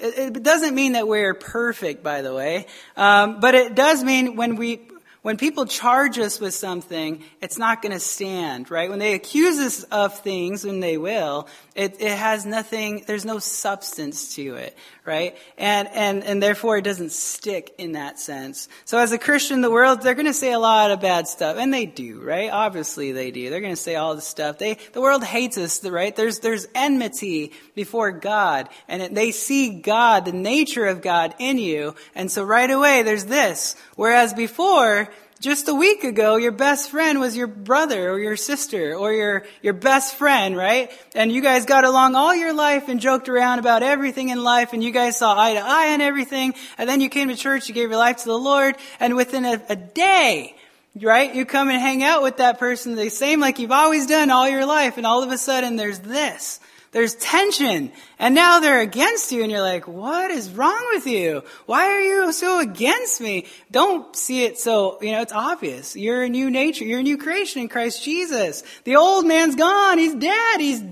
it, 0.00 0.36
it, 0.36 0.42
doesn't 0.42 0.74
mean 0.74 0.92
that 0.92 1.06
we're 1.06 1.34
perfect, 1.34 2.02
by 2.02 2.22
the 2.22 2.34
way, 2.34 2.66
um, 2.96 3.40
but 3.40 3.54
it 3.54 3.74
does 3.74 4.02
mean 4.02 4.36
when 4.36 4.56
we 4.56 4.80
when 5.22 5.36
people 5.36 5.66
charge 5.66 6.18
us 6.18 6.40
with 6.40 6.52
something, 6.52 7.22
it's 7.40 7.56
not 7.56 7.80
going 7.80 7.92
to 7.92 8.00
stand, 8.00 8.72
right? 8.72 8.90
When 8.90 8.98
they 8.98 9.14
accuse 9.14 9.56
us 9.60 9.84
of 9.84 10.18
things, 10.18 10.64
and 10.64 10.82
they 10.82 10.98
will, 10.98 11.46
it, 11.76 12.00
it 12.00 12.18
has 12.18 12.44
nothing, 12.44 13.04
there's 13.06 13.24
no 13.24 13.38
substance 13.38 14.34
to 14.34 14.56
it, 14.56 14.76
right? 15.04 15.36
And, 15.58 15.88
and, 15.88 16.22
and 16.22 16.42
therefore 16.42 16.78
it 16.78 16.82
doesn't 16.82 17.12
stick 17.12 17.74
in 17.78 17.92
that 17.92 18.20
sense. 18.20 18.68
So 18.84 18.98
as 18.98 19.12
a 19.12 19.18
Christian, 19.18 19.60
the 19.60 19.70
world, 19.70 20.02
they're 20.02 20.14
going 20.14 20.26
to 20.26 20.34
say 20.34 20.52
a 20.52 20.58
lot 20.58 20.90
of 20.90 21.00
bad 21.00 21.26
stuff, 21.26 21.56
and 21.58 21.74
they 21.74 21.86
do, 21.86 22.20
right? 22.20 22.50
Obviously 22.50 23.12
they 23.12 23.30
do. 23.30 23.50
They're 23.50 23.60
going 23.60 23.72
to 23.72 23.80
say 23.80 23.96
all 23.96 24.14
this 24.14 24.26
stuff. 24.26 24.58
They, 24.58 24.78
the 24.92 25.00
world 25.00 25.24
hates 25.24 25.58
us, 25.58 25.84
right? 25.84 26.14
There's, 26.14 26.38
there's 26.38 26.68
enmity 26.74 27.52
before 27.74 28.12
God, 28.12 28.68
and 28.86 29.16
they 29.16 29.32
see 29.32 29.80
God, 29.80 30.24
the 30.24 30.32
nature 30.32 30.86
of 30.86 31.02
God 31.02 31.34
in 31.38 31.58
you, 31.58 31.94
and 32.14 32.30
so 32.30 32.44
right 32.44 32.70
away 32.70 33.02
there's 33.02 33.24
this. 33.24 33.74
Whereas 33.96 34.34
before, 34.34 35.08
just 35.42 35.66
a 35.66 35.74
week 35.74 36.04
ago, 36.04 36.36
your 36.36 36.52
best 36.52 36.90
friend 36.90 37.18
was 37.18 37.36
your 37.36 37.48
brother 37.48 38.10
or 38.10 38.18
your 38.20 38.36
sister 38.36 38.94
or 38.94 39.12
your, 39.12 39.44
your 39.60 39.72
best 39.72 40.14
friend, 40.14 40.56
right? 40.56 40.90
And 41.16 41.32
you 41.32 41.42
guys 41.42 41.66
got 41.66 41.84
along 41.84 42.14
all 42.14 42.32
your 42.34 42.52
life 42.52 42.88
and 42.88 43.00
joked 43.00 43.28
around 43.28 43.58
about 43.58 43.82
everything 43.82 44.28
in 44.28 44.44
life 44.44 44.72
and 44.72 44.84
you 44.84 44.92
guys 44.92 45.18
saw 45.18 45.36
eye 45.36 45.54
to 45.54 45.60
eye 45.60 45.94
on 45.94 46.00
everything. 46.00 46.54
And 46.78 46.88
then 46.88 47.00
you 47.00 47.08
came 47.08 47.26
to 47.28 47.34
church, 47.34 47.68
you 47.68 47.74
gave 47.74 47.90
your 47.90 47.98
life 47.98 48.18
to 48.18 48.26
the 48.26 48.38
Lord, 48.38 48.76
and 49.00 49.16
within 49.16 49.44
a, 49.44 49.60
a 49.68 49.74
day, 49.74 50.54
right, 51.00 51.34
you 51.34 51.44
come 51.44 51.70
and 51.70 51.80
hang 51.80 52.04
out 52.04 52.22
with 52.22 52.36
that 52.36 52.60
person 52.60 52.94
the 52.94 53.10
same 53.10 53.40
like 53.40 53.58
you've 53.58 53.72
always 53.72 54.06
done 54.06 54.30
all 54.30 54.48
your 54.48 54.64
life, 54.64 54.96
and 54.96 55.04
all 55.04 55.24
of 55.24 55.32
a 55.32 55.38
sudden 55.38 55.74
there's 55.74 55.98
this. 55.98 56.60
There's 56.92 57.14
tension. 57.14 57.90
And 58.18 58.34
now 58.34 58.60
they're 58.60 58.80
against 58.80 59.32
you 59.32 59.42
and 59.42 59.50
you're 59.50 59.62
like, 59.62 59.88
what 59.88 60.30
is 60.30 60.50
wrong 60.50 60.88
with 60.92 61.06
you? 61.06 61.42
Why 61.64 61.86
are 61.86 62.00
you 62.00 62.32
so 62.32 62.60
against 62.60 63.20
me? 63.20 63.46
Don't 63.70 64.14
see 64.14 64.44
it 64.44 64.58
so, 64.58 64.98
you 65.00 65.12
know, 65.12 65.22
it's 65.22 65.32
obvious. 65.32 65.96
You're 65.96 66.22
a 66.22 66.28
new 66.28 66.50
nature. 66.50 66.84
You're 66.84 67.00
a 67.00 67.02
new 67.02 67.16
creation 67.16 67.62
in 67.62 67.68
Christ 67.68 68.04
Jesus. 68.04 68.62
The 68.84 68.96
old 68.96 69.26
man's 69.26 69.56
gone. 69.56 69.96
He's 69.98 70.14
dead. 70.14 70.60
He's 70.60 70.82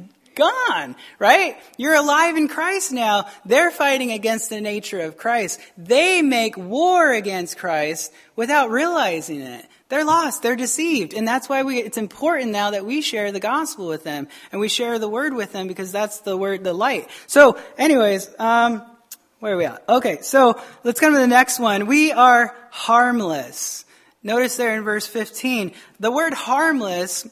gone, 0.41 0.97
right? 1.19 1.57
You're 1.77 1.95
alive 1.95 2.37
in 2.37 2.49
Christ 2.49 2.93
now. 2.93 3.27
They're 3.45 3.71
fighting 3.71 4.11
against 4.11 4.51
the 4.51 4.61
nature 4.61 5.01
of 5.01 5.17
Christ. 5.17 5.61
They 5.77 6.23
make 6.23 6.57
war 6.57 7.13
against 7.13 7.59
Christ 7.59 8.13
without 8.35 8.71
realizing 8.71 9.41
it. 9.41 9.67
They're 9.91 10.05
lost. 10.05 10.43
They're 10.43 10.57
deceived. 10.57 11.15
And 11.15 11.27
that's 11.27 11.49
why 11.49 11.63
we, 11.65 11.79
it's 11.79 11.99
important 11.99 12.53
now 12.53 12.71
that 12.71 12.87
we 12.87 13.03
share 13.03 13.33
the 13.33 13.41
gospel 13.41 13.87
with 13.89 14.05
them 14.05 14.29
and 14.53 14.61
we 14.61 14.69
share 14.69 14.99
the 14.99 15.09
word 15.09 15.35
with 15.35 15.53
them 15.53 15.69
because 15.69 15.93
that's 15.93 16.21
the 16.21 16.37
word, 16.37 16.65
the 16.65 16.73
light. 16.73 17.11
So 17.27 17.59
anyways, 17.77 18.31
um, 18.39 18.83
where 19.41 19.55
are 19.55 19.57
we 19.57 19.65
at? 19.65 19.83
Okay. 19.89 20.19
So 20.23 20.61
let's 20.85 21.01
come 21.01 21.13
to 21.13 21.19
the 21.19 21.27
next 21.27 21.59
one. 21.59 21.87
We 21.87 22.13
are 22.13 22.55
harmless. 22.71 23.85
Notice 24.23 24.57
there 24.57 24.77
in 24.77 24.85
verse 24.85 25.07
15, 25.07 25.73
the 25.99 26.13
word 26.13 26.35
harmless, 26.35 27.27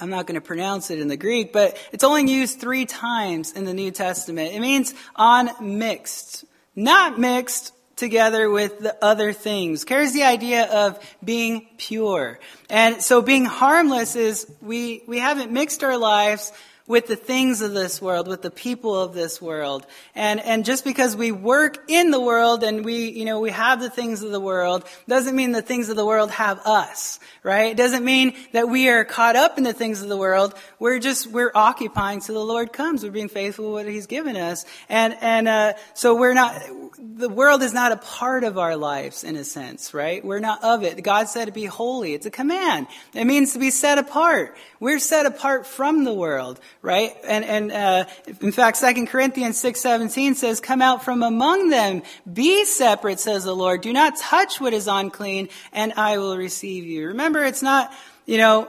I'm 0.00 0.10
not 0.10 0.26
going 0.26 0.36
to 0.36 0.40
pronounce 0.40 0.90
it 0.90 0.98
in 0.98 1.08
the 1.08 1.16
Greek, 1.16 1.52
but 1.52 1.76
it's 1.92 2.04
only 2.04 2.30
used 2.30 2.60
three 2.60 2.86
times 2.86 3.52
in 3.52 3.64
the 3.64 3.74
New 3.74 3.90
Testament. 3.90 4.54
It 4.54 4.60
means 4.60 4.94
unmixed. 5.16 6.44
Not 6.74 7.18
mixed 7.18 7.74
together 7.96 8.48
with 8.48 8.78
the 8.78 8.96
other 9.04 9.32
things. 9.32 9.84
Carries 9.84 10.14
the 10.14 10.22
idea 10.22 10.64
of 10.64 10.98
being 11.22 11.68
pure. 11.76 12.40
And 12.70 13.02
so 13.02 13.20
being 13.20 13.44
harmless 13.44 14.16
is 14.16 14.50
we, 14.62 15.02
we 15.06 15.18
haven't 15.18 15.52
mixed 15.52 15.84
our 15.84 15.98
lives 15.98 16.50
with 16.90 17.06
the 17.06 17.14
things 17.14 17.62
of 17.62 17.72
this 17.72 18.02
world, 18.02 18.26
with 18.26 18.42
the 18.42 18.50
people 18.50 19.00
of 19.00 19.14
this 19.14 19.40
world. 19.40 19.86
And, 20.16 20.40
and 20.40 20.64
just 20.64 20.82
because 20.82 21.14
we 21.14 21.30
work 21.30 21.84
in 21.86 22.10
the 22.10 22.20
world 22.20 22.64
and 22.64 22.84
we, 22.84 23.10
you 23.10 23.24
know, 23.24 23.38
we 23.38 23.52
have 23.52 23.80
the 23.80 23.88
things 23.88 24.24
of 24.24 24.32
the 24.32 24.40
world 24.40 24.84
doesn't 25.06 25.36
mean 25.36 25.52
the 25.52 25.62
things 25.62 25.88
of 25.88 25.94
the 25.94 26.04
world 26.04 26.32
have 26.32 26.58
us, 26.66 27.20
right? 27.44 27.70
It 27.70 27.76
doesn't 27.76 28.04
mean 28.04 28.34
that 28.50 28.68
we 28.68 28.88
are 28.88 29.04
caught 29.04 29.36
up 29.36 29.56
in 29.56 29.62
the 29.62 29.72
things 29.72 30.02
of 30.02 30.08
the 30.08 30.16
world. 30.16 30.52
We're 30.80 30.98
just, 30.98 31.28
we're 31.28 31.52
occupying 31.54 32.22
till 32.22 32.34
the 32.34 32.44
Lord 32.44 32.72
comes. 32.72 33.04
We're 33.04 33.12
being 33.12 33.28
faithful 33.28 33.66
to 33.66 33.70
what 33.70 33.86
He's 33.86 34.08
given 34.08 34.36
us. 34.36 34.64
And, 34.88 35.16
and, 35.20 35.46
uh, 35.46 35.74
so 35.94 36.16
we're 36.16 36.34
not, 36.34 36.60
the 36.98 37.28
world 37.28 37.62
is 37.62 37.72
not 37.72 37.92
a 37.92 37.98
part 37.98 38.42
of 38.42 38.58
our 38.58 38.76
lives 38.76 39.22
in 39.22 39.36
a 39.36 39.44
sense, 39.44 39.94
right? 39.94 40.24
We're 40.24 40.40
not 40.40 40.64
of 40.64 40.82
it. 40.82 41.00
God 41.04 41.28
said 41.28 41.44
to 41.44 41.52
be 41.52 41.66
holy. 41.66 42.14
It's 42.14 42.26
a 42.26 42.30
command. 42.30 42.88
It 43.14 43.26
means 43.26 43.52
to 43.52 43.60
be 43.60 43.70
set 43.70 43.98
apart. 43.98 44.56
We're 44.80 44.98
set 44.98 45.24
apart 45.24 45.66
from 45.66 46.04
the 46.04 46.12
world, 46.12 46.58
right? 46.82 47.14
And, 47.24 47.44
and 47.44 47.72
uh, 47.72 48.04
in 48.40 48.52
fact, 48.52 48.76
Second 48.76 49.08
Corinthians 49.08 49.62
6.17 49.62 50.34
says, 50.34 50.60
Come 50.60 50.80
out 50.80 51.04
from 51.04 51.22
among 51.22 51.70
them. 51.70 52.02
Be 52.30 52.64
separate, 52.64 53.20
says 53.20 53.44
the 53.44 53.54
Lord. 53.54 53.82
Do 53.82 53.92
not 53.92 54.16
touch 54.16 54.60
what 54.60 54.72
is 54.72 54.88
unclean, 54.88 55.48
and 55.72 55.92
I 55.94 56.18
will 56.18 56.36
receive 56.36 56.84
you. 56.84 57.08
Remember, 57.08 57.44
it's 57.44 57.62
not, 57.62 57.92
you 58.26 58.38
know, 58.38 58.68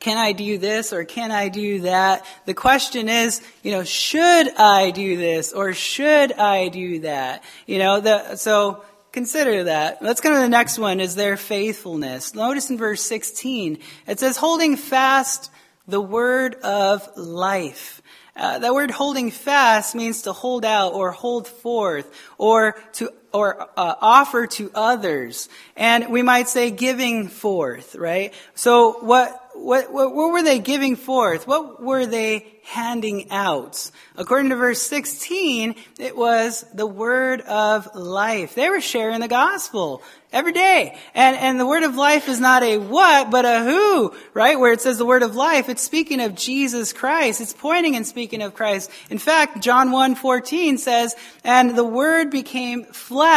can 0.00 0.16
I 0.16 0.32
do 0.32 0.58
this 0.58 0.92
or 0.92 1.04
can 1.04 1.32
I 1.32 1.48
do 1.48 1.80
that? 1.80 2.24
The 2.46 2.54
question 2.54 3.08
is, 3.08 3.42
you 3.62 3.72
know, 3.72 3.82
should 3.82 4.54
I 4.56 4.92
do 4.92 5.16
this 5.16 5.52
or 5.52 5.72
should 5.72 6.32
I 6.32 6.68
do 6.68 7.00
that? 7.00 7.42
You 7.66 7.78
know, 7.78 8.00
the, 8.00 8.36
so 8.36 8.84
Consider 9.10 9.64
that. 9.64 10.02
Let's 10.02 10.20
go 10.20 10.32
to 10.32 10.38
the 10.38 10.48
next 10.48 10.78
one 10.78 11.00
is 11.00 11.14
their 11.14 11.36
faithfulness. 11.36 12.34
Notice 12.34 12.68
in 12.68 12.76
verse 12.76 13.00
16, 13.02 13.78
it 14.06 14.20
says 14.20 14.36
holding 14.36 14.76
fast 14.76 15.50
the 15.88 16.00
word 16.00 16.54
of 16.56 17.08
life. 17.16 18.02
Uh, 18.36 18.60
that 18.60 18.72
word 18.72 18.90
holding 18.92 19.32
fast 19.32 19.94
means 19.96 20.22
to 20.22 20.32
hold 20.32 20.64
out 20.64 20.92
or 20.92 21.10
hold 21.10 21.48
forth 21.48 22.14
or 22.36 22.76
to 22.92 23.10
or 23.32 23.60
uh, 23.76 23.94
offer 24.00 24.46
to 24.46 24.70
others 24.74 25.48
and 25.76 26.08
we 26.08 26.22
might 26.22 26.48
say 26.48 26.70
giving 26.70 27.28
forth 27.28 27.94
right 27.96 28.32
so 28.54 28.92
what 29.00 29.48
what, 29.58 29.92
what, 29.92 30.14
what 30.14 30.32
were 30.32 30.42
they 30.42 30.58
giving 30.58 30.96
forth? 30.96 31.46
What 31.46 31.82
were 31.82 32.06
they 32.06 32.46
handing 32.64 33.30
out? 33.30 33.90
According 34.16 34.50
to 34.50 34.56
verse 34.56 34.80
16, 34.82 35.74
it 35.98 36.16
was 36.16 36.64
the 36.74 36.86
word 36.86 37.40
of 37.42 37.94
life. 37.94 38.54
They 38.54 38.68
were 38.68 38.80
sharing 38.80 39.20
the 39.20 39.28
gospel 39.28 40.02
every 40.32 40.52
day. 40.52 40.96
And, 41.14 41.36
and 41.36 41.58
the 41.58 41.66
word 41.66 41.82
of 41.82 41.96
life 41.96 42.28
is 42.28 42.38
not 42.38 42.62
a 42.62 42.78
what, 42.78 43.30
but 43.30 43.44
a 43.44 43.64
who, 43.64 44.14
right? 44.34 44.58
Where 44.58 44.72
it 44.72 44.80
says 44.80 44.98
the 44.98 45.06
word 45.06 45.22
of 45.22 45.34
life, 45.34 45.68
it's 45.68 45.82
speaking 45.82 46.20
of 46.20 46.34
Jesus 46.34 46.92
Christ. 46.92 47.40
It's 47.40 47.54
pointing 47.54 47.96
and 47.96 48.06
speaking 48.06 48.42
of 48.42 48.54
Christ. 48.54 48.90
In 49.10 49.18
fact, 49.18 49.62
John 49.62 49.90
1 49.90 50.14
14 50.14 50.78
says, 50.78 51.16
and 51.44 51.76
the 51.76 51.84
word 51.84 52.30
became 52.30 52.84
flesh 52.84 53.27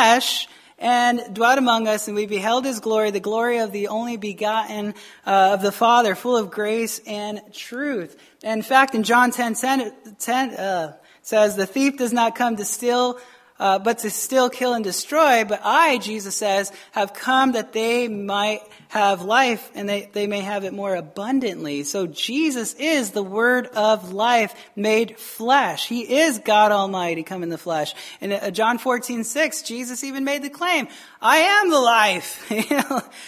and 0.81 1.21
dwelt 1.33 1.59
among 1.59 1.87
us, 1.87 2.07
and 2.07 2.15
we 2.15 2.25
beheld 2.25 2.65
his 2.65 2.79
glory, 2.79 3.11
the 3.11 3.19
glory 3.19 3.59
of 3.59 3.71
the 3.71 3.89
only 3.89 4.17
begotten 4.17 4.95
uh, 5.25 5.51
of 5.53 5.61
the 5.61 5.71
Father, 5.71 6.15
full 6.15 6.35
of 6.35 6.49
grace 6.49 6.99
and 7.05 7.41
truth. 7.53 8.17
And 8.43 8.59
in 8.59 8.63
fact, 8.63 8.95
in 8.95 9.03
John 9.03 9.31
10, 9.31 9.53
10, 9.53 9.93
10 10.17 10.49
uh, 10.51 10.97
says, 11.21 11.55
The 11.55 11.67
thief 11.67 11.97
does 11.97 12.11
not 12.11 12.35
come 12.35 12.55
to 12.55 12.65
steal, 12.65 13.19
uh, 13.62 13.78
but 13.78 13.99
to 13.99 14.09
still 14.09 14.49
kill 14.49 14.74
and 14.74 14.84
destroy. 14.84 15.45
But 15.45 15.62
I, 15.64 15.99
Jesus 15.99 16.36
says, 16.36 16.72
have 16.93 17.14
come 17.14 17.51
that 17.51 17.74
they 17.74 18.07
might 18.07 18.62
have 18.88 19.22
life 19.22 19.70
and 19.76 19.88
they, 19.88 20.09
they 20.14 20.26
may 20.26 20.39
have 20.39 20.64
it 20.64 20.74
more 20.74 20.95
abundantly. 20.95 21.84
So 21.84 22.07
Jesus 22.07 22.74
is 22.74 23.12
the 23.12 23.22
word 23.22 23.68
of 23.68 24.14
life 24.14 24.55
made 24.76 25.20
flesh. 25.20 25.88
He 25.88 26.22
is 26.22 26.39
God 26.39 26.72
Almighty 26.72 27.22
come 27.22 27.43
in 27.43 27.49
the 27.49 27.57
flesh. 27.59 27.93
And 28.20 28.34
uh, 28.34 28.49
John 28.49 28.80
14, 28.80 29.24
6, 29.24 29.62
Jesus 29.62 30.03
even 30.03 30.24
made 30.24 30.41
the 30.41 30.49
claim, 30.49 30.88
I 31.22 31.38
am 31.38 31.70
the 31.70 31.80
life. 31.80 32.51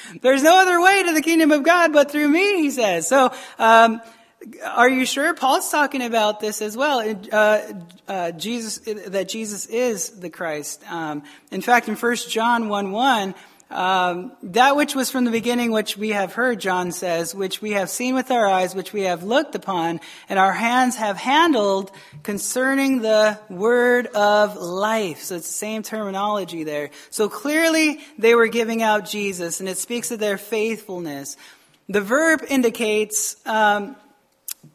There's 0.22 0.42
no 0.42 0.58
other 0.58 0.82
way 0.82 1.04
to 1.04 1.14
the 1.14 1.22
kingdom 1.22 1.52
of 1.52 1.62
God 1.62 1.94
but 1.94 2.10
through 2.10 2.28
me, 2.28 2.58
he 2.58 2.72
says. 2.72 3.08
So, 3.08 3.32
um, 3.60 4.02
are 4.64 4.90
you 4.90 5.06
sure? 5.06 5.34
Paul's 5.34 5.70
talking 5.70 6.02
about 6.02 6.40
this 6.40 6.62
as 6.62 6.76
well. 6.76 7.18
Uh, 7.32 7.62
uh, 8.08 8.32
Jesus, 8.32 8.80
that 9.08 9.30
Jesus 9.30 9.66
is 9.68 10.10
the 10.10 10.30
Christ. 10.30 10.84
Um, 10.92 11.24
in 11.52 11.62
fact, 11.62 11.88
in 11.88 11.96
1 11.96 12.16
John 12.30 12.70
1 12.70 12.92
1, 12.92 13.36
um, 13.70 14.34
that 14.44 14.76
which 14.76 14.94
was 14.94 15.10
from 15.10 15.26
the 15.26 15.32
beginning, 15.32 15.72
which 15.72 15.98
we 15.98 16.10
have 16.10 16.34
heard, 16.34 16.60
John 16.60 16.92
says, 16.92 17.34
which 17.34 17.62
we 17.62 17.72
have 17.72 17.90
seen 17.90 18.14
with 18.14 18.30
our 18.30 18.46
eyes, 18.46 18.76
which 18.76 18.94
we 18.94 19.04
have 19.04 19.24
looked 19.24 19.56
upon, 19.56 20.00
and 20.30 20.38
our 20.38 20.54
hands 20.54 20.98
have 20.98 21.18
handled 21.18 21.90
concerning 22.22 23.02
the 23.02 23.40
word 23.50 24.08
of 24.08 24.58
life. 24.58 25.24
So 25.24 25.38
it's 25.38 25.48
the 25.48 25.54
same 25.54 25.82
terminology 25.82 26.64
there. 26.64 26.92
So 27.10 27.30
clearly 27.30 28.02
they 28.18 28.36
were 28.36 28.48
giving 28.48 28.84
out 28.84 29.06
Jesus, 29.06 29.60
and 29.60 29.68
it 29.68 29.80
speaks 29.80 30.12
of 30.12 30.20
their 30.20 30.38
faithfulness. 30.38 31.36
The 31.90 32.02
verb 32.02 32.44
indicates 32.48 33.36
um, 33.48 33.96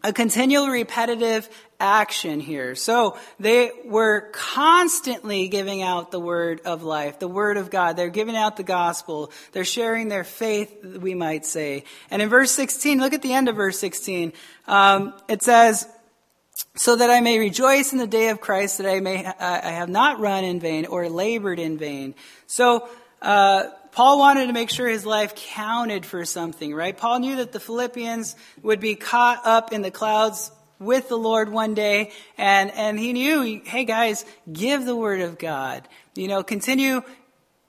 a 0.03 0.13
continual 0.13 0.69
repetitive 0.69 1.49
action 1.81 2.41
here. 2.41 2.75
So 2.75 3.19
they 3.39 3.71
were 3.85 4.31
constantly 4.33 5.49
giving 5.49 5.83
out 5.83 6.11
the 6.11 6.21
word 6.21 6.61
of 6.65 6.83
life, 6.83 7.19
the 7.19 7.29
word 7.29 7.57
of 7.57 7.71
God. 7.71 7.97
They're 7.97 8.09
giving 8.09 8.37
out 8.37 8.57
the 8.57 8.63
gospel. 8.63 9.33
They're 9.53 9.65
sharing 9.65 10.09
their 10.09 10.25
faith, 10.25 10.85
we 10.85 11.15
might 11.15 11.47
say. 11.47 11.85
And 12.11 12.23
in 12.23 12.29
verse 12.29 12.51
16, 12.53 13.01
look 13.01 13.13
at 13.13 13.23
the 13.23 13.33
end 13.33 13.49
of 13.49 13.57
verse 13.57 13.79
16. 13.79 14.33
Um, 14.67 15.15
it 15.29 15.43
says, 15.43 15.89
so 16.75 16.97
that 16.97 17.11
I 17.11 17.21
may 17.21 17.39
rejoice 17.39 17.93
in 17.93 17.99
the 17.99 18.07
day 18.07 18.29
of 18.29 18.41
Christ, 18.41 18.79
that 18.79 18.87
I 18.87 19.01
may, 19.01 19.25
I 19.25 19.71
have 19.71 19.89
not 19.89 20.21
run 20.21 20.45
in 20.45 20.61
vain 20.61 20.87
or 20.87 21.09
labored 21.09 21.59
in 21.59 21.79
vain. 21.79 22.15
So, 22.47 22.89
uh, 23.23 23.65
Paul 23.99 24.21
wanted 24.21 24.47
to 24.47 24.53
make 24.53 24.71
sure 24.71 24.87
his 24.87 25.05
life 25.05 25.35
counted 25.35 26.07
for 26.07 26.25
something, 26.25 26.73
right? 26.73 26.97
Paul 26.97 27.19
knew 27.19 27.35
that 27.35 27.51
the 27.51 27.59
Philippians 27.59 28.37
would 28.63 28.79
be 28.79 28.95
caught 28.95 29.45
up 29.45 29.73
in 29.73 29.83
the 29.83 29.91
clouds 29.91 30.53
with 30.79 31.09
the 31.09 31.19
Lord 31.19 31.49
one 31.49 31.75
day, 31.75 32.13
and, 32.37 32.71
and 32.71 32.97
he 32.97 33.13
knew, 33.13 33.61
hey 33.65 33.85
guys, 33.85 34.25
give 34.53 34.85
the 34.85 34.95
word 34.95 35.21
of 35.21 35.37
God. 35.37 35.89
You 36.15 36.29
know, 36.29 36.45
continue 36.45 37.03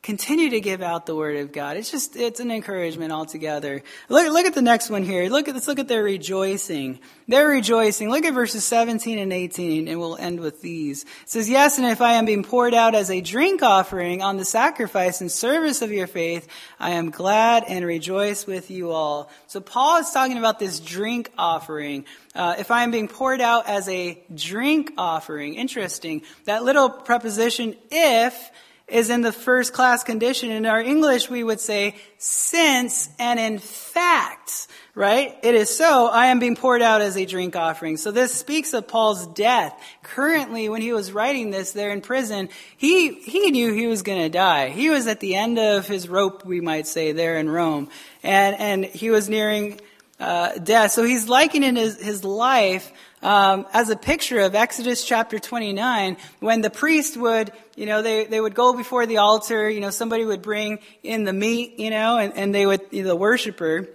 continue 0.01 0.49
to 0.51 0.61
give 0.61 0.81
out 0.81 1.05
the 1.05 1.15
word 1.15 1.35
of 1.37 1.51
God. 1.51 1.75
It's 1.75 1.91
just, 1.91 2.15
it's 2.15 2.39
an 2.39 2.51
encouragement 2.51 3.11
altogether. 3.11 3.83
Look, 4.07 4.31
look 4.31 4.45
at 4.45 4.53
the 4.53 4.61
next 4.61 4.89
one 4.89 5.03
here. 5.03 5.29
Look 5.29 5.49
at, 5.49 5.53
let's 5.53 5.67
look 5.67 5.79
at 5.79 5.89
their 5.89 6.03
rejoicing. 6.03 6.99
They're 7.27 7.49
rejoicing. 7.49 8.09
Look 8.09 8.23
at 8.23 8.33
verses 8.33 8.63
17 8.63 9.19
and 9.19 9.33
18, 9.33 9.89
and 9.89 9.99
we'll 9.99 10.15
end 10.15 10.39
with 10.39 10.61
these. 10.61 11.03
It 11.03 11.09
says, 11.25 11.49
Yes, 11.49 11.77
and 11.77 11.87
if 11.87 11.99
I 11.99 12.13
am 12.13 12.25
being 12.25 12.43
poured 12.43 12.73
out 12.73 12.95
as 12.95 13.11
a 13.11 13.19
drink 13.19 13.61
offering 13.61 14.21
on 14.21 14.37
the 14.37 14.45
sacrifice 14.45 15.19
and 15.19 15.29
service 15.29 15.81
of 15.81 15.91
your 15.91 16.07
faith, 16.07 16.47
I 16.79 16.91
am 16.91 17.09
glad 17.09 17.65
and 17.67 17.85
rejoice 17.85 18.47
with 18.47 18.71
you 18.71 18.91
all. 18.91 19.29
So 19.47 19.59
Paul 19.59 19.97
is 19.97 20.11
talking 20.11 20.37
about 20.37 20.59
this 20.59 20.79
drink 20.79 21.29
offering. 21.37 22.05
Uh, 22.33 22.55
if 22.57 22.71
I 22.71 22.83
am 22.83 22.91
being 22.91 23.09
poured 23.09 23.41
out 23.41 23.67
as 23.67 23.89
a 23.89 24.23
drink 24.33 24.93
offering, 24.97 25.55
interesting. 25.55 26.21
That 26.45 26.63
little 26.63 26.89
preposition, 26.89 27.75
if, 27.91 28.49
is 28.91 29.09
in 29.09 29.21
the 29.21 29.31
first 29.31 29.73
class 29.73 30.03
condition. 30.03 30.51
In 30.51 30.65
our 30.65 30.81
English, 30.81 31.29
we 31.29 31.43
would 31.43 31.59
say 31.59 31.95
since 32.17 33.09
and 33.19 33.39
in 33.39 33.59
fact, 33.59 34.67
right? 34.95 35.37
It 35.43 35.55
is 35.55 35.75
so. 35.75 36.07
I 36.07 36.27
am 36.27 36.39
being 36.39 36.55
poured 36.55 36.81
out 36.81 37.01
as 37.01 37.15
a 37.15 37.25
drink 37.25 37.55
offering. 37.55 37.97
So 37.97 38.11
this 38.11 38.33
speaks 38.33 38.73
of 38.73 38.87
Paul's 38.87 39.27
death. 39.27 39.79
Currently, 40.03 40.69
when 40.69 40.81
he 40.81 40.91
was 40.91 41.11
writing 41.11 41.51
this 41.51 41.71
there 41.71 41.91
in 41.91 42.01
prison, 42.01 42.49
he, 42.77 43.13
he 43.13 43.51
knew 43.51 43.73
he 43.73 43.87
was 43.87 44.01
going 44.01 44.21
to 44.21 44.29
die. 44.29 44.69
He 44.69 44.89
was 44.89 45.07
at 45.07 45.19
the 45.19 45.35
end 45.35 45.57
of 45.57 45.87
his 45.87 46.09
rope, 46.09 46.45
we 46.45 46.61
might 46.61 46.87
say, 46.87 47.11
there 47.11 47.37
in 47.37 47.49
Rome. 47.49 47.89
And, 48.23 48.55
and 48.59 48.85
he 48.85 49.09
was 49.09 49.29
nearing 49.29 49.79
uh, 50.19 50.57
death. 50.57 50.91
So 50.91 51.03
he's 51.03 51.29
likening 51.29 51.75
his, 51.75 52.01
his 52.01 52.23
life 52.23 52.91
um, 53.21 53.65
as 53.73 53.89
a 53.89 53.95
picture 53.95 54.39
of 54.39 54.55
Exodus 54.55 55.03
chapter 55.03 55.39
29, 55.39 56.17
when 56.39 56.61
the 56.61 56.69
priest 56.69 57.17
would, 57.17 57.51
you 57.75 57.85
know, 57.85 58.01
they, 58.01 58.25
they 58.25 58.39
would 58.39 58.55
go 58.55 58.73
before 58.73 59.05
the 59.05 59.17
altar, 59.17 59.69
you 59.69 59.81
know, 59.81 59.89
somebody 59.89 60.23
would 60.23 60.41
bring 60.41 60.79
in 61.03 61.25
the 61.25 61.33
meat, 61.33 61.79
you 61.79 61.89
know, 61.89 62.17
and, 62.17 62.33
and 62.35 62.55
they 62.55 62.65
would, 62.65 62.81
you 62.91 63.03
know, 63.03 63.09
the 63.09 63.15
worshiper, 63.15 63.87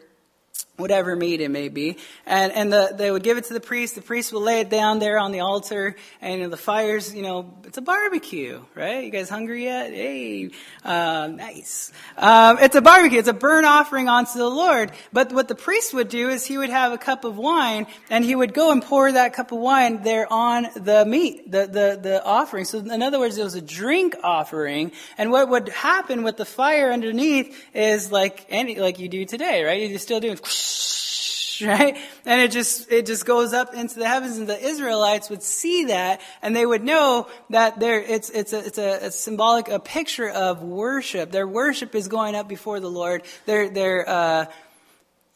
whatever 0.77 1.15
meat 1.15 1.41
it 1.41 1.51
may 1.51 1.69
be. 1.69 1.99
And, 2.27 2.53
and 2.53 2.73
the, 2.73 2.93
they 2.97 3.11
would 3.11 3.23
give 3.23 3.39
it 3.39 3.45
to 3.45 3.55
the 3.55 3.61
priest. 3.61 3.95
The 3.95 4.03
priest 4.03 4.33
would 4.33 4.41
lay 4.43 4.61
it 4.61 4.71
down 4.71 4.99
there 4.99 5.19
on 5.19 5.31
the 5.31 5.41
altar. 5.41 5.95
And 6.21 6.35
you 6.35 6.41
know, 6.41 6.49
the 6.49 6.57
fires, 6.57 7.15
you 7.15 7.23
know, 7.23 7.55
it's 7.65 7.79
a 7.79 7.83
barbecue, 7.83 8.61
right? 8.75 9.05
You 9.05 9.11
guys 9.11 9.29
hungry 9.29 9.65
yet? 9.65 9.93
Hey, 9.93 10.51
uh, 10.85 11.29
nice. 11.29 11.93
Um, 12.17 12.59
it's 12.61 12.75
a 12.75 12.83
barbecue. 12.83 13.21
It's 13.21 13.29
a 13.29 13.33
burnt 13.33 13.67
offering 13.67 14.09
onto 14.09 14.39
the 14.39 14.49
Lord. 14.49 14.91
But 15.13 15.33
what 15.33 15.47
the 15.47 15.55
priest 15.55 15.95
would 15.95 16.09
do 16.09 16.29
is 16.29 16.45
he 16.45 16.59
would 16.59 16.71
have 16.71 16.93
a 16.93 16.99
cup 16.99 17.25
of 17.25 17.37
wine 17.37 17.87
and 18.11 18.25
he 18.25 18.35
would 18.35 18.53
go 18.53 18.73
and 18.73 18.83
pour 18.83 19.13
that 19.13 19.33
cup 19.33 19.53
of 19.53 19.59
wine 19.59 20.03
there 20.03 20.27
on 20.33 20.67
the 20.75 21.05
meat, 21.05 21.51
the, 21.51 21.67
the, 21.67 21.99
the 22.03 22.25
offering. 22.25 22.65
So 22.65 22.79
in 22.79 23.03
other 23.03 23.21
words, 23.21 23.39
it 23.39 23.45
was 23.45 23.55
a 23.55 23.63
drink 23.63 24.17
offering. 24.25 24.91
And 25.19 25.31
what 25.31 25.49
would 25.49 25.69
happen 25.69 26.25
with 26.25 26.37
the 26.37 26.45
fire 26.45 26.93
underneath 26.93 27.57
is 27.75 28.11
like 28.11 28.47
any, 28.49 28.77
like 28.81 28.99
you 28.99 29.09
do 29.09 29.25
today, 29.25 29.63
right? 29.63 29.89
You're 29.89 29.99
still 30.01 30.21
doing 30.21 30.37
right? 31.63 31.97
And 32.25 32.41
it 32.41 32.51
just, 32.51 32.91
it 32.91 33.07
just 33.07 33.27
goes 33.27 33.53
up 33.53 33.75
into 33.75 33.99
the 33.99 34.09
heavens 34.09 34.39
and 34.39 34.49
the 34.49 34.59
Israelites 34.59 35.31
would 35.31 35.43
see 35.43 35.87
that 35.87 36.21
and 36.43 36.55
they 36.55 36.67
would 36.67 36.83
know 36.83 37.29
that 37.51 37.79
there, 37.81 38.01
it's, 38.01 38.31
it's 38.31 38.53
a, 38.53 38.67
it's 38.67 38.79
a, 38.79 39.07
a 39.07 39.11
symbolic, 39.11 39.69
a 39.69 39.79
picture 39.79 40.29
of 40.29 40.63
worship. 40.63 41.31
Their 41.31 41.47
worship 41.47 41.95
is 41.95 42.09
going 42.09 42.35
up 42.35 42.49
before 42.49 42.81
the 42.81 42.91
Lord. 42.91 43.23
Their, 43.47 43.69
their, 43.69 44.09
uh, 44.09 44.47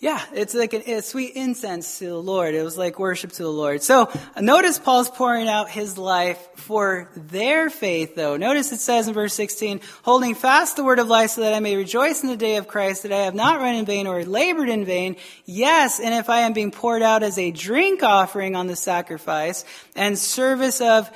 yeah, 0.01 0.25
it's 0.33 0.55
like 0.55 0.75
a, 0.75 0.99
a, 0.99 1.03
sweet 1.03 1.35
incense 1.35 1.99
to 1.99 2.07
the 2.07 2.23
Lord. 2.23 2.55
It 2.55 2.63
was 2.63 2.79
like 2.79 3.01
worship 3.01 3.33
to 3.33 3.43
the 3.43 3.51
Lord. 3.51 3.83
So 3.83 4.09
notice 4.41 4.79
Paul's 4.79 5.11
pouring 5.11 5.49
out 5.49 5.71
his 5.71 5.99
life 5.99 6.39
for 6.55 7.11
their 7.17 7.69
faith, 7.69 8.15
though. 8.15 8.37
Notice 8.37 8.71
it 8.71 8.79
says 8.79 9.09
in 9.09 9.15
verse 9.15 9.35
16, 9.35 9.81
holding 10.05 10.37
fast 10.37 10.77
the 10.77 10.85
word 10.85 11.01
of 11.01 11.09
life 11.09 11.31
so 11.31 11.41
that 11.41 11.53
I 11.53 11.59
may 11.59 11.75
rejoice 11.75 12.23
in 12.23 12.29
the 12.29 12.37
day 12.37 12.57
of 12.57 12.69
Christ, 12.69 13.03
that 13.03 13.13
I 13.13 13.25
have 13.25 13.35
not 13.35 13.59
run 13.59 13.75
in 13.75 13.87
vain 13.87 14.07
or 14.07 14.25
labored 14.25 14.69
in 14.69 14.85
vain. 14.85 15.17
Yes, 15.47 15.99
and 15.99 16.15
if 16.15 16.31
I 16.31 16.41
am 16.41 16.53
being 16.53 16.71
poured 16.71 17.03
out 17.03 17.25
as 17.25 17.37
a 17.37 17.51
drink 17.51 18.05
offering 18.05 18.55
on 18.55 18.69
the 18.69 18.77
sacrifice 18.77 19.65
and 19.97 20.17
service 20.17 20.81
of 20.81 21.11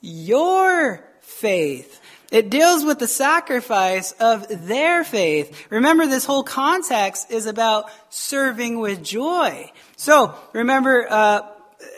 your 0.00 1.04
faith. 1.20 1.99
It 2.30 2.48
deals 2.48 2.84
with 2.84 2.98
the 2.98 3.08
sacrifice 3.08 4.12
of 4.12 4.46
their 4.66 5.02
faith. 5.04 5.66
Remember, 5.70 6.06
this 6.06 6.24
whole 6.24 6.44
context 6.44 7.30
is 7.30 7.46
about 7.46 7.90
serving 8.08 8.78
with 8.78 9.02
joy. 9.02 9.72
So, 9.96 10.34
remember, 10.52 11.06
uh, 11.10 11.42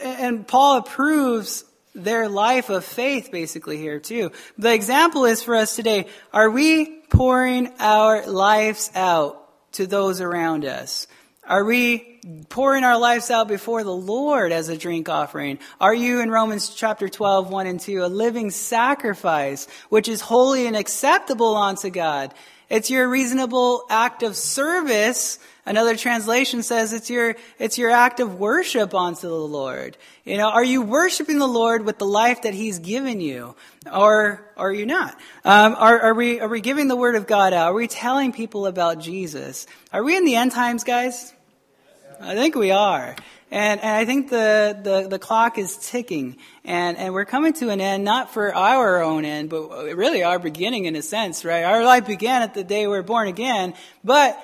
and 0.03 0.47
Paul 0.47 0.79
approves 0.79 1.65
their 1.95 2.29
life 2.29 2.71
of 2.71 2.85
faith 2.85 3.31
basically 3.31 3.77
here 3.77 4.01
too. 4.01 4.33
The 4.57 4.73
example 4.73 5.27
is 5.27 5.43
for 5.43 5.55
us 5.55 5.77
today, 5.77 6.07
are 6.33 6.51
we 6.51 6.87
pouring 7.11 7.73
our 7.79 8.27
lives 8.27 8.91
out 8.95 9.39
to 9.73 9.87
those 9.87 10.21
around 10.21 10.65
us? 10.65 11.07
Are 11.45 11.65
we 11.65 12.21
pouring 12.51 12.85
our 12.85 12.97
lives 12.97 13.29
out 13.29 13.49
before 13.49 13.83
the 13.83 13.95
Lord 13.95 14.53
as 14.53 14.69
a 14.69 14.77
drink 14.77 15.09
offering? 15.09 15.59
Are 15.81 15.95
you 15.95 16.21
in 16.21 16.31
Romans 16.31 16.69
chapter 16.69 17.09
12, 17.09 17.51
1 17.51 17.67
and 17.67 17.81
2, 17.81 18.05
a 18.05 18.07
living 18.07 18.51
sacrifice, 18.51 19.67
which 19.89 20.07
is 20.07 20.21
holy 20.21 20.69
and 20.69 20.77
acceptable 20.77 21.57
unto 21.57 21.91
God? 21.91 22.33
It's 22.71 22.91
your 22.91 23.09
reasonable 23.09 23.85
act 23.91 24.23
of 24.23 24.37
service. 24.37 25.41
Another 25.65 25.97
translation 25.97 26.65
says 26.65 26.93
it's 26.93 27.09
your, 27.09 27.37
it's 27.59 27.79
your 27.79 27.91
act 27.91 28.19
of 28.19 28.41
worship 28.41 28.95
unto 28.95 29.29
the 29.29 29.35
Lord. 29.35 29.97
You 30.25 30.37
know, 30.37 30.51
are 30.51 30.65
you 30.65 30.83
worshiping 30.83 31.39
the 31.39 31.47
Lord 31.47 31.85
with 31.85 31.99
the 31.99 32.07
life 32.07 32.43
that 32.43 32.53
He's 32.53 32.81
given 32.81 33.21
you? 33.21 33.55
Or, 33.93 34.45
are 34.57 34.73
you 34.73 34.87
not? 34.87 35.15
Um, 35.45 35.77
are, 35.79 36.01
are 36.01 36.15
we, 36.15 36.41
are 36.41 36.49
we 36.49 36.61
giving 36.61 36.89
the 36.89 36.97
Word 36.97 37.15
of 37.15 37.29
God 37.29 37.53
out? 37.53 37.69
Are 37.69 37.75
we 37.75 37.87
telling 37.87 38.33
people 38.33 38.67
about 38.67 38.99
Jesus? 38.99 39.69
Are 39.93 40.03
we 40.03 40.17
in 40.17 40.25
the 40.25 40.35
end 40.35 40.51
times, 40.51 40.83
guys? 40.83 41.33
I 42.21 42.35
think 42.35 42.57
we 42.57 42.73
are. 42.73 43.15
And, 43.53 43.81
and 43.81 43.97
I 43.97 44.05
think 44.05 44.31
the, 44.31 44.79
the, 44.83 45.09
the 45.09 45.19
clock 45.19 45.59
is 45.59 45.77
ticking. 45.77 46.39
And, 46.65 46.97
and 46.97 47.15
we're 47.15 47.25
coming 47.25 47.53
to 47.55 47.69
an 47.69 47.81
end, 47.81 48.03
not 48.03 48.33
for 48.33 48.53
our 48.53 49.03
own 49.03 49.25
end, 49.25 49.51
but 49.51 49.69
really 49.95 50.25
our 50.25 50.39
beginning 50.41 50.87
in 50.87 50.97
a 50.97 51.03
sense, 51.03 51.45
right? 51.45 51.63
Our 51.63 51.85
life 51.85 52.07
began 52.07 52.43
at 52.43 52.55
the 52.55 52.65
day 52.65 52.87
we 52.87 52.97
were 52.97 53.03
born 53.03 53.29
again, 53.29 53.75
but 54.03 54.37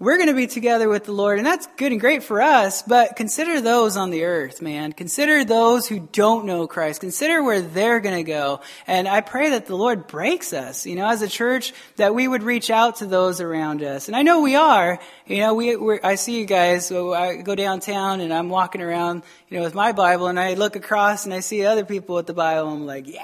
we're 0.00 0.16
going 0.16 0.28
to 0.28 0.34
be 0.34 0.46
together 0.46 0.88
with 0.88 1.06
the 1.06 1.12
Lord, 1.12 1.38
and 1.38 1.46
that's 1.46 1.66
good 1.76 1.90
and 1.90 2.00
great 2.00 2.22
for 2.22 2.40
us, 2.40 2.82
but 2.82 3.16
consider 3.16 3.60
those 3.60 3.96
on 3.96 4.10
the 4.10 4.24
earth, 4.24 4.62
man. 4.62 4.92
Consider 4.92 5.44
those 5.44 5.88
who 5.88 5.98
don't 6.12 6.46
know 6.46 6.68
Christ. 6.68 7.00
Consider 7.00 7.42
where 7.42 7.60
they're 7.60 7.98
going 7.98 8.14
to 8.14 8.22
go. 8.22 8.60
And 8.86 9.08
I 9.08 9.22
pray 9.22 9.50
that 9.50 9.66
the 9.66 9.74
Lord 9.74 10.06
breaks 10.06 10.52
us, 10.52 10.86
you 10.86 10.94
know, 10.94 11.08
as 11.08 11.22
a 11.22 11.28
church, 11.28 11.72
that 11.96 12.14
we 12.14 12.28
would 12.28 12.44
reach 12.44 12.70
out 12.70 12.96
to 12.96 13.06
those 13.06 13.40
around 13.40 13.82
us. 13.82 14.06
And 14.06 14.16
I 14.16 14.22
know 14.22 14.40
we 14.40 14.54
are. 14.54 15.00
You 15.26 15.38
know, 15.38 15.54
we, 15.54 16.00
I 16.00 16.14
see 16.14 16.38
you 16.38 16.46
guys, 16.46 16.86
so 16.86 17.12
I 17.12 17.42
go 17.42 17.56
downtown 17.56 18.20
and 18.20 18.32
I'm 18.32 18.50
walking 18.50 18.80
around, 18.80 19.24
you 19.48 19.56
know, 19.56 19.64
with 19.64 19.74
my 19.74 19.92
Bible, 19.92 20.26
and 20.26 20.38
I 20.38 20.54
look 20.54 20.76
across 20.76 21.24
and 21.24 21.32
I 21.32 21.40
see 21.40 21.64
other 21.64 21.84
people 21.84 22.16
with 22.16 22.26
the 22.26 22.34
Bible, 22.34 22.68
I'm 22.68 22.86
like, 22.86 23.06
yeah, 23.06 23.22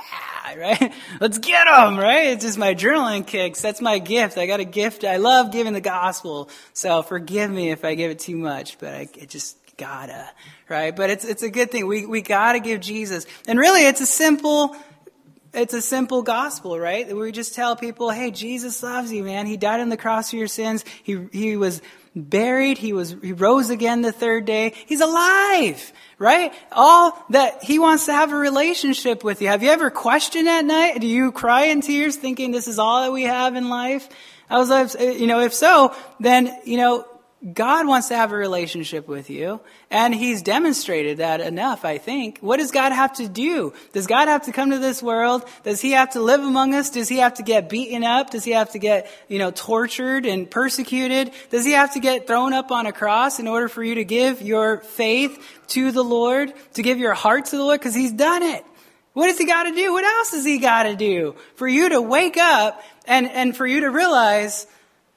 right? 0.57 0.93
Let's 1.21 1.39
get 1.39 1.65
them, 1.65 1.99
right? 1.99 2.29
It's 2.29 2.45
just 2.45 2.59
my 2.59 2.75
journaling 2.75 3.27
kicks. 3.27 3.61
That's 3.61 3.81
my 3.81 3.99
gift. 3.99 4.39
I 4.39 4.47
got 4.47 4.61
a 4.61 4.65
gift. 4.65 5.05
I 5.05 5.17
love 5.17 5.53
giving 5.53 5.75
the 5.75 5.81
gospel. 5.81 6.49
So 6.73 7.03
forgive 7.03 7.51
me 7.51 7.71
if 7.71 7.85
I 7.85 7.95
give 7.95 8.11
it 8.11 8.19
too 8.19 8.37
much, 8.37 8.79
but 8.79 8.95
I 8.95 9.09
it 9.17 9.29
just 9.29 9.59
gotta, 9.77 10.29
right? 10.69 10.95
But 10.95 11.11
it's, 11.11 11.25
it's 11.25 11.43
a 11.43 11.51
good 11.51 11.71
thing. 11.71 11.87
We, 11.87 12.07
we 12.07 12.23
gotta 12.23 12.61
give 12.61 12.81
Jesus. 12.81 13.27
And 13.47 13.59
really, 13.59 13.87
it's 13.87 14.01
a 14.01 14.07
simple, 14.07 14.77
it's 15.55 15.75
a 15.75 15.83
simple 15.83 16.23
gospel, 16.23 16.79
right? 16.79 17.15
We 17.15 17.33
just 17.33 17.55
tell 17.55 17.77
people, 17.77 18.11
hey, 18.11 18.31
Jesus 18.31 18.83
loves 18.83 19.13
you, 19.13 19.25
man. 19.25 19.47
He 19.47 19.57
died 19.57 19.81
on 19.81 19.89
the 19.89 19.97
cross 19.97 20.31
for 20.31 20.37
your 20.37 20.49
sins. 20.49 20.85
He, 21.03 21.27
he 21.33 21.57
was 21.57 21.81
buried. 22.15 22.79
He 22.79 22.93
was, 22.93 23.17
he 23.23 23.33
rose 23.33 23.71
again 23.71 24.03
the 24.03 24.13
third 24.13 24.45
day. 24.45 24.73
He's 24.87 25.01
alive, 25.01 25.93
right? 26.19 26.53
All 26.73 27.19
that 27.31 27.65
he 27.65 27.79
wants 27.79 28.07
to 28.07 28.13
have 28.13 28.33
a 28.33 28.37
relationship 28.37 29.25
with 29.25 29.43
you. 29.43 29.49
Have 29.49 29.63
you 29.63 29.71
ever 29.71 29.91
questioned 29.91 30.49
at 30.49 30.65
night? 30.65 31.01
Do 31.01 31.07
you 31.07 31.33
cry 31.33 31.65
in 31.67 31.81
tears 31.81 32.17
thinking 32.17 32.51
this 32.51 32.69
is 32.69 32.79
all 32.79 33.03
that 33.03 33.13
we 33.13 33.25
have 33.25 33.57
in 33.57 33.69
life? 33.69 34.09
I 34.49 34.59
was 34.59 34.69
like, 34.69 34.95
you 35.01 35.27
know, 35.27 35.41
if 35.41 35.55
so, 35.55 35.95
then, 36.21 36.55
you 36.65 36.77
know, 36.77 37.07
God 37.53 37.87
wants 37.87 38.09
to 38.09 38.17
have 38.17 38.33
a 38.33 38.37
relationship 38.37 39.07
with 39.07 39.29
you, 39.29 39.61
and 39.91 40.15
He's 40.15 40.41
demonstrated 40.41 41.19
that 41.19 41.43
enough, 41.43 41.85
I 41.85 41.99
think. 41.99 42.39
What 42.39 42.57
does 42.57 42.71
God 42.71 42.93
have 42.93 43.13
to 43.17 43.29
do? 43.29 43.75
Does 43.93 44.07
God 44.07 44.29
have 44.29 44.47
to 44.47 44.53
come 44.53 44.71
to 44.71 44.79
this 44.79 45.03
world? 45.03 45.45
Does 45.63 45.83
He 45.83 45.91
have 45.91 46.13
to 46.13 46.23
live 46.23 46.41
among 46.41 46.75
us? 46.75 46.89
Does 46.89 47.07
He 47.07 47.19
have 47.19 47.35
to 47.35 47.43
get 47.43 47.69
beaten 47.69 48.03
up? 48.03 48.31
Does 48.31 48.45
He 48.45 48.53
have 48.53 48.71
to 48.71 48.79
get, 48.79 49.11
you 49.29 49.39
know, 49.39 49.51
tortured 49.51 50.25
and 50.25 50.51
persecuted? 50.51 51.33
Does 51.51 51.67
He 51.67 51.73
have 51.73 51.93
to 51.93 52.01
get 52.01 52.27
thrown 52.27 52.55
up 52.55 52.71
on 52.71 52.87
a 52.87 52.93
cross 52.93 53.39
in 53.39 53.47
order 53.47 53.69
for 53.69 53.85
you 53.85 53.97
to 53.97 54.05
give 54.05 54.41
your 54.41 54.79
faith 54.79 55.39
to 55.69 55.93
the 55.93 56.05
Lord, 56.05 56.51
to 56.75 56.83
give 56.83 56.99
your 56.99 57.13
heart 57.13 57.45
to 57.47 57.57
the 57.59 57.63
Lord? 57.63 57.79
Because 57.79 57.95
He's 57.95 58.13
done 58.13 58.43
it. 58.43 58.65
What 59.13 59.27
does 59.27 59.37
He 59.37 59.45
got 59.45 59.65
to 59.65 59.73
do? 59.73 59.93
What 59.93 60.05
else 60.05 60.31
has 60.31 60.47
He 60.47 60.59
got 60.59 60.85
to 60.85 60.97
do? 60.97 61.37
For 61.57 61.69
you 61.69 61.91
to 61.91 62.01
wake 62.01 62.39
up 62.39 62.83
and, 63.07 63.29
and 63.29 63.55
for 63.55 63.67
you 63.67 63.81
to 63.81 63.91
realize 63.91 64.67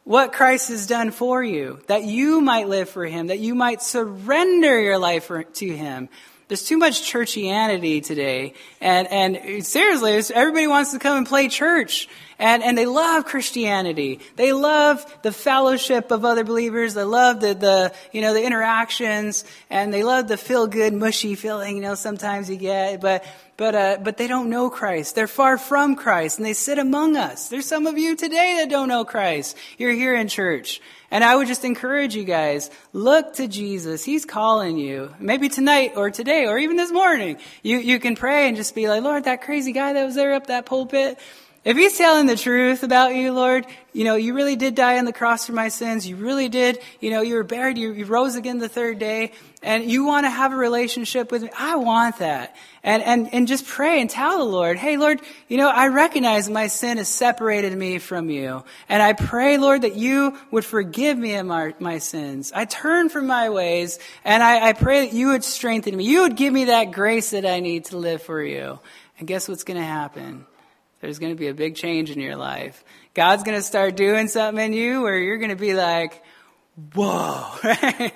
what 0.07 0.31
Christ 0.31 0.69
has 0.69 0.87
done 0.87 1.11
for 1.11 1.43
you, 1.43 1.81
that 1.87 2.05
you 2.05 2.39
might 2.39 2.69
live 2.69 2.87
for 2.87 3.05
Him, 3.05 3.27
that 3.27 3.39
you 3.39 3.53
might 3.53 3.81
surrender 3.81 4.79
your 4.79 4.97
life 4.97 5.29
to 5.55 5.67
Him. 5.67 6.07
There's 6.47 6.63
too 6.63 6.77
much 6.77 7.11
churchianity 7.11 8.01
today. 8.01 8.53
And, 8.79 9.05
and 9.09 9.65
seriously, 9.65 10.13
everybody 10.33 10.67
wants 10.67 10.93
to 10.93 10.99
come 10.99 11.17
and 11.17 11.27
play 11.27 11.49
church. 11.49 12.07
And, 12.39 12.63
and 12.63 12.77
they 12.77 12.85
love 12.85 13.25
Christianity. 13.25 14.19
They 14.35 14.53
love 14.53 15.03
the 15.23 15.31
fellowship 15.31 16.11
of 16.11 16.23
other 16.23 16.43
believers. 16.43 16.93
They 16.93 17.03
love 17.03 17.39
the, 17.39 17.55
the, 17.55 17.93
you 18.11 18.21
know, 18.21 18.33
the 18.33 18.45
interactions. 18.45 19.43
And 19.69 19.91
they 19.91 20.03
love 20.03 20.27
the 20.27 20.37
feel 20.37 20.67
good, 20.67 20.93
mushy 20.93 21.33
feeling, 21.33 21.77
you 21.77 21.81
know, 21.81 21.95
sometimes 21.95 22.49
you 22.49 22.57
get. 22.57 23.01
But, 23.01 23.25
but, 23.57 23.73
uh, 23.73 23.97
but 24.03 24.17
they 24.17 24.27
don't 24.27 24.51
know 24.51 24.69
Christ. 24.69 25.15
They're 25.15 25.27
far 25.27 25.57
from 25.57 25.95
Christ 25.95 26.37
and 26.37 26.45
they 26.45 26.53
sit 26.53 26.77
among 26.77 27.17
us. 27.17 27.49
There's 27.49 27.65
some 27.65 27.87
of 27.87 27.97
you 27.97 28.15
today 28.15 28.57
that 28.59 28.69
don't 28.69 28.87
know 28.87 29.03
Christ. 29.03 29.57
You're 29.79 29.93
here 29.93 30.15
in 30.15 30.27
church. 30.27 30.79
And 31.09 31.23
I 31.23 31.35
would 31.35 31.47
just 31.47 31.63
encourage 31.63 32.15
you 32.15 32.25
guys, 32.25 32.69
look 32.93 33.35
to 33.35 33.47
Jesus. 33.47 34.03
He's 34.03 34.25
calling 34.25 34.77
you. 34.77 35.15
Maybe 35.19 35.49
tonight 35.49 35.93
or 35.95 36.11
today 36.11 36.45
or 36.45 36.57
even 36.57 36.75
this 36.75 36.91
morning. 36.91 37.37
You, 37.63 37.79
you 37.79 37.99
can 37.99 38.15
pray 38.15 38.47
and 38.47 38.57
just 38.57 38.75
be 38.75 38.87
like, 38.87 39.01
Lord, 39.01 39.23
that 39.23 39.41
crazy 39.41 39.71
guy 39.71 39.93
that 39.93 40.05
was 40.05 40.15
there 40.15 40.33
up 40.33 40.47
that 40.47 40.65
pulpit, 40.65 41.17
if 41.63 41.75
he's 41.75 41.97
telling 41.97 42.27
the 42.27 42.35
truth 42.35 42.83
about 42.83 43.15
you, 43.15 43.33
Lord, 43.33 43.65
you 43.91 44.03
know, 44.03 44.15
you 44.15 44.33
really 44.33 44.55
did 44.55 44.75
die 44.75 44.99
on 44.99 45.05
the 45.05 45.11
cross 45.11 45.45
for 45.45 45.53
my 45.53 45.69
sins. 45.69 46.07
You 46.07 46.15
really 46.15 46.49
did, 46.49 46.79
you 47.01 47.09
know, 47.09 47.21
you 47.21 47.35
were 47.35 47.43
buried, 47.43 47.77
you, 47.77 47.91
you 47.91 48.05
rose 48.05 48.35
again 48.35 48.59
the 48.59 48.69
third 48.69 48.99
day, 48.99 49.31
and 49.61 49.89
you 49.89 50.05
want 50.05 50.25
to 50.25 50.29
have 50.29 50.53
a 50.53 50.55
relationship 50.55 51.31
with 51.31 51.43
me. 51.43 51.49
I 51.57 51.75
want 51.75 52.19
that. 52.19 52.55
And, 52.83 53.03
and, 53.03 53.33
and 53.33 53.47
just 53.47 53.65
pray 53.65 53.99
and 53.99 54.09
tell 54.09 54.37
the 54.37 54.45
Lord, 54.45 54.77
hey, 54.77 54.97
Lord, 54.97 55.19
you 55.49 55.57
know, 55.57 55.67
I 55.67 55.87
recognize 55.87 56.49
my 56.49 56.67
sin 56.67 56.99
has 56.99 57.09
separated 57.09 57.77
me 57.77 57.97
from 57.97 58.29
you. 58.29 58.63
And 58.87 59.03
I 59.03 59.13
pray, 59.13 59.57
Lord, 59.57 59.81
that 59.81 59.95
you 59.95 60.37
would 60.51 60.63
forgive 60.63 61.17
me 61.17 61.35
of 61.35 61.45
my, 61.45 61.73
my 61.79 61.97
sins. 61.97 62.51
I 62.55 62.65
turn 62.65 63.09
from 63.09 63.27
my 63.27 63.49
ways, 63.49 63.99
and 64.23 64.41
I, 64.41 64.69
I 64.69 64.73
pray 64.73 65.05
that 65.05 65.13
you 65.13 65.29
would 65.29 65.43
strengthen 65.43 65.97
me. 65.97 66.05
You 66.05 66.21
would 66.21 66.37
give 66.37 66.53
me 66.53 66.65
that 66.65 66.91
grace 66.91 67.31
that 67.31 67.45
I 67.45 67.59
need 67.59 67.85
to 67.85 67.97
live 67.97 68.21
for 68.21 68.41
you. 68.41 68.79
And 69.19 69.27
guess 69.27 69.49
what's 69.49 69.63
going 69.63 69.79
to 69.79 69.85
happen? 69.85 70.45
There's 71.01 71.19
going 71.19 71.31
to 71.31 71.39
be 71.39 71.47
a 71.47 71.53
big 71.53 71.75
change 71.75 72.09
in 72.09 72.19
your 72.19 72.35
life. 72.35 72.83
God's 73.13 73.43
going 73.43 73.57
to 73.57 73.63
start 73.63 73.95
doing 73.95 74.27
something 74.27 74.63
in 74.63 74.73
you 74.73 75.01
where 75.01 75.17
you're 75.17 75.37
going 75.37 75.49
to 75.49 75.55
be 75.55 75.73
like, 75.73 76.23
whoa, 76.93 77.51
right? 77.63 78.13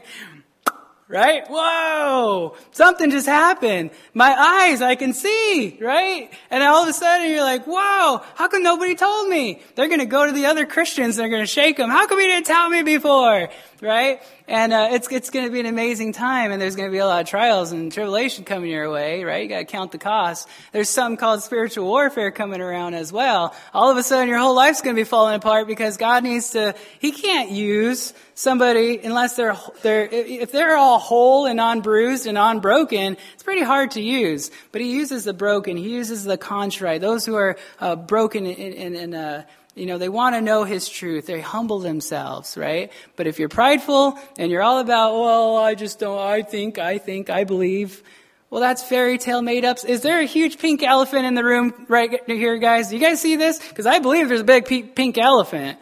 right? 1.11 1.43
Whoa! 1.49 2.55
Something 2.71 3.11
just 3.11 3.27
happened. 3.27 3.91
My 4.13 4.33
eyes, 4.33 4.81
I 4.81 4.95
can 4.95 5.13
see, 5.13 5.77
right? 5.81 6.31
And 6.49 6.63
all 6.63 6.83
of 6.83 6.89
a 6.89 6.93
sudden 6.93 7.29
you're 7.29 7.43
like, 7.43 7.65
whoa, 7.65 8.21
how 8.35 8.47
come 8.47 8.63
nobody 8.63 8.95
told 8.95 9.27
me? 9.27 9.61
They're 9.75 9.89
gonna 9.89 10.05
go 10.05 10.25
to 10.25 10.31
the 10.31 10.45
other 10.45 10.65
Christians, 10.65 11.17
they're 11.17 11.29
gonna 11.29 11.45
shake 11.45 11.77
them. 11.77 11.89
How 11.89 12.07
come 12.07 12.19
you 12.19 12.27
didn't 12.27 12.45
tell 12.45 12.69
me 12.69 12.81
before? 12.81 13.49
Right? 13.81 14.21
And 14.47 14.73
uh, 14.73 14.89
it's 14.91 15.11
it's 15.11 15.31
going 15.31 15.45
to 15.45 15.51
be 15.51 15.59
an 15.59 15.65
amazing 15.65 16.13
time, 16.13 16.51
and 16.51 16.61
there's 16.61 16.75
going 16.75 16.87
to 16.87 16.91
be 16.91 16.99
a 16.99 17.05
lot 17.07 17.21
of 17.21 17.27
trials 17.27 17.71
and 17.71 17.91
tribulation 17.91 18.45
coming 18.45 18.69
your 18.69 18.91
way, 18.91 19.23
right? 19.23 19.41
You 19.41 19.49
got 19.49 19.59
to 19.59 19.65
count 19.65 19.91
the 19.91 19.97
costs. 19.97 20.45
There's 20.71 20.87
something 20.87 21.17
called 21.17 21.41
spiritual 21.41 21.85
warfare 21.85 22.29
coming 22.29 22.61
around 22.61 22.93
as 22.93 23.11
well. 23.11 23.55
All 23.73 23.89
of 23.89 23.97
a 23.97 24.03
sudden, 24.03 24.27
your 24.29 24.37
whole 24.37 24.55
life's 24.55 24.81
going 24.81 24.95
to 24.95 24.99
be 24.99 25.03
falling 25.03 25.33
apart 25.33 25.65
because 25.65 25.97
God 25.97 26.23
needs 26.23 26.51
to. 26.51 26.75
He 26.99 27.11
can't 27.11 27.49
use 27.49 28.13
somebody 28.35 28.99
unless 28.99 29.35
they're 29.35 29.57
they're 29.81 30.05
if 30.05 30.51
they're 30.51 30.77
all 30.77 30.99
whole 30.99 31.47
and 31.47 31.59
unbruised 31.59 32.27
and 32.27 32.37
unbroken. 32.37 33.17
It's 33.33 33.43
pretty 33.43 33.63
hard 33.63 33.91
to 33.91 34.01
use. 34.01 34.51
But 34.71 34.81
He 34.81 34.91
uses 34.91 35.23
the 35.23 35.33
broken. 35.33 35.75
He 35.75 35.89
uses 35.89 36.23
the 36.23 36.37
contrite. 36.37 37.01
Those 37.01 37.25
who 37.25 37.35
are 37.35 37.57
uh, 37.79 37.95
broken 37.95 38.45
in, 38.45 38.73
in, 38.73 38.95
in 38.95 39.13
uh, 39.15 39.43
you 39.75 39.85
know, 39.85 39.97
they 39.97 40.09
want 40.09 40.35
to 40.35 40.41
know 40.41 40.63
his 40.63 40.89
truth. 40.89 41.27
They 41.27 41.39
humble 41.39 41.79
themselves, 41.79 42.57
right? 42.57 42.91
But 43.15 43.27
if 43.27 43.39
you're 43.39 43.49
prideful 43.49 44.17
and 44.37 44.51
you're 44.51 44.61
all 44.61 44.79
about, 44.79 45.13
well, 45.13 45.57
I 45.57 45.75
just 45.75 45.99
don't, 45.99 46.19
I 46.19 46.41
think, 46.41 46.77
I 46.77 46.97
think, 46.97 47.29
I 47.29 47.45
believe, 47.45 48.03
well, 48.49 48.59
that's 48.59 48.83
fairy 48.83 49.17
tale 49.17 49.41
made 49.41 49.63
ups. 49.63 49.85
Is 49.85 50.01
there 50.01 50.19
a 50.19 50.25
huge 50.25 50.59
pink 50.59 50.83
elephant 50.83 51.25
in 51.25 51.35
the 51.35 51.43
room 51.43 51.85
right 51.87 52.21
here, 52.27 52.57
guys? 52.57 52.89
Do 52.89 52.97
you 52.97 53.01
guys 53.01 53.21
see 53.21 53.37
this? 53.37 53.65
Because 53.65 53.85
I 53.85 53.99
believe 53.99 54.27
there's 54.27 54.41
a 54.41 54.43
big 54.43 54.65
pink 54.93 55.17
elephant. 55.17 55.79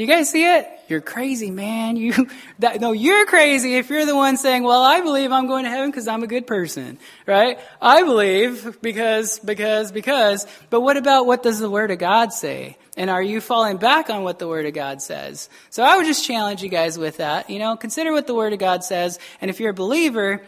Do 0.00 0.06
you 0.06 0.10
guys 0.10 0.30
see 0.30 0.46
it? 0.46 0.66
You're 0.88 1.02
crazy, 1.02 1.50
man. 1.50 1.94
You, 2.00 2.26
that, 2.60 2.80
no, 2.80 2.92
you're 2.92 3.26
crazy 3.26 3.74
if 3.74 3.90
you're 3.90 4.06
the 4.06 4.16
one 4.16 4.38
saying, 4.38 4.62
well, 4.62 4.82
I 4.82 5.02
believe 5.02 5.30
I'm 5.30 5.46
going 5.46 5.64
to 5.64 5.70
heaven 5.70 5.90
because 5.90 6.08
I'm 6.08 6.22
a 6.22 6.26
good 6.26 6.46
person, 6.46 6.96
right? 7.26 7.58
I 7.82 8.02
believe 8.02 8.80
because, 8.80 9.38
because, 9.40 9.92
because. 9.92 10.46
But 10.70 10.80
what 10.80 10.96
about 10.96 11.26
what 11.26 11.42
does 11.42 11.58
the 11.58 11.68
Word 11.68 11.90
of 11.90 11.98
God 11.98 12.32
say? 12.32 12.78
And 12.96 13.10
are 13.10 13.22
you 13.22 13.42
falling 13.42 13.76
back 13.76 14.08
on 14.08 14.22
what 14.22 14.38
the 14.38 14.48
Word 14.48 14.64
of 14.64 14.72
God 14.72 15.02
says? 15.02 15.50
So 15.68 15.82
I 15.82 15.98
would 15.98 16.06
just 16.06 16.24
challenge 16.24 16.62
you 16.62 16.70
guys 16.70 16.98
with 16.98 17.18
that. 17.18 17.50
You 17.50 17.58
know, 17.58 17.76
consider 17.76 18.10
what 18.10 18.26
the 18.26 18.34
Word 18.34 18.54
of 18.54 18.58
God 18.58 18.82
says. 18.82 19.18
And 19.42 19.50
if 19.50 19.60
you're 19.60 19.72
a 19.72 19.74
believer, 19.74 20.40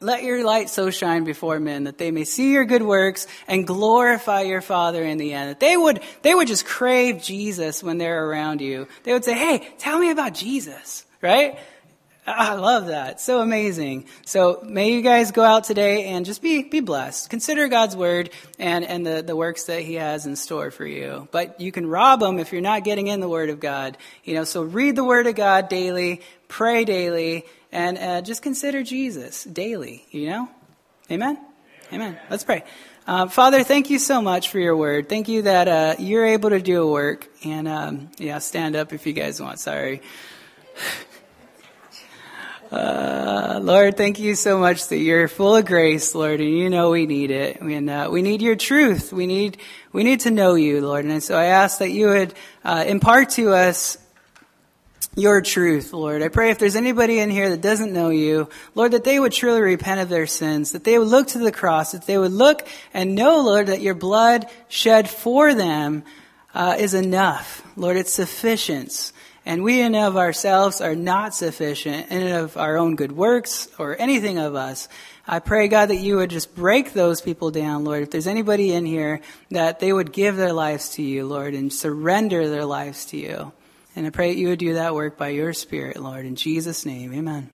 let 0.00 0.22
your 0.22 0.44
light 0.44 0.70
so 0.70 0.90
shine 0.90 1.24
before 1.24 1.60
men 1.60 1.84
that 1.84 1.98
they 1.98 2.10
may 2.10 2.24
see 2.24 2.52
your 2.52 2.64
good 2.64 2.82
works 2.82 3.26
and 3.46 3.66
glorify 3.66 4.42
your 4.42 4.62
Father 4.62 5.04
in 5.04 5.18
the 5.18 5.34
end. 5.34 5.50
That 5.50 5.60
they 5.60 5.76
would, 5.76 6.00
they 6.22 6.34
would 6.34 6.48
just 6.48 6.64
crave 6.64 7.22
Jesus 7.22 7.82
when 7.82 7.98
they're 7.98 8.26
around 8.26 8.62
you. 8.62 8.88
They 9.04 9.12
would 9.12 9.24
say, 9.24 9.34
hey, 9.34 9.68
tell 9.78 9.98
me 9.98 10.10
about 10.10 10.34
Jesus, 10.34 11.04
right? 11.20 11.58
I 12.26 12.54
love 12.54 12.86
that. 12.86 13.20
So 13.20 13.40
amazing. 13.40 14.06
So 14.24 14.62
may 14.64 14.92
you 14.92 15.02
guys 15.02 15.32
go 15.32 15.42
out 15.42 15.64
today 15.64 16.06
and 16.06 16.24
just 16.24 16.42
be, 16.42 16.62
be 16.62 16.80
blessed. 16.80 17.28
Consider 17.28 17.68
God's 17.68 17.96
word 17.96 18.30
and, 18.58 18.84
and 18.84 19.04
the, 19.06 19.22
the 19.22 19.34
works 19.34 19.64
that 19.64 19.82
he 19.82 19.94
has 19.94 20.26
in 20.26 20.36
store 20.36 20.70
for 20.70 20.86
you. 20.86 21.28
But 21.30 21.60
you 21.60 21.72
can 21.72 21.86
rob 21.86 22.20
them 22.20 22.38
if 22.38 22.52
you're 22.52 22.62
not 22.62 22.84
getting 22.84 23.08
in 23.08 23.20
the 23.20 23.28
word 23.28 23.50
of 23.50 23.58
God. 23.58 23.96
You 24.24 24.34
know, 24.34 24.44
so 24.44 24.62
read 24.62 24.96
the 24.96 25.04
word 25.04 25.26
of 25.26 25.34
God 25.34 25.68
daily, 25.68 26.20
pray 26.48 26.84
daily, 26.84 27.46
and 27.72 27.98
uh, 27.98 28.22
just 28.22 28.42
consider 28.42 28.82
Jesus 28.82 29.44
daily, 29.44 30.06
you 30.10 30.28
know? 30.28 30.48
Amen? 31.10 31.38
Amen. 31.92 32.18
Let's 32.28 32.44
pray. 32.44 32.64
Uh, 33.06 33.26
Father, 33.26 33.64
thank 33.64 33.90
you 33.90 33.98
so 33.98 34.22
much 34.22 34.50
for 34.50 34.60
your 34.60 34.76
word. 34.76 35.08
Thank 35.08 35.28
you 35.28 35.42
that 35.42 35.66
uh, 35.66 35.96
you're 35.98 36.26
able 36.26 36.50
to 36.50 36.60
do 36.60 36.82
a 36.82 36.90
work. 36.90 37.28
And 37.44 37.66
um, 37.66 38.10
yeah, 38.18 38.38
stand 38.38 38.76
up 38.76 38.92
if 38.92 39.06
you 39.06 39.12
guys 39.12 39.40
want. 39.40 39.58
Sorry. 39.58 40.02
Uh, 42.70 43.58
Lord, 43.60 43.96
thank 43.96 44.20
you 44.20 44.36
so 44.36 44.56
much 44.56 44.86
that 44.88 44.98
you're 44.98 45.26
full 45.26 45.56
of 45.56 45.66
grace, 45.66 46.14
Lord, 46.14 46.40
and 46.40 46.48
you 46.48 46.70
know 46.70 46.90
we 46.90 47.04
need 47.04 47.32
it. 47.32 47.60
And 47.60 47.90
uh, 47.90 48.08
we 48.12 48.22
need 48.22 48.42
your 48.42 48.54
truth. 48.54 49.12
We 49.12 49.26
need 49.26 49.56
we 49.92 50.04
need 50.04 50.20
to 50.20 50.30
know 50.30 50.54
you, 50.54 50.80
Lord. 50.80 51.04
And 51.04 51.20
so 51.20 51.36
I 51.36 51.46
ask 51.46 51.78
that 51.80 51.90
you 51.90 52.06
would 52.06 52.32
uh, 52.64 52.84
impart 52.86 53.30
to 53.30 53.54
us 53.54 53.98
your 55.16 55.40
truth, 55.40 55.92
Lord. 55.92 56.22
I 56.22 56.28
pray 56.28 56.50
if 56.50 56.58
there's 56.58 56.76
anybody 56.76 57.18
in 57.18 57.30
here 57.30 57.50
that 57.50 57.60
doesn't 57.60 57.92
know 57.92 58.10
you, 58.10 58.48
Lord, 58.74 58.92
that 58.92 59.04
they 59.04 59.18
would 59.18 59.32
truly 59.32 59.60
repent 59.60 60.00
of 60.00 60.08
their 60.08 60.26
sins, 60.26 60.72
that 60.72 60.84
they 60.84 60.98
would 60.98 61.08
look 61.08 61.28
to 61.28 61.38
the 61.38 61.52
cross, 61.52 61.92
that 61.92 62.06
they 62.06 62.16
would 62.16 62.32
look 62.32 62.66
and 62.94 63.14
know, 63.14 63.42
Lord, 63.42 63.66
that 63.66 63.80
your 63.80 63.94
blood 63.94 64.46
shed 64.68 65.10
for 65.10 65.54
them 65.54 66.04
uh, 66.54 66.76
is 66.78 66.94
enough. 66.94 67.62
Lord, 67.76 67.96
it's 67.96 68.12
sufficient. 68.12 69.12
And 69.46 69.64
we 69.64 69.80
in 69.80 69.94
of 69.94 70.16
ourselves 70.16 70.80
are 70.80 70.94
not 70.94 71.34
sufficient 71.34 72.10
in 72.10 72.30
of 72.32 72.56
our 72.56 72.76
own 72.76 72.94
good 72.94 73.12
works 73.12 73.68
or 73.78 73.96
anything 73.98 74.38
of 74.38 74.54
us. 74.54 74.88
I 75.26 75.38
pray, 75.38 75.68
God, 75.68 75.86
that 75.86 75.96
you 75.96 76.16
would 76.16 76.30
just 76.30 76.54
break 76.54 76.92
those 76.92 77.20
people 77.20 77.50
down, 77.50 77.84
Lord. 77.84 78.02
If 78.02 78.10
there's 78.10 78.26
anybody 78.26 78.72
in 78.72 78.84
here, 78.84 79.20
that 79.50 79.80
they 79.80 79.92
would 79.92 80.12
give 80.12 80.36
their 80.36 80.52
lives 80.52 80.90
to 80.90 81.02
you, 81.02 81.26
Lord, 81.26 81.54
and 81.54 81.72
surrender 81.72 82.48
their 82.48 82.64
lives 82.64 83.06
to 83.06 83.16
you. 83.16 83.52
And 83.96 84.06
I 84.06 84.10
pray 84.10 84.32
that 84.32 84.38
you 84.38 84.48
would 84.48 84.58
do 84.58 84.74
that 84.74 84.94
work 84.94 85.18
by 85.18 85.28
your 85.28 85.52
Spirit, 85.52 85.96
Lord. 85.96 86.24
In 86.24 86.36
Jesus' 86.36 86.86
name, 86.86 87.12
amen. 87.12 87.50